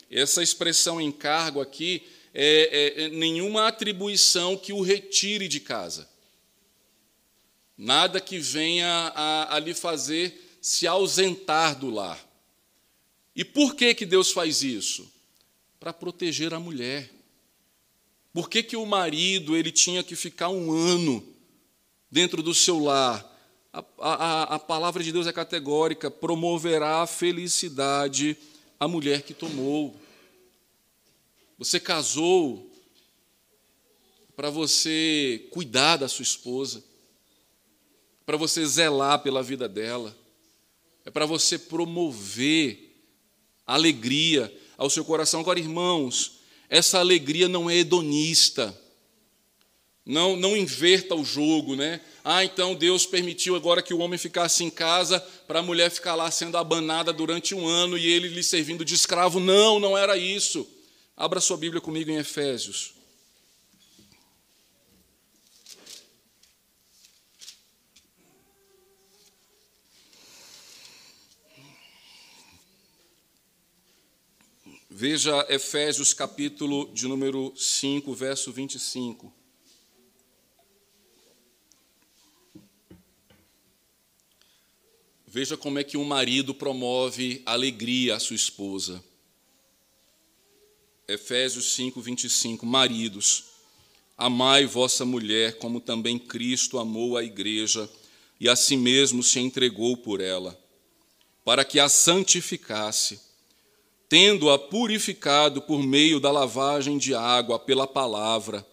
Essa 0.09 0.41
expressão 0.41 1.01
encargo 1.01 1.59
aqui 1.59 2.01
é, 2.33 3.01
é, 3.01 3.03
é 3.03 3.09
nenhuma 3.09 3.67
atribuição 3.67 4.55
que 4.55 4.71
o 4.71 4.79
retire 4.79 5.49
de 5.49 5.59
casa. 5.59 6.09
Nada 7.77 8.21
que 8.21 8.39
venha 8.39 8.87
a, 9.13 9.57
a 9.57 9.59
lhe 9.59 9.73
fazer 9.73 10.57
se 10.61 10.87
ausentar 10.87 11.77
do 11.77 11.89
lar. 11.89 12.25
E 13.35 13.43
por 13.43 13.75
que, 13.75 13.93
que 13.93 14.05
Deus 14.05 14.31
faz 14.31 14.63
isso? 14.63 15.11
Para 15.77 15.91
proteger 15.91 16.53
a 16.53 16.59
mulher. 16.59 17.11
Por 18.31 18.49
que, 18.49 18.63
que 18.63 18.77
o 18.77 18.85
marido 18.85 19.57
ele 19.57 19.73
tinha 19.73 20.01
que 20.01 20.15
ficar 20.15 20.47
um 20.47 20.71
ano 20.71 21.32
dentro 22.13 22.43
do 22.43 22.53
seu 22.53 22.77
lar? 22.77 23.27
A, 23.73 23.83
a, 23.99 24.43
a 24.55 24.59
palavra 24.59 25.03
de 25.03 25.11
Deus 25.11 25.25
é 25.25 25.33
categórica: 25.33 26.11
promoverá 26.11 27.01
a 27.01 27.07
felicidade 27.07 28.37
a 28.79 28.87
mulher 28.87 29.23
que 29.23 29.33
tomou. 29.33 29.99
Você 31.57 31.79
casou 31.79 32.69
para 34.35 34.51
você 34.51 35.47
cuidar 35.49 35.97
da 35.97 36.07
sua 36.07 36.23
esposa, 36.23 36.83
para 38.25 38.37
você 38.37 38.63
zelar 38.65 39.19
pela 39.23 39.41
vida 39.41 39.67
dela, 39.67 40.15
é 41.05 41.09
para 41.09 41.25
você 41.25 41.57
promover 41.57 42.95
alegria 43.65 44.55
ao 44.77 44.89
seu 44.89 45.03
coração. 45.03 45.39
Agora, 45.39 45.59
irmãos, 45.59 46.39
essa 46.69 46.99
alegria 46.99 47.47
não 47.47 47.69
é 47.69 47.77
hedonista. 47.77 48.82
Não, 50.05 50.35
não 50.35 50.57
inverta 50.57 51.15
o 51.15 51.23
jogo, 51.23 51.75
né? 51.75 52.01
Ah, 52.25 52.43
então 52.43 52.75
Deus 52.75 53.05
permitiu 53.05 53.55
agora 53.55 53.81
que 53.81 53.93
o 53.93 53.99
homem 53.99 54.19
ficasse 54.19 54.63
em 54.63 54.69
casa 54.69 55.19
para 55.47 55.59
a 55.59 55.63
mulher 55.63 55.89
ficar 55.89 56.15
lá 56.15 56.29
sendo 56.29 56.57
abanada 56.57 57.13
durante 57.13 57.55
um 57.55 57.65
ano 57.65 57.97
e 57.97 58.05
ele 58.05 58.27
lhe 58.27 58.43
servindo 58.43 58.83
de 58.83 58.95
escravo. 58.95 59.39
Não, 59.39 59.79
não 59.79 59.97
era 59.97 60.17
isso. 60.17 60.69
Abra 61.15 61.39
sua 61.39 61.55
Bíblia 61.55 61.79
comigo 61.79 62.11
em 62.11 62.17
Efésios. 62.17 62.93
Veja 74.89 75.45
Efésios 75.49 76.13
capítulo 76.13 76.91
de 76.93 77.07
número 77.07 77.53
5, 77.55 78.13
verso 78.13 78.51
25. 78.51 79.42
Veja 85.33 85.57
como 85.57 85.79
é 85.79 85.83
que 85.83 85.97
um 85.97 86.03
marido 86.03 86.53
promove 86.53 87.41
alegria 87.43 88.15
à 88.15 88.19
sua 88.19 88.35
esposa. 88.35 89.03
Efésios 91.07 91.73
5, 91.73 91.99
25. 91.99 92.63
Maridos, 92.67 93.45
amai 94.15 94.67
vossa 94.67 95.03
mulher, 95.03 95.57
como 95.57 95.81
também 95.81 96.19
Cristo 96.19 96.77
amou 96.77 97.17
a 97.17 97.23
igreja 97.23 97.89
e 98.39 98.47
a 98.47 98.55
si 98.55 98.77
mesmo 98.77 99.23
se 99.23 99.39
entregou 99.39 99.97
por 99.97 100.21
ela, 100.21 100.55
para 101.43 101.65
que 101.65 101.79
a 101.79 101.89
santificasse, 101.89 103.19
tendo-a 104.07 104.59
purificado 104.59 105.63
por 105.63 105.81
meio 105.81 106.19
da 106.19 106.29
lavagem 106.29 106.99
de 106.99 107.15
água 107.15 107.57
pela 107.57 107.87
palavra, 107.87 108.63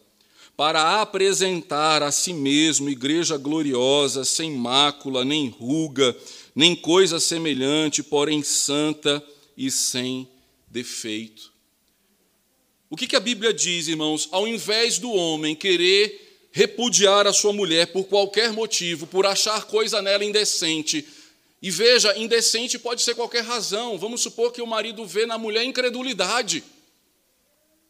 para 0.58 1.00
apresentar 1.00 2.02
a 2.02 2.12
si 2.12 2.34
mesmo 2.34 2.90
igreja 2.90 3.38
gloriosa, 3.38 4.26
sem 4.26 4.52
mácula, 4.52 5.24
nem 5.24 5.48
ruga, 5.48 6.14
nem 6.60 6.76
coisa 6.76 7.18
semelhante, 7.18 8.02
porém 8.02 8.42
santa 8.42 9.26
e 9.56 9.70
sem 9.70 10.28
defeito. 10.68 11.50
O 12.90 12.96
que, 12.98 13.16
a 13.16 13.20
Bíblia 13.20 13.50
diz, 13.50 13.88
irmãos? 13.88 14.28
Ao 14.30 14.46
invés 14.46 14.98
do 14.98 15.10
homem 15.10 15.56
querer 15.56 16.48
repudiar 16.52 17.26
a 17.26 17.32
sua 17.32 17.54
mulher 17.54 17.86
por 17.86 18.04
qualquer 18.04 18.52
motivo, 18.52 19.06
por 19.06 19.24
achar 19.24 19.64
coisa 19.68 20.02
nela 20.02 20.22
indecente, 20.22 21.08
e 21.62 21.70
veja, 21.70 22.14
indecente 22.18 22.78
pode 22.78 23.00
ser 23.00 23.14
qualquer 23.14 23.42
razão. 23.42 23.96
Vamos 23.96 24.20
supor 24.20 24.52
que 24.52 24.60
o 24.60 24.66
marido 24.66 25.06
vê 25.06 25.24
na 25.24 25.38
mulher 25.38 25.64
incredulidade. 25.64 26.62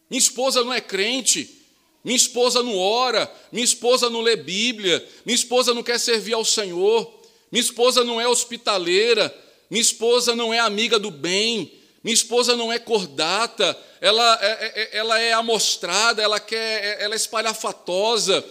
Minha 0.09 0.21
esposa 0.21 0.63
não 0.63 0.73
é 0.73 0.81
crente, 0.81 1.61
minha 2.05 2.17
esposa 2.17 2.63
não 2.63 2.79
ora, 2.79 3.29
minha 3.51 3.65
esposa 3.65 4.09
não 4.09 4.21
lê 4.21 4.37
Bíblia, 4.37 5.05
minha 5.27 5.35
esposa 5.35 5.75
não 5.75 5.83
quer 5.83 5.99
servir 5.99 6.35
ao 6.35 6.45
Senhor, 6.45 7.20
minha 7.51 7.63
esposa 7.63 8.05
não 8.05 8.21
é 8.21 8.29
hospitaleira, 8.29 9.35
minha 9.69 9.83
esposa 9.83 10.35
não 10.35 10.53
é 10.53 10.59
amiga 10.59 10.99
do 10.99 11.11
bem, 11.11 11.73
minha 12.03 12.15
esposa 12.15 12.57
não 12.57 12.73
é 12.73 12.79
cordata, 12.79 13.77
ela 14.01 14.39
é, 14.41 14.47
é, 14.47 14.83
é, 14.83 14.97
ela 14.99 15.19
é 15.19 15.33
amostrada, 15.33 16.23
ela, 16.23 16.41
quer, 16.41 17.01
ela 17.01 17.15
é 17.15 17.17
espalhafatosa. 17.17 18.45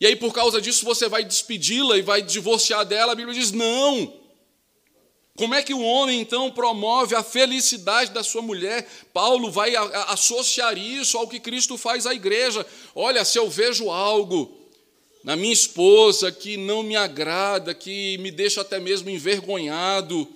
E 0.00 0.06
aí, 0.06 0.16
por 0.16 0.32
causa 0.32 0.60
disso, 0.60 0.84
você 0.84 1.08
vai 1.08 1.24
despedi-la 1.24 1.96
e 1.96 2.02
vai 2.02 2.20
divorciar 2.20 2.84
dela. 2.84 3.12
A 3.12 3.14
Bíblia 3.14 3.38
diz: 3.38 3.52
não. 3.52 4.12
Como 5.36 5.54
é 5.54 5.62
que 5.62 5.74
o 5.74 5.80
homem, 5.80 6.20
então, 6.20 6.50
promove 6.50 7.14
a 7.14 7.22
felicidade 7.22 8.12
da 8.12 8.22
sua 8.22 8.40
mulher? 8.40 8.88
Paulo 9.12 9.50
vai 9.50 9.74
associar 10.08 10.78
isso 10.78 11.18
ao 11.18 11.26
que 11.26 11.40
Cristo 11.40 11.76
faz 11.76 12.06
à 12.06 12.14
igreja. 12.14 12.64
Olha, 12.94 13.24
se 13.24 13.38
eu 13.38 13.50
vejo 13.50 13.90
algo 13.90 14.63
na 15.24 15.34
minha 15.34 15.52
esposa 15.52 16.30
que 16.30 16.58
não 16.58 16.82
me 16.82 16.94
agrada, 16.94 17.74
que 17.74 18.18
me 18.18 18.30
deixa 18.30 18.60
até 18.60 18.78
mesmo 18.78 19.08
envergonhado, 19.08 20.28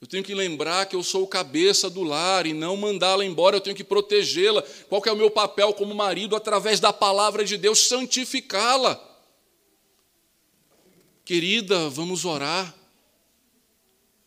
eu 0.00 0.06
tenho 0.06 0.22
que 0.22 0.34
lembrar 0.34 0.86
que 0.86 0.94
eu 0.94 1.02
sou 1.02 1.24
o 1.24 1.26
cabeça 1.26 1.90
do 1.90 2.04
lar 2.04 2.46
e 2.46 2.52
não 2.52 2.76
mandá-la 2.76 3.24
embora, 3.24 3.56
eu 3.56 3.60
tenho 3.60 3.74
que 3.74 3.82
protegê-la. 3.82 4.62
Qual 4.88 5.02
que 5.02 5.08
é 5.08 5.12
o 5.12 5.16
meu 5.16 5.30
papel 5.30 5.72
como 5.74 5.94
marido? 5.96 6.36
Através 6.36 6.78
da 6.78 6.92
palavra 6.92 7.44
de 7.44 7.56
Deus, 7.56 7.88
santificá-la. 7.88 9.02
Querida, 11.24 11.88
vamos 11.88 12.24
orar. 12.24 12.72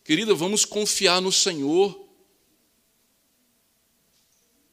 Querida, 0.04 0.34
vamos 0.34 0.66
confiar 0.66 1.22
no 1.22 1.32
Senhor. 1.32 1.98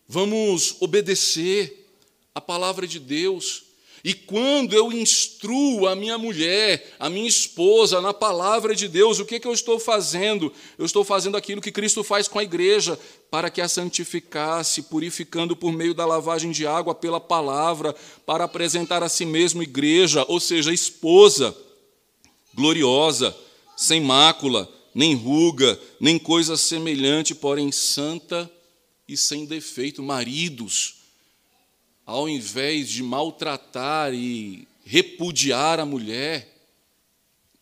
Vamos 0.07 0.75
obedecer 0.81 1.87
a 2.35 2.41
palavra 2.41 2.85
de 2.85 2.99
Deus. 2.99 3.66
E 4.03 4.13
quando 4.13 4.73
eu 4.73 4.91
instruo 4.91 5.87
a 5.87 5.95
minha 5.95 6.17
mulher, 6.17 6.95
a 6.99 7.09
minha 7.09 7.27
esposa, 7.27 7.99
na 7.99 8.13
palavra 8.13 8.75
de 8.75 8.87
Deus, 8.87 9.19
o 9.19 9.25
que, 9.25 9.39
que 9.39 9.47
eu 9.47 9.53
estou 9.53 9.79
fazendo? 9.79 10.53
Eu 10.77 10.85
estou 10.85 11.03
fazendo 11.03 11.35
aquilo 11.35 11.61
que 11.61 11.71
Cristo 11.71 12.03
faz 12.03 12.27
com 12.27 12.39
a 12.39 12.43
igreja, 12.43 12.97
para 13.29 13.49
que 13.49 13.59
a 13.59 13.67
santificasse, 13.67 14.83
purificando 14.83 15.55
por 15.55 15.71
meio 15.71 15.93
da 15.93 16.05
lavagem 16.05 16.51
de 16.51 16.65
água 16.65 16.95
pela 16.95 17.19
palavra, 17.19 17.95
para 18.25 18.43
apresentar 18.43 19.03
a 19.03 19.09
si 19.09 19.25
mesmo 19.25 19.63
igreja, 19.63 20.23
ou 20.27 20.39
seja, 20.39 20.73
esposa, 20.73 21.55
gloriosa, 22.53 23.35
sem 23.75 23.99
mácula, 23.99 24.67
nem 24.93 25.13
ruga, 25.13 25.79
nem 25.99 26.17
coisa 26.17 26.57
semelhante, 26.57 27.35
porém 27.35 27.71
santa 27.71 28.49
e 29.07 29.15
sem 29.15 29.45
defeito. 29.45 30.01
Maridos, 30.01 30.96
ao 32.07 32.29
invés 32.29 32.87
de 32.87 33.03
maltratar 33.03 34.13
e 34.13 34.65
repudiar 34.85 35.77
a 35.77 35.85
mulher, 35.85 36.55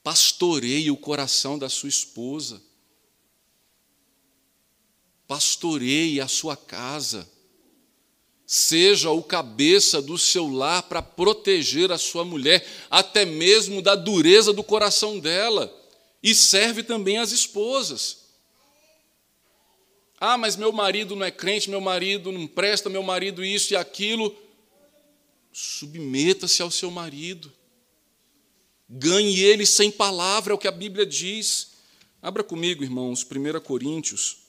pastoreie 0.04 0.92
o 0.92 0.96
coração 0.96 1.58
da 1.58 1.68
sua 1.68 1.90
esposa, 1.90 2.62
pastoreie 5.28 6.22
a 6.22 6.28
sua 6.28 6.56
casa, 6.56 7.28
seja 8.46 9.10
o 9.10 9.24
cabeça 9.24 10.00
do 10.00 10.16
seu 10.16 10.48
lar 10.48 10.84
para 10.84 11.02
proteger 11.02 11.92
a 11.92 11.98
sua 11.98 12.24
mulher, 12.24 12.64
até 12.88 13.26
mesmo 13.26 13.82
da 13.82 13.96
dureza 13.96 14.54
do 14.54 14.64
coração 14.64 15.20
dela, 15.20 15.76
e 16.22 16.36
serve 16.36 16.84
também 16.84 17.18
às 17.18 17.32
esposas. 17.32 18.25
Ah, 20.20 20.38
mas 20.38 20.56
meu 20.56 20.72
marido 20.72 21.16
não 21.16 21.26
é 21.26 21.32
crente, 21.32 21.70
meu 21.70 21.82
marido 21.82 22.32
não 22.32 22.48
presta, 22.48 22.90
meu 22.90 23.04
marido 23.04 23.44
isso 23.44 23.74
e 23.74 23.76
aquilo. 23.76 24.36
Submeta-se 25.52 26.62
ao 26.62 26.72
seu 26.72 26.90
marido. 26.90 27.52
Ganhe 28.90 29.40
ele 29.42 29.66
sem 29.66 29.92
palavra, 29.92 30.54
é 30.54 30.56
o 30.56 30.58
que 30.58 30.68
a 30.68 30.72
Bíblia 30.72 31.06
diz. 31.06 31.72
Abra 32.22 32.44
comigo, 32.44 32.84
irmãos, 32.84 33.24
1 33.24 33.60
Coríntios. 33.62 34.45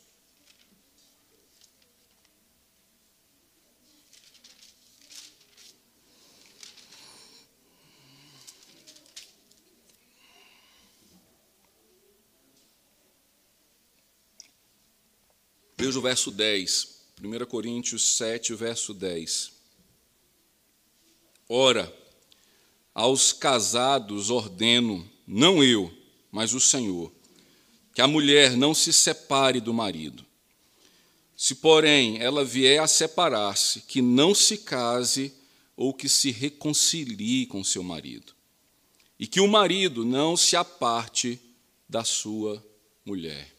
O 15.96 16.02
verso 16.02 16.30
10, 16.30 16.96
1 17.22 17.46
Coríntios 17.46 18.16
7, 18.16 18.54
verso 18.54 18.92
10. 18.92 19.52
Ora, 21.48 21.92
aos 22.94 23.32
casados 23.32 24.30
ordeno, 24.30 25.08
não 25.26 25.62
eu, 25.62 25.92
mas 26.30 26.54
o 26.54 26.60
Senhor, 26.60 27.12
que 27.94 28.00
a 28.00 28.06
mulher 28.06 28.56
não 28.56 28.74
se 28.74 28.92
separe 28.92 29.60
do 29.60 29.72
marido. 29.72 30.24
Se, 31.36 31.54
porém, 31.54 32.18
ela 32.18 32.44
vier 32.44 32.80
a 32.80 32.86
separar-se, 32.86 33.80
que 33.82 34.00
não 34.00 34.34
se 34.34 34.58
case 34.58 35.34
ou 35.76 35.92
que 35.92 36.08
se 36.08 36.30
reconcilie 36.30 37.46
com 37.46 37.62
seu 37.64 37.82
marido, 37.82 38.34
e 39.18 39.26
que 39.26 39.40
o 39.40 39.48
marido 39.48 40.04
não 40.04 40.36
se 40.36 40.56
aparte 40.56 41.40
da 41.88 42.04
sua 42.04 42.64
mulher. 43.04 43.55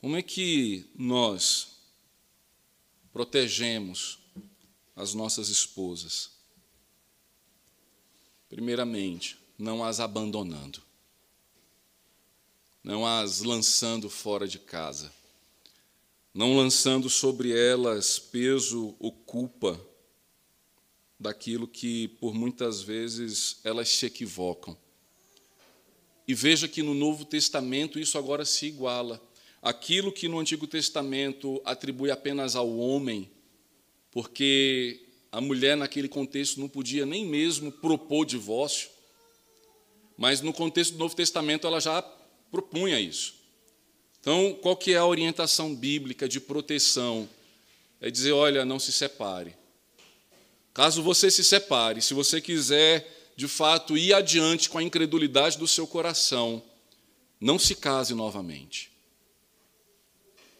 Como 0.00 0.16
é 0.16 0.22
que 0.22 0.88
nós 0.94 1.72
protegemos 3.12 4.20
as 4.94 5.12
nossas 5.12 5.48
esposas? 5.48 6.30
Primeiramente, 8.48 9.36
não 9.58 9.84
as 9.84 9.98
abandonando, 9.98 10.80
não 12.80 13.04
as 13.04 13.40
lançando 13.40 14.08
fora 14.08 14.46
de 14.46 14.60
casa, 14.60 15.12
não 16.32 16.56
lançando 16.56 17.10
sobre 17.10 17.50
elas 17.50 18.20
peso 18.20 18.94
ou 19.00 19.10
culpa 19.10 19.84
daquilo 21.18 21.66
que, 21.66 22.06
por 22.20 22.32
muitas 22.32 22.80
vezes, 22.80 23.58
elas 23.64 23.88
se 23.88 24.06
equivocam. 24.06 24.78
E 26.28 26.34
veja 26.34 26.68
que 26.68 26.84
no 26.84 26.94
Novo 26.94 27.24
Testamento 27.24 27.98
isso 27.98 28.16
agora 28.16 28.44
se 28.44 28.66
iguala. 28.66 29.20
Aquilo 29.62 30.12
que 30.12 30.28
no 30.28 30.38
Antigo 30.38 30.66
Testamento 30.66 31.60
atribui 31.64 32.10
apenas 32.10 32.54
ao 32.54 32.78
homem, 32.78 33.30
porque 34.10 35.00
a 35.30 35.40
mulher 35.40 35.76
naquele 35.76 36.08
contexto 36.08 36.60
não 36.60 36.68
podia 36.68 37.04
nem 37.04 37.24
mesmo 37.24 37.70
propor 37.70 38.24
divórcio, 38.24 38.88
mas 40.16 40.40
no 40.40 40.52
contexto 40.52 40.92
do 40.92 40.98
Novo 40.98 41.14
Testamento 41.14 41.66
ela 41.66 41.80
já 41.80 42.02
propunha 42.50 43.00
isso. 43.00 43.34
Então, 44.20 44.56
qual 44.60 44.76
que 44.76 44.92
é 44.92 44.96
a 44.96 45.06
orientação 45.06 45.74
bíblica 45.74 46.28
de 46.28 46.40
proteção? 46.40 47.28
É 48.00 48.10
dizer, 48.10 48.32
olha, 48.32 48.64
não 48.64 48.78
se 48.78 48.92
separe. 48.92 49.54
Caso 50.72 51.02
você 51.02 51.30
se 51.30 51.42
separe, 51.42 52.00
se 52.00 52.14
você 52.14 52.40
quiser 52.40 53.32
de 53.36 53.48
fato 53.48 53.96
ir 53.96 54.12
adiante 54.12 54.68
com 54.68 54.78
a 54.78 54.82
incredulidade 54.82 55.58
do 55.58 55.66
seu 55.66 55.86
coração, 55.86 56.62
não 57.40 57.58
se 57.58 57.74
case 57.74 58.14
novamente. 58.14 58.90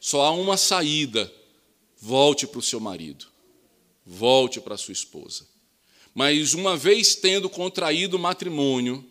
Só 0.08 0.22
há 0.22 0.30
uma 0.30 0.56
saída: 0.56 1.30
volte 1.98 2.46
para 2.46 2.60
o 2.60 2.62
seu 2.62 2.80
marido, 2.80 3.26
volte 4.06 4.58
para 4.58 4.74
a 4.74 4.78
sua 4.78 4.92
esposa. 4.92 5.46
Mas 6.14 6.54
uma 6.54 6.78
vez 6.78 7.14
tendo 7.14 7.50
contraído 7.50 8.16
o 8.16 8.18
matrimônio, 8.18 9.04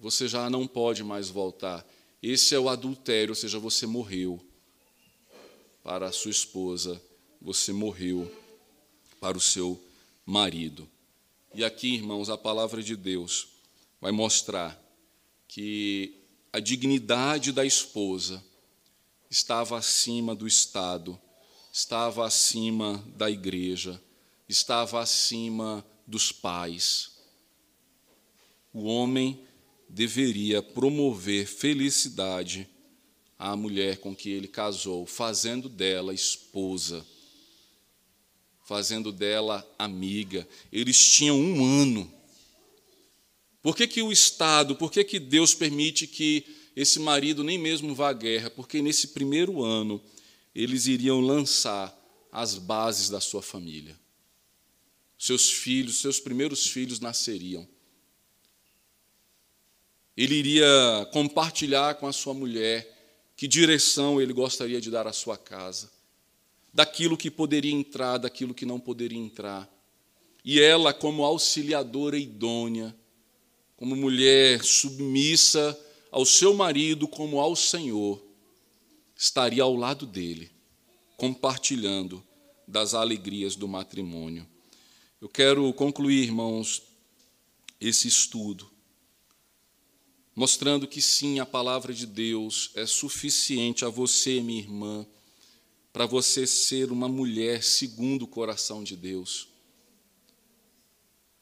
você 0.00 0.28
já 0.28 0.48
não 0.48 0.68
pode 0.68 1.02
mais 1.02 1.28
voltar. 1.28 1.84
Esse 2.22 2.54
é 2.54 2.60
o 2.60 2.68
adultério, 2.68 3.32
ou 3.32 3.34
seja, 3.34 3.58
você 3.58 3.88
morreu 3.88 4.40
para 5.82 6.06
a 6.06 6.12
sua 6.12 6.30
esposa, 6.30 7.02
você 7.42 7.72
morreu 7.72 8.32
para 9.18 9.36
o 9.36 9.40
seu 9.40 9.82
marido. 10.24 10.88
E 11.52 11.64
aqui, 11.64 11.92
irmãos, 11.92 12.30
a 12.30 12.38
palavra 12.38 12.84
de 12.84 12.94
Deus 12.94 13.48
vai 14.00 14.12
mostrar 14.12 14.80
que 15.48 16.14
a 16.52 16.60
dignidade 16.60 17.52
da 17.52 17.64
esposa 17.64 18.42
estava 19.30 19.76
acima 19.76 20.34
do 20.34 20.46
Estado, 20.46 21.18
estava 21.72 22.26
acima 22.26 23.04
da 23.16 23.30
igreja, 23.30 24.00
estava 24.48 25.00
acima 25.00 25.84
dos 26.06 26.32
pais. 26.32 27.18
O 28.72 28.84
homem 28.84 29.46
deveria 29.88 30.62
promover 30.62 31.46
felicidade 31.46 32.68
à 33.38 33.54
mulher 33.54 33.98
com 33.98 34.16
que 34.16 34.30
ele 34.30 34.48
casou, 34.48 35.06
fazendo 35.06 35.68
dela 35.68 36.12
esposa, 36.14 37.06
fazendo 38.64 39.12
dela 39.12 39.66
amiga. 39.78 40.48
Eles 40.72 40.98
tinham 40.98 41.38
um 41.38 41.64
ano 41.64 42.17
por 43.62 43.76
que, 43.76 43.86
que 43.86 44.02
o 44.02 44.12
Estado, 44.12 44.76
por 44.76 44.90
que, 44.90 45.02
que 45.04 45.18
Deus 45.18 45.54
permite 45.54 46.06
que 46.06 46.44
esse 46.76 47.00
marido 47.00 47.42
nem 47.42 47.58
mesmo 47.58 47.94
vá 47.94 48.10
à 48.10 48.12
guerra? 48.12 48.50
Porque 48.50 48.80
nesse 48.80 49.08
primeiro 49.08 49.62
ano 49.62 50.00
eles 50.54 50.86
iriam 50.86 51.20
lançar 51.20 51.96
as 52.30 52.54
bases 52.54 53.08
da 53.08 53.20
sua 53.20 53.42
família. 53.42 53.98
Seus 55.18 55.50
filhos, 55.50 56.00
seus 56.00 56.20
primeiros 56.20 56.66
filhos 56.66 57.00
nasceriam. 57.00 57.66
Ele 60.16 60.34
iria 60.34 61.08
compartilhar 61.12 61.94
com 61.94 62.06
a 62.06 62.12
sua 62.12 62.34
mulher 62.34 62.96
que 63.36 63.46
direção 63.46 64.20
ele 64.20 64.32
gostaria 64.32 64.80
de 64.80 64.90
dar 64.90 65.06
à 65.06 65.12
sua 65.12 65.36
casa, 65.36 65.90
daquilo 66.74 67.16
que 67.16 67.30
poderia 67.30 67.72
entrar, 67.72 68.18
daquilo 68.18 68.52
que 68.52 68.66
não 68.66 68.80
poderia 68.80 69.18
entrar. 69.18 69.68
E 70.44 70.60
ela, 70.60 70.92
como 70.92 71.24
auxiliadora 71.24 72.18
idônea, 72.18 72.94
como 73.78 73.94
mulher 73.94 74.64
submissa 74.64 75.78
ao 76.10 76.26
seu 76.26 76.52
marido 76.52 77.06
como 77.06 77.38
ao 77.38 77.54
Senhor, 77.54 78.20
estaria 79.16 79.62
ao 79.62 79.76
lado 79.76 80.04
dele, 80.04 80.50
compartilhando 81.16 82.22
das 82.66 82.92
alegrias 82.92 83.54
do 83.54 83.68
matrimônio. 83.68 84.44
Eu 85.20 85.28
quero 85.28 85.72
concluir, 85.74 86.24
irmãos, 86.24 86.82
esse 87.80 88.08
estudo, 88.08 88.68
mostrando 90.34 90.88
que 90.88 91.00
sim, 91.00 91.38
a 91.38 91.46
palavra 91.46 91.94
de 91.94 92.04
Deus 92.04 92.72
é 92.74 92.84
suficiente 92.84 93.84
a 93.84 93.88
você, 93.88 94.40
minha 94.40 94.60
irmã, 94.60 95.06
para 95.92 96.04
você 96.04 96.48
ser 96.48 96.90
uma 96.90 97.08
mulher 97.08 97.62
segundo 97.62 98.22
o 98.22 98.28
coração 98.28 98.82
de 98.82 98.96
Deus, 98.96 99.46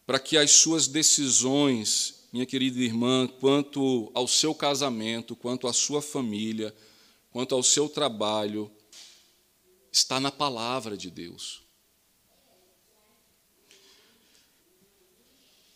para 0.05 0.19
que 0.19 0.37
as 0.37 0.51
suas 0.51 0.87
decisões 0.87 2.16
minha 2.33 2.47
querida 2.47 2.79
irmã, 2.81 3.27
quanto 3.27 4.11
ao 4.15 4.27
seu 4.29 4.55
casamento, 4.55 5.35
quanto 5.35 5.67
à 5.67 5.73
sua 5.73 6.03
família, 6.03 6.75
quanto 7.31 7.55
ao 7.55 7.63
seu 7.63 7.89
trabalho, 7.89 8.71
está 9.91 10.21
na 10.21 10.31
palavra 10.31 10.97
de 10.97 11.11
Deus. 11.11 11.63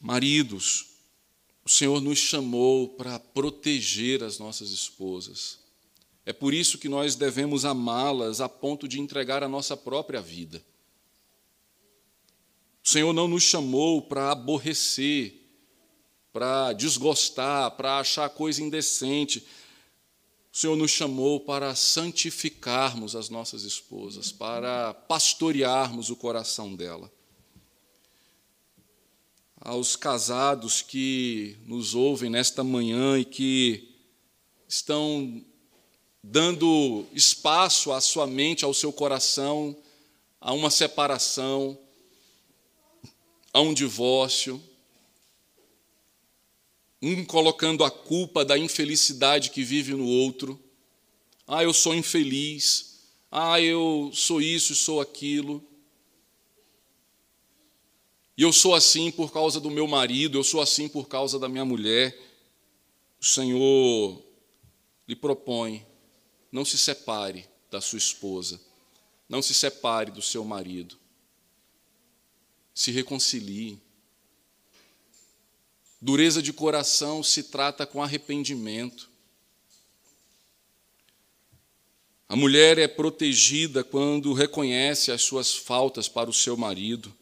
Maridos, 0.00 0.86
o 1.64 1.68
Senhor 1.68 2.00
nos 2.00 2.18
chamou 2.18 2.88
para 2.88 3.18
proteger 3.18 4.24
as 4.24 4.38
nossas 4.38 4.70
esposas. 4.70 5.58
É 6.24 6.32
por 6.32 6.54
isso 6.54 6.78
que 6.78 6.88
nós 6.88 7.14
devemos 7.14 7.64
amá-las 7.64 8.40
a 8.40 8.48
ponto 8.48 8.88
de 8.88 9.00
entregar 9.00 9.42
a 9.42 9.48
nossa 9.48 9.76
própria 9.76 10.20
vida. 10.20 10.64
O 12.82 12.88
Senhor 12.88 13.12
não 13.12 13.28
nos 13.28 13.42
chamou 13.42 14.02
para 14.02 14.32
aborrecer, 14.32 15.39
para 16.32 16.72
desgostar, 16.72 17.72
para 17.72 17.98
achar 17.98 18.28
coisa 18.30 18.62
indecente. 18.62 19.46
O 20.52 20.56
Senhor 20.56 20.76
nos 20.76 20.90
chamou 20.90 21.40
para 21.40 21.74
santificarmos 21.74 23.14
as 23.14 23.28
nossas 23.28 23.62
esposas, 23.62 24.32
para 24.32 24.94
pastorearmos 24.94 26.10
o 26.10 26.16
coração 26.16 26.74
dela. 26.74 27.10
Aos 29.60 29.94
casados 29.94 30.82
que 30.82 31.56
nos 31.66 31.94
ouvem 31.94 32.30
nesta 32.30 32.64
manhã 32.64 33.18
e 33.18 33.24
que 33.24 33.94
estão 34.66 35.44
dando 36.22 37.06
espaço 37.12 37.92
à 37.92 38.00
sua 38.00 38.26
mente, 38.26 38.64
ao 38.64 38.74
seu 38.74 38.92
coração, 38.92 39.76
a 40.40 40.52
uma 40.52 40.70
separação, 40.70 41.78
a 43.52 43.60
um 43.60 43.74
divórcio, 43.74 44.62
um 47.02 47.24
colocando 47.24 47.82
a 47.84 47.90
culpa 47.90 48.44
da 48.44 48.58
infelicidade 48.58 49.50
que 49.50 49.62
vive 49.62 49.94
no 49.94 50.06
outro. 50.06 50.60
Ah, 51.46 51.62
eu 51.62 51.72
sou 51.72 51.94
infeliz. 51.94 53.00
Ah, 53.30 53.60
eu 53.60 54.10
sou 54.12 54.42
isso 54.42 54.74
sou 54.74 55.00
aquilo. 55.00 55.64
E 58.36 58.42
eu 58.42 58.52
sou 58.52 58.74
assim 58.74 59.10
por 59.10 59.32
causa 59.32 59.60
do 59.60 59.70
meu 59.70 59.86
marido, 59.86 60.38
eu 60.38 60.42
sou 60.44 60.60
assim 60.60 60.88
por 60.88 61.08
causa 61.08 61.38
da 61.38 61.48
minha 61.48 61.64
mulher. 61.64 62.18
O 63.20 63.24
Senhor 63.24 64.22
lhe 65.06 65.14
propõe: 65.14 65.86
não 66.50 66.64
se 66.64 66.78
separe 66.78 67.46
da 67.70 67.80
sua 67.80 67.98
esposa, 67.98 68.60
não 69.28 69.42
se 69.42 69.54
separe 69.54 70.10
do 70.10 70.22
seu 70.22 70.44
marido. 70.44 70.98
Se 72.74 72.90
reconcilie. 72.90 73.78
Dureza 76.00 76.40
de 76.40 76.52
coração 76.52 77.22
se 77.22 77.42
trata 77.42 77.84
com 77.84 78.02
arrependimento. 78.02 79.10
A 82.26 82.34
mulher 82.34 82.78
é 82.78 82.88
protegida 82.88 83.84
quando 83.84 84.32
reconhece 84.32 85.12
as 85.12 85.20
suas 85.20 85.54
faltas 85.54 86.08
para 86.08 86.30
o 86.30 86.32
seu 86.32 86.56
marido. 86.56 87.12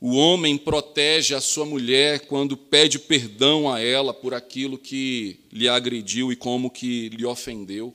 O 0.00 0.14
homem 0.14 0.56
protege 0.56 1.34
a 1.34 1.40
sua 1.40 1.66
mulher 1.66 2.20
quando 2.26 2.56
pede 2.56 2.98
perdão 2.98 3.70
a 3.70 3.80
ela 3.80 4.14
por 4.14 4.32
aquilo 4.32 4.78
que 4.78 5.40
lhe 5.50 5.68
agrediu 5.68 6.30
e 6.30 6.36
como 6.36 6.70
que 6.70 7.08
lhe 7.10 7.26
ofendeu. 7.26 7.94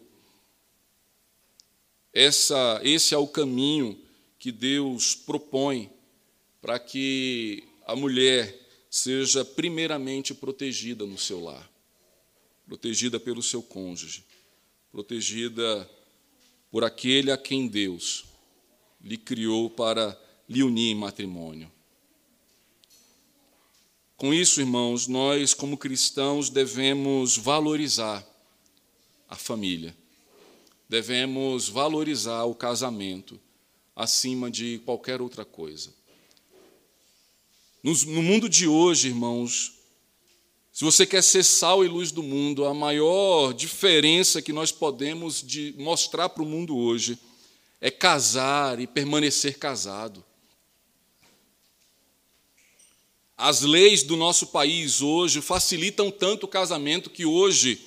Essa, 2.14 2.82
esse 2.84 3.16
é 3.16 3.18
o 3.18 3.28
caminho 3.28 3.98
que 4.38 4.52
Deus 4.52 5.16
propõe 5.16 5.90
para 6.62 6.78
que 6.78 7.64
a 7.88 7.96
mulher 7.96 8.61
seja 8.92 9.46
primeiramente 9.46 10.34
protegida 10.34 11.06
no 11.06 11.18
seu 11.18 11.39
lar, 11.39 11.72
protegida 12.68 13.18
pelo 13.22 13.42
seu 13.42 13.64
cônjuge, 13.64 14.26
protegida 14.92 15.89
por 16.70 16.84
aquele 16.84 17.32
a 17.32 17.38
quem 17.38 17.70
Deus 17.70 18.26
lhe 19.02 19.18
criou 19.18 19.70
para 19.70 20.20
lhe 20.48 20.62
unir 20.62 20.92
em 20.92 20.96
matrimônio. 20.96 21.72
Com 24.18 24.34
isso, 24.34 24.60
irmãos, 24.60 25.08
nós, 25.08 25.54
como 25.54 25.78
cristãos, 25.78 26.50
devemos 26.50 27.38
valorizar 27.38 28.28
a 29.30 29.38
família, 29.38 29.96
devemos 30.89 31.70
valorizar 31.70 32.44
o 32.44 32.54
casamento 32.54 33.39
acima 33.96 34.52
de 34.52 34.80
qualquer 34.80 35.22
outra 35.22 35.46
coisa. 35.46 35.94
No 37.84 38.22
mundo 38.22 38.48
de 38.48 38.68
hoje, 38.68 39.08
irmãos, 39.08 39.74
se 40.72 40.84
você 40.86 41.06
quer 41.06 41.24
ser 41.24 41.44
sal 41.44 41.84
e 41.84 41.88
luz 41.88 42.12
do 42.12 42.22
mundo, 42.22 42.66
a 42.66 42.74
maior 42.76 43.54
diferença 43.54 44.42
que 44.42 44.54
nós 44.54 44.72
podemos 44.72 45.44
mostrar 45.78 46.30
para 46.30 46.44
o 46.44 46.46
mundo 46.46 46.78
hoje 46.78 47.18
é 47.80 47.90
casar 47.90 48.80
e 48.80 48.86
permanecer 48.86 49.58
casado. 49.58 50.24
As 53.36 53.62
leis 53.62 54.04
do 54.04 54.16
nosso 54.16 54.48
país 54.48 55.02
hoje 55.02 55.42
facilitam 55.42 56.12
tanto 56.12 56.44
o 56.44 56.48
casamento 56.48 57.10
que 57.10 57.26
hoje, 57.26 57.84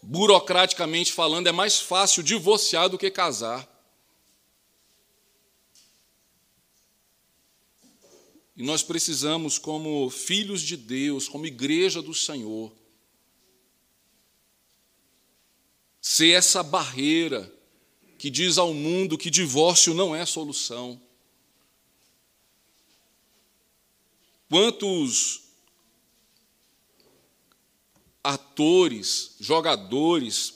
burocraticamente 0.00 1.12
falando, 1.12 1.48
é 1.48 1.52
mais 1.52 1.80
fácil 1.80 2.22
divorciar 2.22 2.88
do 2.88 2.96
que 2.96 3.10
casar. 3.10 3.68
E 8.62 8.64
nós 8.64 8.80
precisamos, 8.80 9.58
como 9.58 10.08
filhos 10.08 10.62
de 10.62 10.76
Deus, 10.76 11.28
como 11.28 11.44
igreja 11.44 12.00
do 12.00 12.14
Senhor, 12.14 12.72
ser 16.00 16.28
essa 16.28 16.62
barreira 16.62 17.52
que 18.16 18.30
diz 18.30 18.58
ao 18.58 18.72
mundo 18.72 19.18
que 19.18 19.30
divórcio 19.30 19.92
não 19.94 20.14
é 20.14 20.24
solução. 20.24 21.02
Quantos 24.48 25.40
atores, 28.22 29.34
jogadores, 29.40 30.54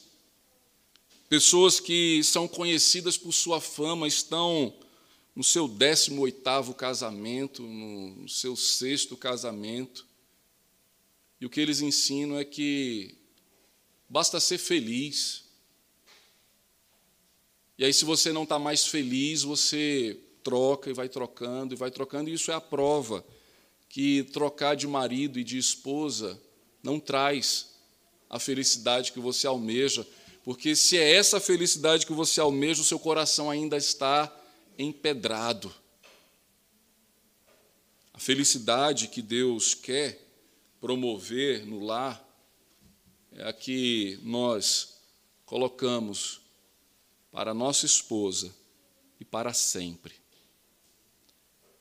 pessoas 1.28 1.80
que 1.80 2.22
são 2.22 2.46
conhecidas 2.46 3.18
por 3.18 3.32
sua 3.32 3.60
fama 3.60 4.06
estão 4.06 4.72
no 5.36 5.44
seu 5.44 5.68
18º 5.68 6.74
casamento, 6.74 7.62
no 7.62 8.26
seu 8.26 8.56
sexto 8.56 9.14
casamento. 9.18 10.06
E 11.38 11.44
o 11.44 11.50
que 11.50 11.60
eles 11.60 11.82
ensinam 11.82 12.38
é 12.38 12.44
que 12.44 13.14
basta 14.08 14.40
ser 14.40 14.56
feliz. 14.56 15.44
E 17.76 17.84
aí, 17.84 17.92
se 17.92 18.06
você 18.06 18.32
não 18.32 18.44
está 18.44 18.58
mais 18.58 18.86
feliz, 18.86 19.42
você 19.42 20.18
troca 20.42 20.88
e 20.88 20.94
vai 20.94 21.08
trocando 21.08 21.74
e 21.74 21.76
vai 21.76 21.90
trocando, 21.90 22.30
e 22.30 22.32
isso 22.32 22.50
é 22.50 22.54
a 22.54 22.60
prova 22.60 23.22
que 23.90 24.22
trocar 24.32 24.74
de 24.74 24.86
marido 24.86 25.38
e 25.38 25.44
de 25.44 25.58
esposa 25.58 26.40
não 26.82 26.98
traz 26.98 27.74
a 28.30 28.38
felicidade 28.38 29.12
que 29.12 29.20
você 29.20 29.46
almeja, 29.46 30.06
porque 30.44 30.74
se 30.74 30.96
é 30.96 31.14
essa 31.14 31.38
felicidade 31.40 32.06
que 32.06 32.12
você 32.12 32.40
almeja, 32.40 32.80
o 32.80 32.84
seu 32.84 32.98
coração 32.98 33.50
ainda 33.50 33.76
está 33.76 34.34
empedrado. 34.78 35.72
A 38.12 38.18
felicidade 38.18 39.08
que 39.08 39.20
Deus 39.20 39.74
quer 39.74 40.24
promover 40.80 41.66
no 41.66 41.84
lar 41.84 42.22
é 43.32 43.48
a 43.48 43.52
que 43.52 44.18
nós 44.22 45.00
colocamos 45.44 46.40
para 47.30 47.52
nossa 47.52 47.84
esposa 47.84 48.54
e 49.20 49.24
para 49.24 49.52
sempre. 49.52 50.14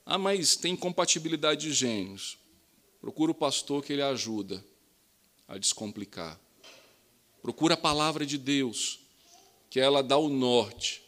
Ah, 0.05 0.17
mas 0.17 0.55
tem 0.55 0.75
compatibilidade 0.75 1.67
de 1.67 1.73
gênios. 1.73 2.37
Procura 2.99 3.31
o 3.31 3.35
pastor 3.35 3.83
que 3.83 3.93
ele 3.93 4.01
ajuda 4.01 4.63
a 5.47 5.57
descomplicar. 5.57 6.39
Procura 7.41 7.75
a 7.75 7.77
palavra 7.77 8.25
de 8.25 8.37
Deus, 8.37 8.99
que 9.69 9.79
ela 9.79 10.03
dá 10.03 10.17
o 10.17 10.27
norte 10.27 11.04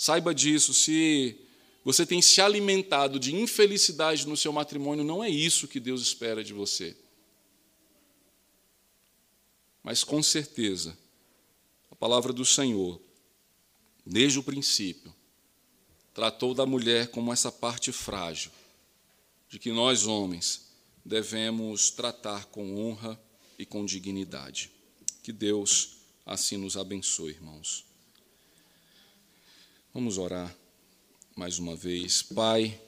Saiba 0.00 0.34
disso, 0.34 0.72
se 0.72 1.38
você 1.84 2.06
tem 2.06 2.22
se 2.22 2.40
alimentado 2.40 3.20
de 3.20 3.36
infelicidade 3.36 4.26
no 4.26 4.34
seu 4.34 4.50
matrimônio, 4.50 5.04
não 5.04 5.22
é 5.22 5.28
isso 5.28 5.68
que 5.68 5.78
Deus 5.78 6.00
espera 6.00 6.42
de 6.42 6.54
você. 6.54 6.96
Mas 9.82 10.02
com 10.02 10.22
certeza, 10.22 10.96
a 11.90 11.94
palavra 11.94 12.32
do 12.32 12.46
Senhor, 12.46 12.98
desde 14.06 14.38
o 14.38 14.42
princípio, 14.42 15.14
tratou 16.14 16.54
da 16.54 16.64
mulher 16.64 17.08
como 17.08 17.30
essa 17.30 17.52
parte 17.52 17.92
frágil, 17.92 18.50
de 19.50 19.58
que 19.58 19.70
nós, 19.70 20.06
homens, 20.06 20.70
devemos 21.04 21.90
tratar 21.90 22.46
com 22.46 22.74
honra 22.74 23.20
e 23.58 23.66
com 23.66 23.84
dignidade. 23.84 24.70
Que 25.22 25.30
Deus 25.30 25.98
assim 26.24 26.56
nos 26.56 26.78
abençoe, 26.78 27.32
irmãos. 27.32 27.89
Vamos 29.92 30.18
orar 30.18 30.56
mais 31.34 31.58
uma 31.58 31.74
vez. 31.74 32.22
Pai, 32.22 32.80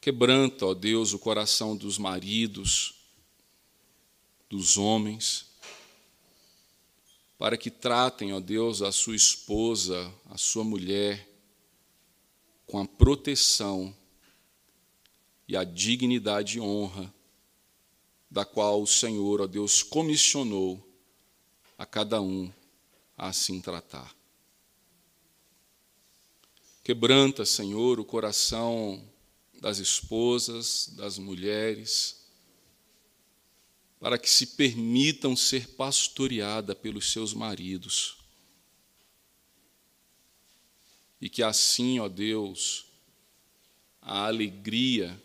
quebranta, 0.00 0.66
ó 0.66 0.74
Deus, 0.74 1.12
o 1.12 1.18
coração 1.20 1.76
dos 1.76 1.98
maridos, 1.98 2.94
dos 4.50 4.76
homens, 4.76 5.46
para 7.38 7.56
que 7.56 7.70
tratem, 7.70 8.32
ó 8.32 8.40
Deus, 8.40 8.82
a 8.82 8.90
sua 8.90 9.14
esposa, 9.14 10.12
a 10.28 10.36
sua 10.36 10.64
mulher, 10.64 11.28
com 12.66 12.80
a 12.80 12.88
proteção 12.88 13.96
e 15.46 15.56
a 15.56 15.62
dignidade 15.62 16.58
e 16.58 16.60
honra 16.60 17.14
da 18.28 18.44
qual 18.44 18.82
o 18.82 18.86
Senhor, 18.86 19.40
ó 19.40 19.46
Deus, 19.46 19.80
comissionou 19.80 20.84
a 21.78 21.86
cada 21.86 22.20
um 22.20 22.52
assim 23.16 23.60
tratar. 23.60 24.14
Quebranta, 26.82 27.44
Senhor, 27.44 27.98
o 27.98 28.04
coração 28.04 29.02
das 29.60 29.78
esposas, 29.78 30.88
das 30.96 31.18
mulheres, 31.18 32.28
para 33.98 34.18
que 34.18 34.28
se 34.28 34.48
permitam 34.48 35.34
ser 35.34 35.68
pastoreada 35.68 36.74
pelos 36.74 37.10
seus 37.10 37.32
maridos. 37.32 38.18
E 41.18 41.30
que 41.30 41.42
assim, 41.42 41.98
ó 42.00 42.06
Deus, 42.06 42.84
a 44.02 44.26
alegria 44.26 45.18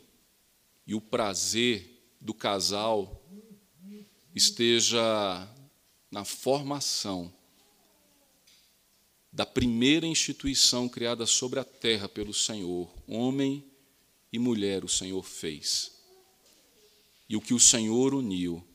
e 0.88 0.96
o 0.96 1.02
prazer 1.02 2.16
do 2.22 2.34
casal 2.34 3.22
esteja 4.34 5.46
na 6.10 6.24
formação 6.24 7.34
da 9.32 9.46
primeira 9.46 10.08
instituição 10.08 10.90
criada 10.90 11.26
sobre 11.26 11.60
a 11.60 11.64
terra 11.64 12.10
pelo 12.10 12.34
Senhor. 12.34 12.92
Homem 13.08 13.64
e 14.32 14.40
mulher 14.40 14.84
o 14.84 14.90
Senhor 14.90 15.24
fez. 15.24 15.92
E 17.28 17.36
o 17.36 17.42
que 17.42 17.54
o 17.54 17.60
Senhor 17.60 18.14
uniu, 18.14 18.66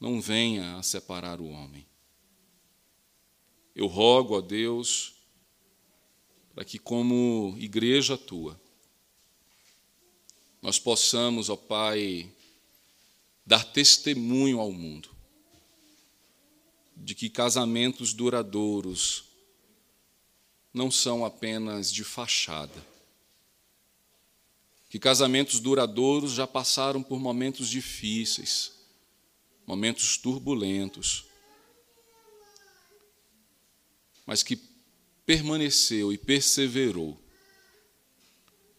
não 0.00 0.20
venha 0.20 0.76
a 0.76 0.82
separar 0.82 1.40
o 1.40 1.48
homem. 1.48 1.86
Eu 3.74 3.86
rogo 3.86 4.36
a 4.36 4.40
Deus 4.40 5.14
para 6.54 6.64
que, 6.64 6.78
como 6.78 7.54
igreja 7.58 8.16
tua, 8.16 8.58
nós 10.62 10.78
possamos, 10.78 11.50
ó 11.50 11.56
Pai, 11.56 12.32
dar 13.44 13.64
testemunho 13.64 14.60
ao 14.60 14.72
mundo 14.72 15.10
de 16.96 17.14
que 17.14 17.28
casamentos 17.28 18.14
duradouros 18.14 19.33
não 20.74 20.90
são 20.90 21.24
apenas 21.24 21.92
de 21.92 22.02
fachada. 22.02 22.84
Que 24.90 24.98
casamentos 24.98 25.60
duradouros 25.60 26.32
já 26.32 26.48
passaram 26.48 27.00
por 27.00 27.20
momentos 27.20 27.68
difíceis, 27.68 28.72
momentos 29.64 30.18
turbulentos, 30.18 31.26
mas 34.26 34.42
que 34.42 34.58
permaneceu 35.24 36.12
e 36.12 36.18
perseverou. 36.18 37.20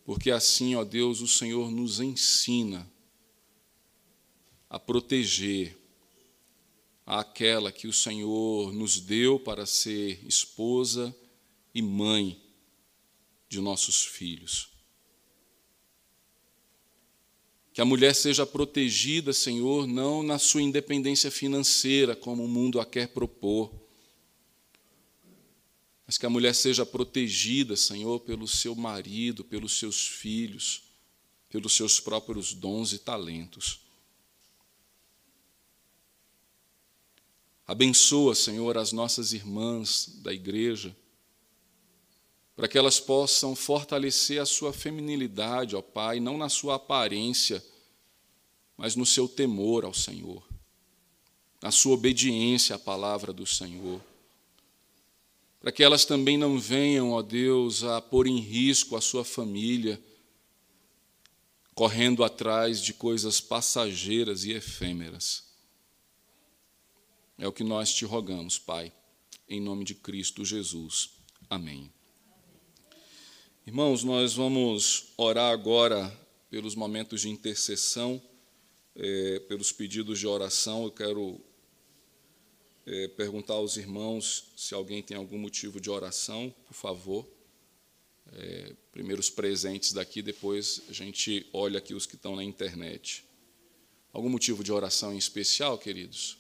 Porque 0.04 0.32
assim, 0.32 0.76
ó 0.76 0.84
Deus, 0.84 1.22
o 1.22 1.28
Senhor 1.28 1.72
nos 1.72 2.00
ensina 2.00 2.90
a 4.70 4.78
proteger 4.78 5.78
aquela 7.06 7.72
que 7.72 7.88
o 7.88 7.94
Senhor 7.94 8.74
nos 8.74 9.00
deu 9.00 9.40
para 9.40 9.66
ser 9.66 10.20
esposa 10.28 11.16
e 11.76 11.82
mãe 11.82 12.42
de 13.50 13.60
nossos 13.60 14.06
filhos. 14.06 14.70
Que 17.74 17.82
a 17.82 17.86
mulher 17.86 18.16
seja 18.16 18.46
protegida, 18.46 19.34
Senhor, 19.34 19.86
não 19.86 20.24
na 20.24 20.40
sua 20.40 20.62
independência 20.62 21.30
financeira, 21.30 22.16
como 22.16 22.46
o 22.46 22.48
mundo 22.48 22.80
a 22.80 22.86
quer 22.86 23.10
propor, 23.10 23.70
mas 26.08 26.18
que 26.18 26.26
a 26.26 26.30
mulher 26.30 26.56
seja 26.56 26.86
protegida, 26.86 27.76
Senhor, 27.76 28.22
pelo 28.22 28.48
seu 28.48 28.74
marido, 28.76 29.44
pelos 29.44 29.78
seus 29.78 30.08
filhos, 30.08 30.84
pelos 31.50 31.76
seus 31.76 32.00
próprios 32.00 32.54
dons 32.54 32.94
e 32.94 33.00
talentos. 33.00 33.82
Abençoa, 37.68 38.36
Senhor, 38.36 38.78
as 38.78 38.92
nossas 38.92 39.34
irmãs 39.34 40.20
da 40.22 40.32
igreja, 40.32 40.96
para 42.56 42.68
que 42.68 42.78
elas 42.78 43.00
possam 43.00 43.56
fortalecer 43.56 44.42
a 44.42 44.46
sua 44.46 44.72
feminilidade, 44.72 45.76
ó 45.76 45.82
Pai, 45.82 46.20
não 46.20 46.38
na 46.38 46.50
sua 46.50 46.76
aparência, 46.76 47.64
mas 48.78 48.96
no 48.96 49.06
seu 49.06 49.28
temor 49.28 49.86
ao 49.86 49.94
Senhor, 49.94 50.44
na 51.62 51.72
sua 51.72 51.94
obediência 51.94 52.76
à 52.76 52.80
palavra 52.80 53.34
do 53.34 53.46
Senhor 53.46 54.02
para 55.66 55.72
que 55.72 55.84
elas 55.84 56.06
também 56.06 56.38
não 56.38 56.60
venham, 56.60 57.10
ó 57.10 57.24
Deus, 57.24 57.84
a 57.84 58.00
pôr 58.00 58.28
em 58.28 58.38
risco 58.38 58.96
a 58.96 59.02
sua 59.02 59.26
família, 59.26 60.00
correndo 61.74 62.24
atrás 62.24 62.80
de 62.80 62.94
coisas 62.94 63.42
passageiras 63.42 64.46
e 64.46 64.52
efêmeras. 64.52 65.44
É 67.40 67.48
o 67.48 67.52
que 67.52 67.64
nós 67.64 67.92
te 67.92 68.06
rogamos, 68.06 68.60
Pai, 68.60 68.94
em 69.50 69.60
nome 69.60 69.84
de 69.84 69.96
Cristo 69.96 70.46
Jesus. 70.46 71.10
Amém. 71.50 71.92
Irmãos, 73.68 74.04
nós 74.04 74.36
vamos 74.36 75.08
orar 75.18 75.52
agora 75.52 76.16
pelos 76.52 76.76
momentos 76.76 77.22
de 77.22 77.30
intercessão, 77.30 78.22
é, 78.96 79.40
pelos 79.40 79.72
pedidos 79.72 80.20
de 80.20 80.28
oração. 80.28 80.84
Eu 80.84 80.92
quero 80.92 81.42
é, 82.86 83.08
perguntar 83.08 83.56
aos 83.56 83.76
irmãos 83.76 84.52
se 84.56 84.76
alguém 84.76 85.02
tem 85.02 85.18
algum 85.18 85.40
motivo 85.40 85.82
de 85.82 85.90
oração, 85.90 86.54
por 86.68 86.76
favor. 86.76 87.28
É, 88.34 88.76
primeiro 88.92 89.20
os 89.20 89.32
presentes 89.32 89.94
daqui, 89.94 90.22
depois 90.22 90.84
a 90.88 90.94
gente 90.94 91.50
olha 91.52 91.80
aqui 91.80 91.96
os 91.96 92.06
que 92.06 92.14
estão 92.14 92.36
na 92.36 92.44
internet. 92.44 93.26
Algum 94.14 94.30
motivo 94.30 94.64
de 94.64 94.72
oração 94.72 95.12
em 95.12 95.18
especial, 95.18 95.76
queridos? 95.80 96.38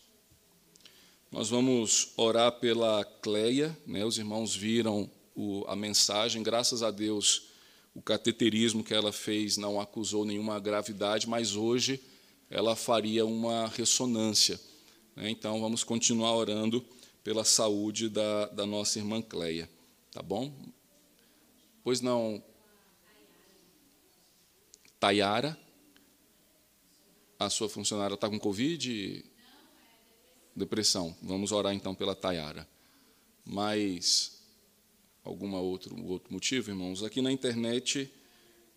Nós 1.31 1.49
vamos 1.49 2.13
orar 2.17 2.51
pela 2.59 3.03
Cleia, 3.03 3.75
né? 3.87 4.05
os 4.05 4.19
irmãos 4.19 4.55
viram 4.55 5.09
o, 5.35 5.65
a 5.67 5.75
mensagem, 5.75 6.41
graças 6.41 6.81
a 6.81 6.89
Deus 6.89 7.53
o 7.95 8.01
cateterismo 8.01 8.83
que 8.83 8.93
ela 8.93 9.13
fez 9.13 9.55
não 9.55 9.79
acusou 9.79 10.25
nenhuma 10.25 10.59
gravidade, 10.59 11.29
mas 11.29 11.55
hoje 11.55 12.01
ela 12.49 12.75
faria 12.75 13.25
uma 13.25 13.67
ressonância. 13.67 14.59
Né? 15.15 15.29
Então, 15.29 15.61
vamos 15.61 15.83
continuar 15.83 16.35
orando 16.35 16.85
pela 17.23 17.45
saúde 17.45 18.09
da, 18.09 18.47
da 18.47 18.65
nossa 18.65 18.99
irmã 18.99 19.21
Cleia. 19.21 19.69
Tá 20.11 20.21
bom? 20.21 20.53
Pois 21.83 22.01
não. 22.01 22.43
Tayara, 24.99 25.57
a 27.39 27.49
sua 27.49 27.69
funcionária 27.69 28.15
está 28.15 28.29
com 28.29 28.37
Covid? 28.37 29.23
Depressão. 30.53 31.15
Vamos 31.21 31.53
orar 31.53 31.73
então 31.73 31.95
pela 31.95 32.13
Tayara. 32.13 32.67
Mas 33.45 34.34
algum 35.25 35.53
outro, 35.55 35.93
outro 36.05 36.31
motivo, 36.31 36.71
irmãos? 36.71 37.03
Aqui 37.03 37.21
na 37.21 37.31
internet, 37.31 38.09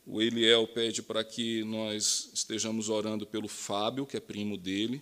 o 0.04 0.20
Eliel 0.20 0.66
pede 0.66 1.02
para 1.02 1.22
que 1.22 1.62
nós 1.62 2.30
estejamos 2.34 2.88
orando 2.88 3.24
pelo 3.24 3.46
Fábio, 3.46 4.06
que 4.06 4.16
é 4.16 4.20
primo 4.20 4.56
dele 4.56 5.00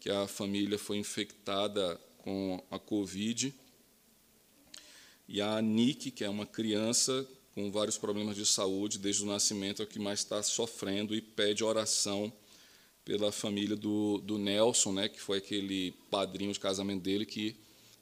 que 0.00 0.08
a 0.08 0.26
família 0.26 0.78
foi 0.78 0.96
infectada 0.96 2.00
com 2.18 2.64
a 2.70 2.78
Covid. 2.78 3.54
E 5.28 5.42
a 5.42 5.60
Nick, 5.60 6.10
que 6.10 6.24
é 6.24 6.28
uma 6.28 6.46
criança 6.46 7.28
com 7.54 7.70
vários 7.70 7.98
problemas 7.98 8.34
de 8.34 8.46
saúde 8.46 8.98
desde 8.98 9.22
o 9.22 9.26
nascimento, 9.26 9.82
é 9.82 9.84
o 9.84 9.88
que 9.88 9.98
mais 9.98 10.20
está 10.20 10.42
sofrendo 10.42 11.14
e 11.14 11.20
pede 11.20 11.62
oração 11.62 12.32
pela 13.04 13.30
família 13.30 13.76
do, 13.76 14.18
do 14.18 14.38
Nelson, 14.38 14.92
né, 14.92 15.08
que 15.08 15.20
foi 15.20 15.38
aquele 15.38 15.92
padrinho 16.10 16.52
de 16.52 16.60
casamento 16.60 17.02
dele 17.02 17.26
que 17.26 17.56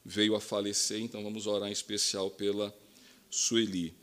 veio 0.09 0.35
a 0.35 0.41
falecer. 0.41 1.01
Então 1.01 1.23
vamos 1.23 1.47
orar 1.47 1.69
em 1.69 1.73
especial 1.73 2.31
pela 2.31 2.75
Sueli. 3.29 3.95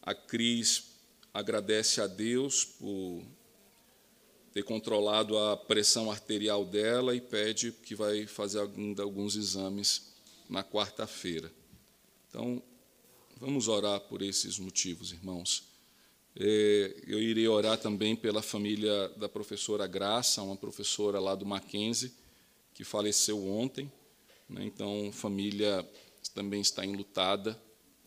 A 0.00 0.14
Cris 0.14 0.84
agradece 1.32 2.00
a 2.00 2.06
Deus 2.06 2.64
por 2.64 3.22
ter 4.52 4.62
controlado 4.62 5.36
a 5.36 5.56
pressão 5.56 6.08
arterial 6.10 6.64
dela 6.64 7.16
e 7.16 7.20
pede 7.20 7.72
que 7.72 7.96
vai 7.96 8.26
fazer 8.26 8.60
alguns 8.60 9.34
exames 9.34 10.12
na 10.48 10.62
quarta-feira. 10.62 11.50
Então, 12.28 12.62
vamos 13.36 13.66
orar 13.66 13.98
por 14.00 14.22
esses 14.22 14.58
motivos, 14.60 15.10
irmãos. 15.10 15.64
É, 16.36 17.02
eu 17.06 17.20
irei 17.20 17.48
orar 17.48 17.78
também 17.78 18.14
pela 18.14 18.42
família 18.42 19.08
da 19.16 19.28
professora 19.28 19.86
Graça, 19.88 20.42
uma 20.42 20.56
professora 20.56 21.18
lá 21.18 21.34
do 21.34 21.44
Mackenzie, 21.44 22.12
que 22.72 22.84
faleceu 22.84 23.44
ontem. 23.44 23.90
Né? 24.48 24.64
Então, 24.64 25.10
família 25.12 25.88
também 26.34 26.60
está 26.60 26.84
enlutada 26.84 27.60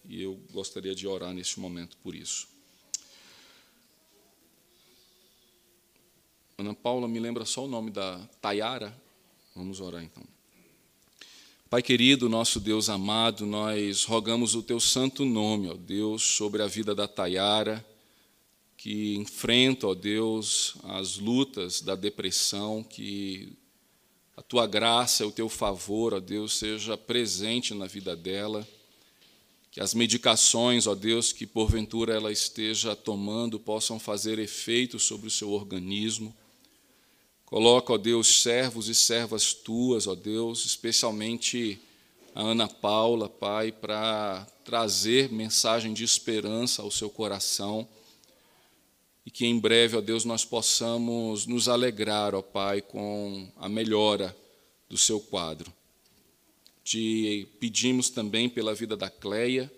e 0.06 0.22
eu 0.22 0.36
gostaria 0.52 0.96
de 0.96 1.08
orar 1.08 1.34
neste 1.34 1.60
momento 1.60 1.98
por 1.98 2.16
isso. 2.16 2.48
Ana 6.58 6.74
Paula, 6.74 7.08
me 7.08 7.20
lembra 7.20 7.46
só 7.46 7.66
o 7.66 7.68
nome 7.68 7.92
da 7.92 8.18
Tayara? 8.42 9.00
Vamos 9.56 9.80
orar 9.80 10.04
então. 10.04 10.24
Pai 11.70 11.84
querido, 11.84 12.30
nosso 12.30 12.60
Deus 12.60 12.90
amado, 12.90 13.46
nós 13.46 14.06
rogamos 14.06 14.56
o 14.56 14.64
teu 14.64 14.80
santo 14.80 15.26
nome, 15.26 15.70
ó 15.70 15.74
Deus, 15.74 16.24
sobre 16.24 16.64
a 16.64 16.68
vida 16.68 16.96
da 16.96 17.08
Tayara, 17.08 17.86
que 18.78 19.16
enfrenta, 19.18 19.88
ó 19.88 19.94
Deus, 19.94 20.76
as 20.84 21.18
lutas 21.18 21.82
da 21.82 21.94
depressão, 21.94 22.82
que 22.84 23.58
a 24.38 24.42
tua 24.44 24.68
graça, 24.68 25.26
o 25.26 25.32
teu 25.32 25.50
favor, 25.50 26.14
ó 26.14 26.20
Deus, 26.20 26.60
seja 26.60 26.96
presente 26.96 27.74
na 27.74 27.88
vida 27.88 28.16
dela, 28.16 28.68
que 29.72 29.82
as 29.82 29.96
medicações, 29.96 30.86
ó 30.86 30.94
Deus, 30.94 31.34
que 31.34 31.48
porventura 31.48 32.14
ela 32.14 32.32
esteja 32.32 32.96
tomando 32.96 33.60
possam 33.60 34.00
fazer 34.00 34.38
efeito 34.38 35.00
sobre 35.00 35.28
o 35.28 35.32
seu 35.32 35.50
organismo. 35.50 36.36
Coloca, 37.48 37.92
ó 37.92 37.98
Deus, 37.98 38.44
servos 38.44 38.88
e 38.88 38.94
servas 38.94 39.56
tuas, 39.56 40.06
ó 40.06 40.14
Deus, 40.14 40.66
especialmente 40.66 41.80
a 42.36 42.44
Ana 42.44 42.68
Paula, 42.68 43.28
Pai, 43.28 43.72
para 43.72 44.46
trazer 44.64 45.32
mensagem 45.32 45.96
de 45.96 46.04
esperança 46.04 46.84
ao 46.84 46.92
seu 46.92 47.10
coração 47.10 47.88
e 49.28 49.30
que 49.30 49.46
em 49.46 49.60
breve, 49.60 49.98
ó 49.98 50.00
Deus, 50.00 50.24
nós 50.24 50.46
possamos 50.46 51.46
nos 51.46 51.68
alegrar, 51.68 52.34
ó 52.34 52.42
Pai, 52.42 52.82
com 52.82 53.52
a 53.58 53.68
melhora 53.68 54.34
do 54.90 54.98
seu 54.98 55.20
quadro. 55.20 55.70
Te 56.82 57.46
pedimos 57.60 58.10
também 58.10 58.48
pela 58.48 58.74
vida 58.74 58.96
da 58.96 59.10
Cleia, 59.10 59.70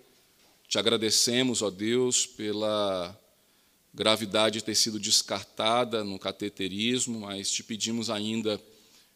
te 0.68 0.78
agradecemos, 0.78 1.64
ó 1.64 1.72
Deus, 1.72 2.28
pela 2.28 3.20
gravidade 3.92 4.64
ter 4.64 4.76
sido 4.76 5.00
descartada 5.00 6.04
no 6.04 6.20
cateterismo, 6.20 7.22
mas 7.22 7.50
te 7.50 7.64
pedimos 7.64 8.12
ainda 8.12 8.62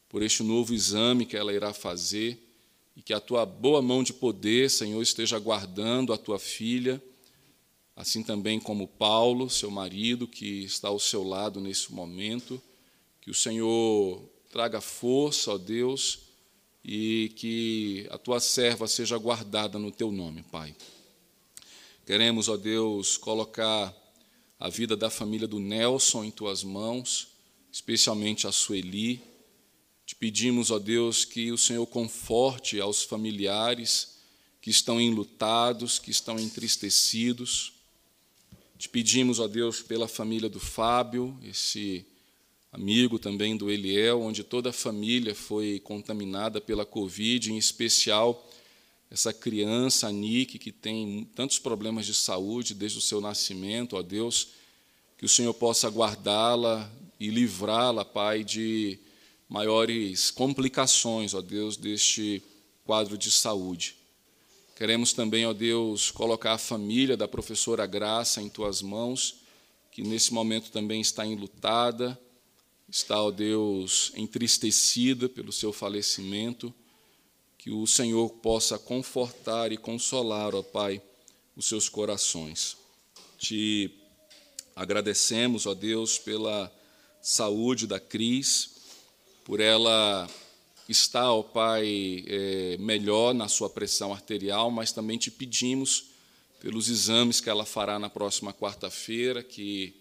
por 0.10 0.24
este 0.24 0.42
novo 0.42 0.74
exame 0.74 1.28
que 1.28 1.38
ela 1.38 1.54
irá 1.54 1.74
fazer 1.74 2.40
e 2.98 3.04
que 3.04 3.14
a 3.14 3.20
tua 3.20 3.46
boa 3.46 3.84
mão 3.84 4.02
de 4.02 4.14
poder, 4.14 4.72
Senhor, 4.72 5.00
esteja 5.00 5.38
guardando 5.38 6.12
a 6.12 6.18
tua 6.18 6.40
filha, 6.40 7.00
assim 7.96 8.24
também 8.24 8.60
como 8.60 8.88
Paulo, 8.88 9.50
seu 9.50 9.70
marido, 9.70 10.28
que 10.28 10.64
está 10.64 10.88
ao 10.88 11.00
seu 11.00 11.24
lado 11.24 11.62
nesse 11.62 11.94
momento. 11.94 12.62
Que 13.22 13.30
o 13.30 13.34
Senhor 13.34 14.22
traga 14.52 14.82
força, 14.82 15.52
ó 15.52 15.58
Deus, 15.58 16.20
e 16.84 17.32
que 17.36 18.08
a 18.12 18.18
tua 18.18 18.40
serva 18.40 18.88
seja 18.88 19.18
guardada 19.18 19.80
no 19.80 19.92
teu 19.92 20.12
nome, 20.12 20.44
Pai. 20.44 20.76
Queremos, 22.06 22.50
ó 22.50 22.58
Deus, 22.58 23.16
colocar 23.16 23.96
a 24.60 24.70
vida 24.70 24.96
da 24.96 25.10
família 25.10 25.48
do 25.48 25.60
Nelson 25.60 26.24
em 26.26 26.32
tuas 26.32 26.64
mãos, 26.64 27.30
especialmente 27.72 28.46
a 28.46 28.52
Sueli. 28.52 29.22
Te 30.06 30.16
pedimos, 30.16 30.70
ó 30.70 30.80
Deus, 30.80 31.24
que 31.24 31.52
o 31.52 31.58
Senhor 31.58 31.86
conforte 31.88 32.80
aos 32.80 33.04
familiares 33.04 34.20
que 34.62 34.70
estão 34.70 35.00
enlutados, 35.00 36.00
que 36.00 36.12
estão 36.12 36.40
entristecidos. 36.40 37.74
Te 38.78 38.90
pedimos, 38.90 39.40
ó 39.40 39.48
Deus, 39.48 39.82
pela 39.82 40.08
família 40.08 40.50
do 40.50 40.60
Fábio, 40.60 41.38
esse 41.44 42.06
amigo 42.72 43.20
também 43.20 43.56
do 43.56 43.70
Eliel, 43.70 44.22
onde 44.22 44.44
toda 44.44 44.72
a 44.72 44.74
família 44.74 45.36
foi 45.36 45.80
contaminada 45.80 46.60
pela 46.60 46.86
Covid, 46.86 47.52
em 47.52 47.58
especial 47.58 48.50
essa 49.12 49.32
criança, 49.32 50.08
a 50.08 50.12
Nick, 50.12 50.58
que 50.58 50.72
tem 50.72 51.30
tantos 51.36 51.60
problemas 51.60 52.08
de 52.08 52.16
saúde 52.16 52.74
desde 52.74 52.98
o 52.98 53.02
seu 53.02 53.22
nascimento, 53.22 53.96
ó 53.96 54.02
Deus, 54.02 54.50
que 55.20 55.26
o 55.26 55.30
Senhor 55.30 55.54
possa 55.54 55.88
guardá-la 55.88 56.92
e 57.20 57.30
livrá-la, 57.30 58.04
Pai, 58.04 58.44
de 58.44 58.98
maiores 59.48 60.32
complicações, 60.32 61.36
ó 61.36 61.42
Deus, 61.42 61.78
deste 61.78 62.42
quadro 62.84 63.16
de 63.20 63.30
saúde. 63.30 64.03
Queremos 64.76 65.14
também, 65.14 65.46
ó 65.46 65.54
Deus, 65.54 66.10
colocar 66.10 66.54
a 66.54 66.58
família 66.58 67.16
da 67.16 67.28
professora 67.28 67.86
Graça 67.86 68.42
em 68.42 68.50
tuas 68.50 68.82
mãos, 68.82 69.36
que 69.92 70.02
nesse 70.02 70.34
momento 70.34 70.72
também 70.72 71.00
está 71.00 71.26
enlutada, 71.26 72.20
está, 72.90 73.22
ó 73.22 73.30
Deus, 73.30 74.12
entristecida 74.16 75.30
pelo 75.30 75.52
seu 75.52 75.72
falecimento 75.72 76.74
que 77.64 77.72
o 77.72 77.88
Senhor 77.88 78.30
possa 78.30 78.78
confortar 78.78 79.72
e 79.72 79.78
consolar, 79.78 80.54
ó 80.54 80.62
Pai, 80.62 81.02
os 81.56 81.66
seus 81.66 81.88
corações. 81.88 82.76
Te 83.38 83.90
agradecemos, 84.76 85.66
ó 85.66 85.74
Deus, 85.74 86.18
pela 86.18 86.70
saúde 87.22 87.88
da 87.88 88.02
Cris, 88.02 88.72
por 89.46 89.62
ela 89.62 90.28
estar, 90.88 91.32
ó 91.32 91.44
Pai, 91.44 92.24
é, 92.28 92.78
melhor 92.80 93.34
na 93.34 93.48
sua 93.48 93.70
pressão 93.70 94.14
arterial, 94.14 94.70
mas 94.70 94.92
também 94.92 95.18
te 95.18 95.32
pedimos 95.32 96.06
pelos 96.60 96.88
exames 96.88 97.42
que 97.42 97.50
ela 97.50 97.66
fará 97.66 98.00
na 98.00 98.10
próxima 98.10 98.54
quarta-feira, 98.54 99.44
que, 99.44 99.96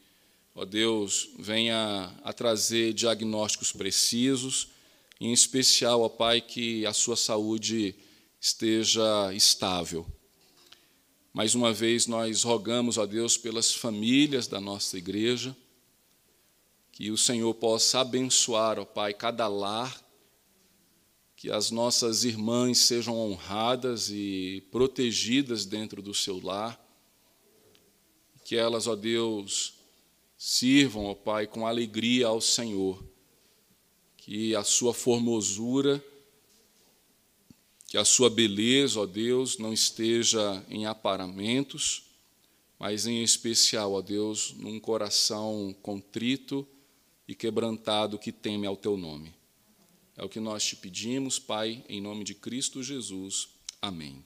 ó 0.55 0.64
Deus, 0.64 1.30
venha 1.39 2.12
a 2.22 2.33
trazer 2.33 2.93
diagnósticos 2.93 3.72
precisos 3.72 4.68
em 5.20 5.33
especial, 5.33 6.03
ó 6.03 6.09
Pai, 6.09 6.41
que 6.41 6.85
a 6.85 6.93
sua 6.93 7.16
saúde 7.16 7.95
esteja 8.41 9.33
estável. 9.33 10.05
Mais 11.33 11.55
uma 11.55 11.72
vez, 11.72 12.07
nós 12.07 12.43
rogamos 12.43 12.99
a 12.99 13.07
Deus 13.07 13.37
pelas 13.37 13.72
famílias 13.72 14.47
da 14.47 14.61
nossa 14.61 14.99
igreja, 14.99 15.57
que 16.91 17.11
o 17.11 17.16
Senhor 17.16 17.55
possa 17.55 18.01
abençoar, 18.01 18.78
ó 18.78 18.85
Pai, 18.85 19.14
cada 19.14 19.47
lar, 19.47 19.97
que 21.43 21.51
as 21.51 21.72
nossas 21.72 22.22
irmãs 22.22 22.78
sejam 22.78 23.18
honradas 23.18 24.11
e 24.11 24.62
protegidas 24.70 25.66
dentro 25.66 26.01
do 26.01 26.14
seu 26.14 26.40
lar, 26.40 26.80
que 28.45 28.55
elas, 28.55 28.86
ó 28.86 28.95
Deus, 28.95 29.74
sirvam, 30.38 31.07
ó 31.07 31.16
Pai, 31.16 31.49
com 31.49 31.66
alegria 31.66 32.28
ao 32.28 32.40
Senhor 32.40 33.03
que 34.16 34.55
a 34.55 34.62
sua 34.62 34.95
formosura, 34.95 36.01
que 37.88 37.99
a 37.99 38.05
sua 38.05 38.30
beleza, 38.30 39.01
ó 39.01 39.05
Deus, 39.05 39.59
não 39.59 39.72
esteja 39.72 40.64
em 40.68 40.86
aparamentos, 40.86 42.05
mas 42.78 43.05
em 43.05 43.20
especial, 43.20 43.95
ó 43.95 44.01
Deus, 44.01 44.55
num 44.57 44.78
coração 44.78 45.74
contrito 45.82 46.64
e 47.26 47.34
quebrantado 47.34 48.16
que 48.16 48.30
teme 48.30 48.64
ao 48.64 48.76
teu 48.76 48.97
nome. 48.97 49.41
É 50.17 50.25
o 50.25 50.29
que 50.29 50.41
nós 50.41 50.65
te 50.65 50.77
pedimos, 50.77 51.39
Pai, 51.39 51.85
em 51.89 52.01
nome 52.01 52.25
de 52.25 52.35
Cristo 52.35 52.83
Jesus. 52.83 53.49
Amém. 53.81 54.25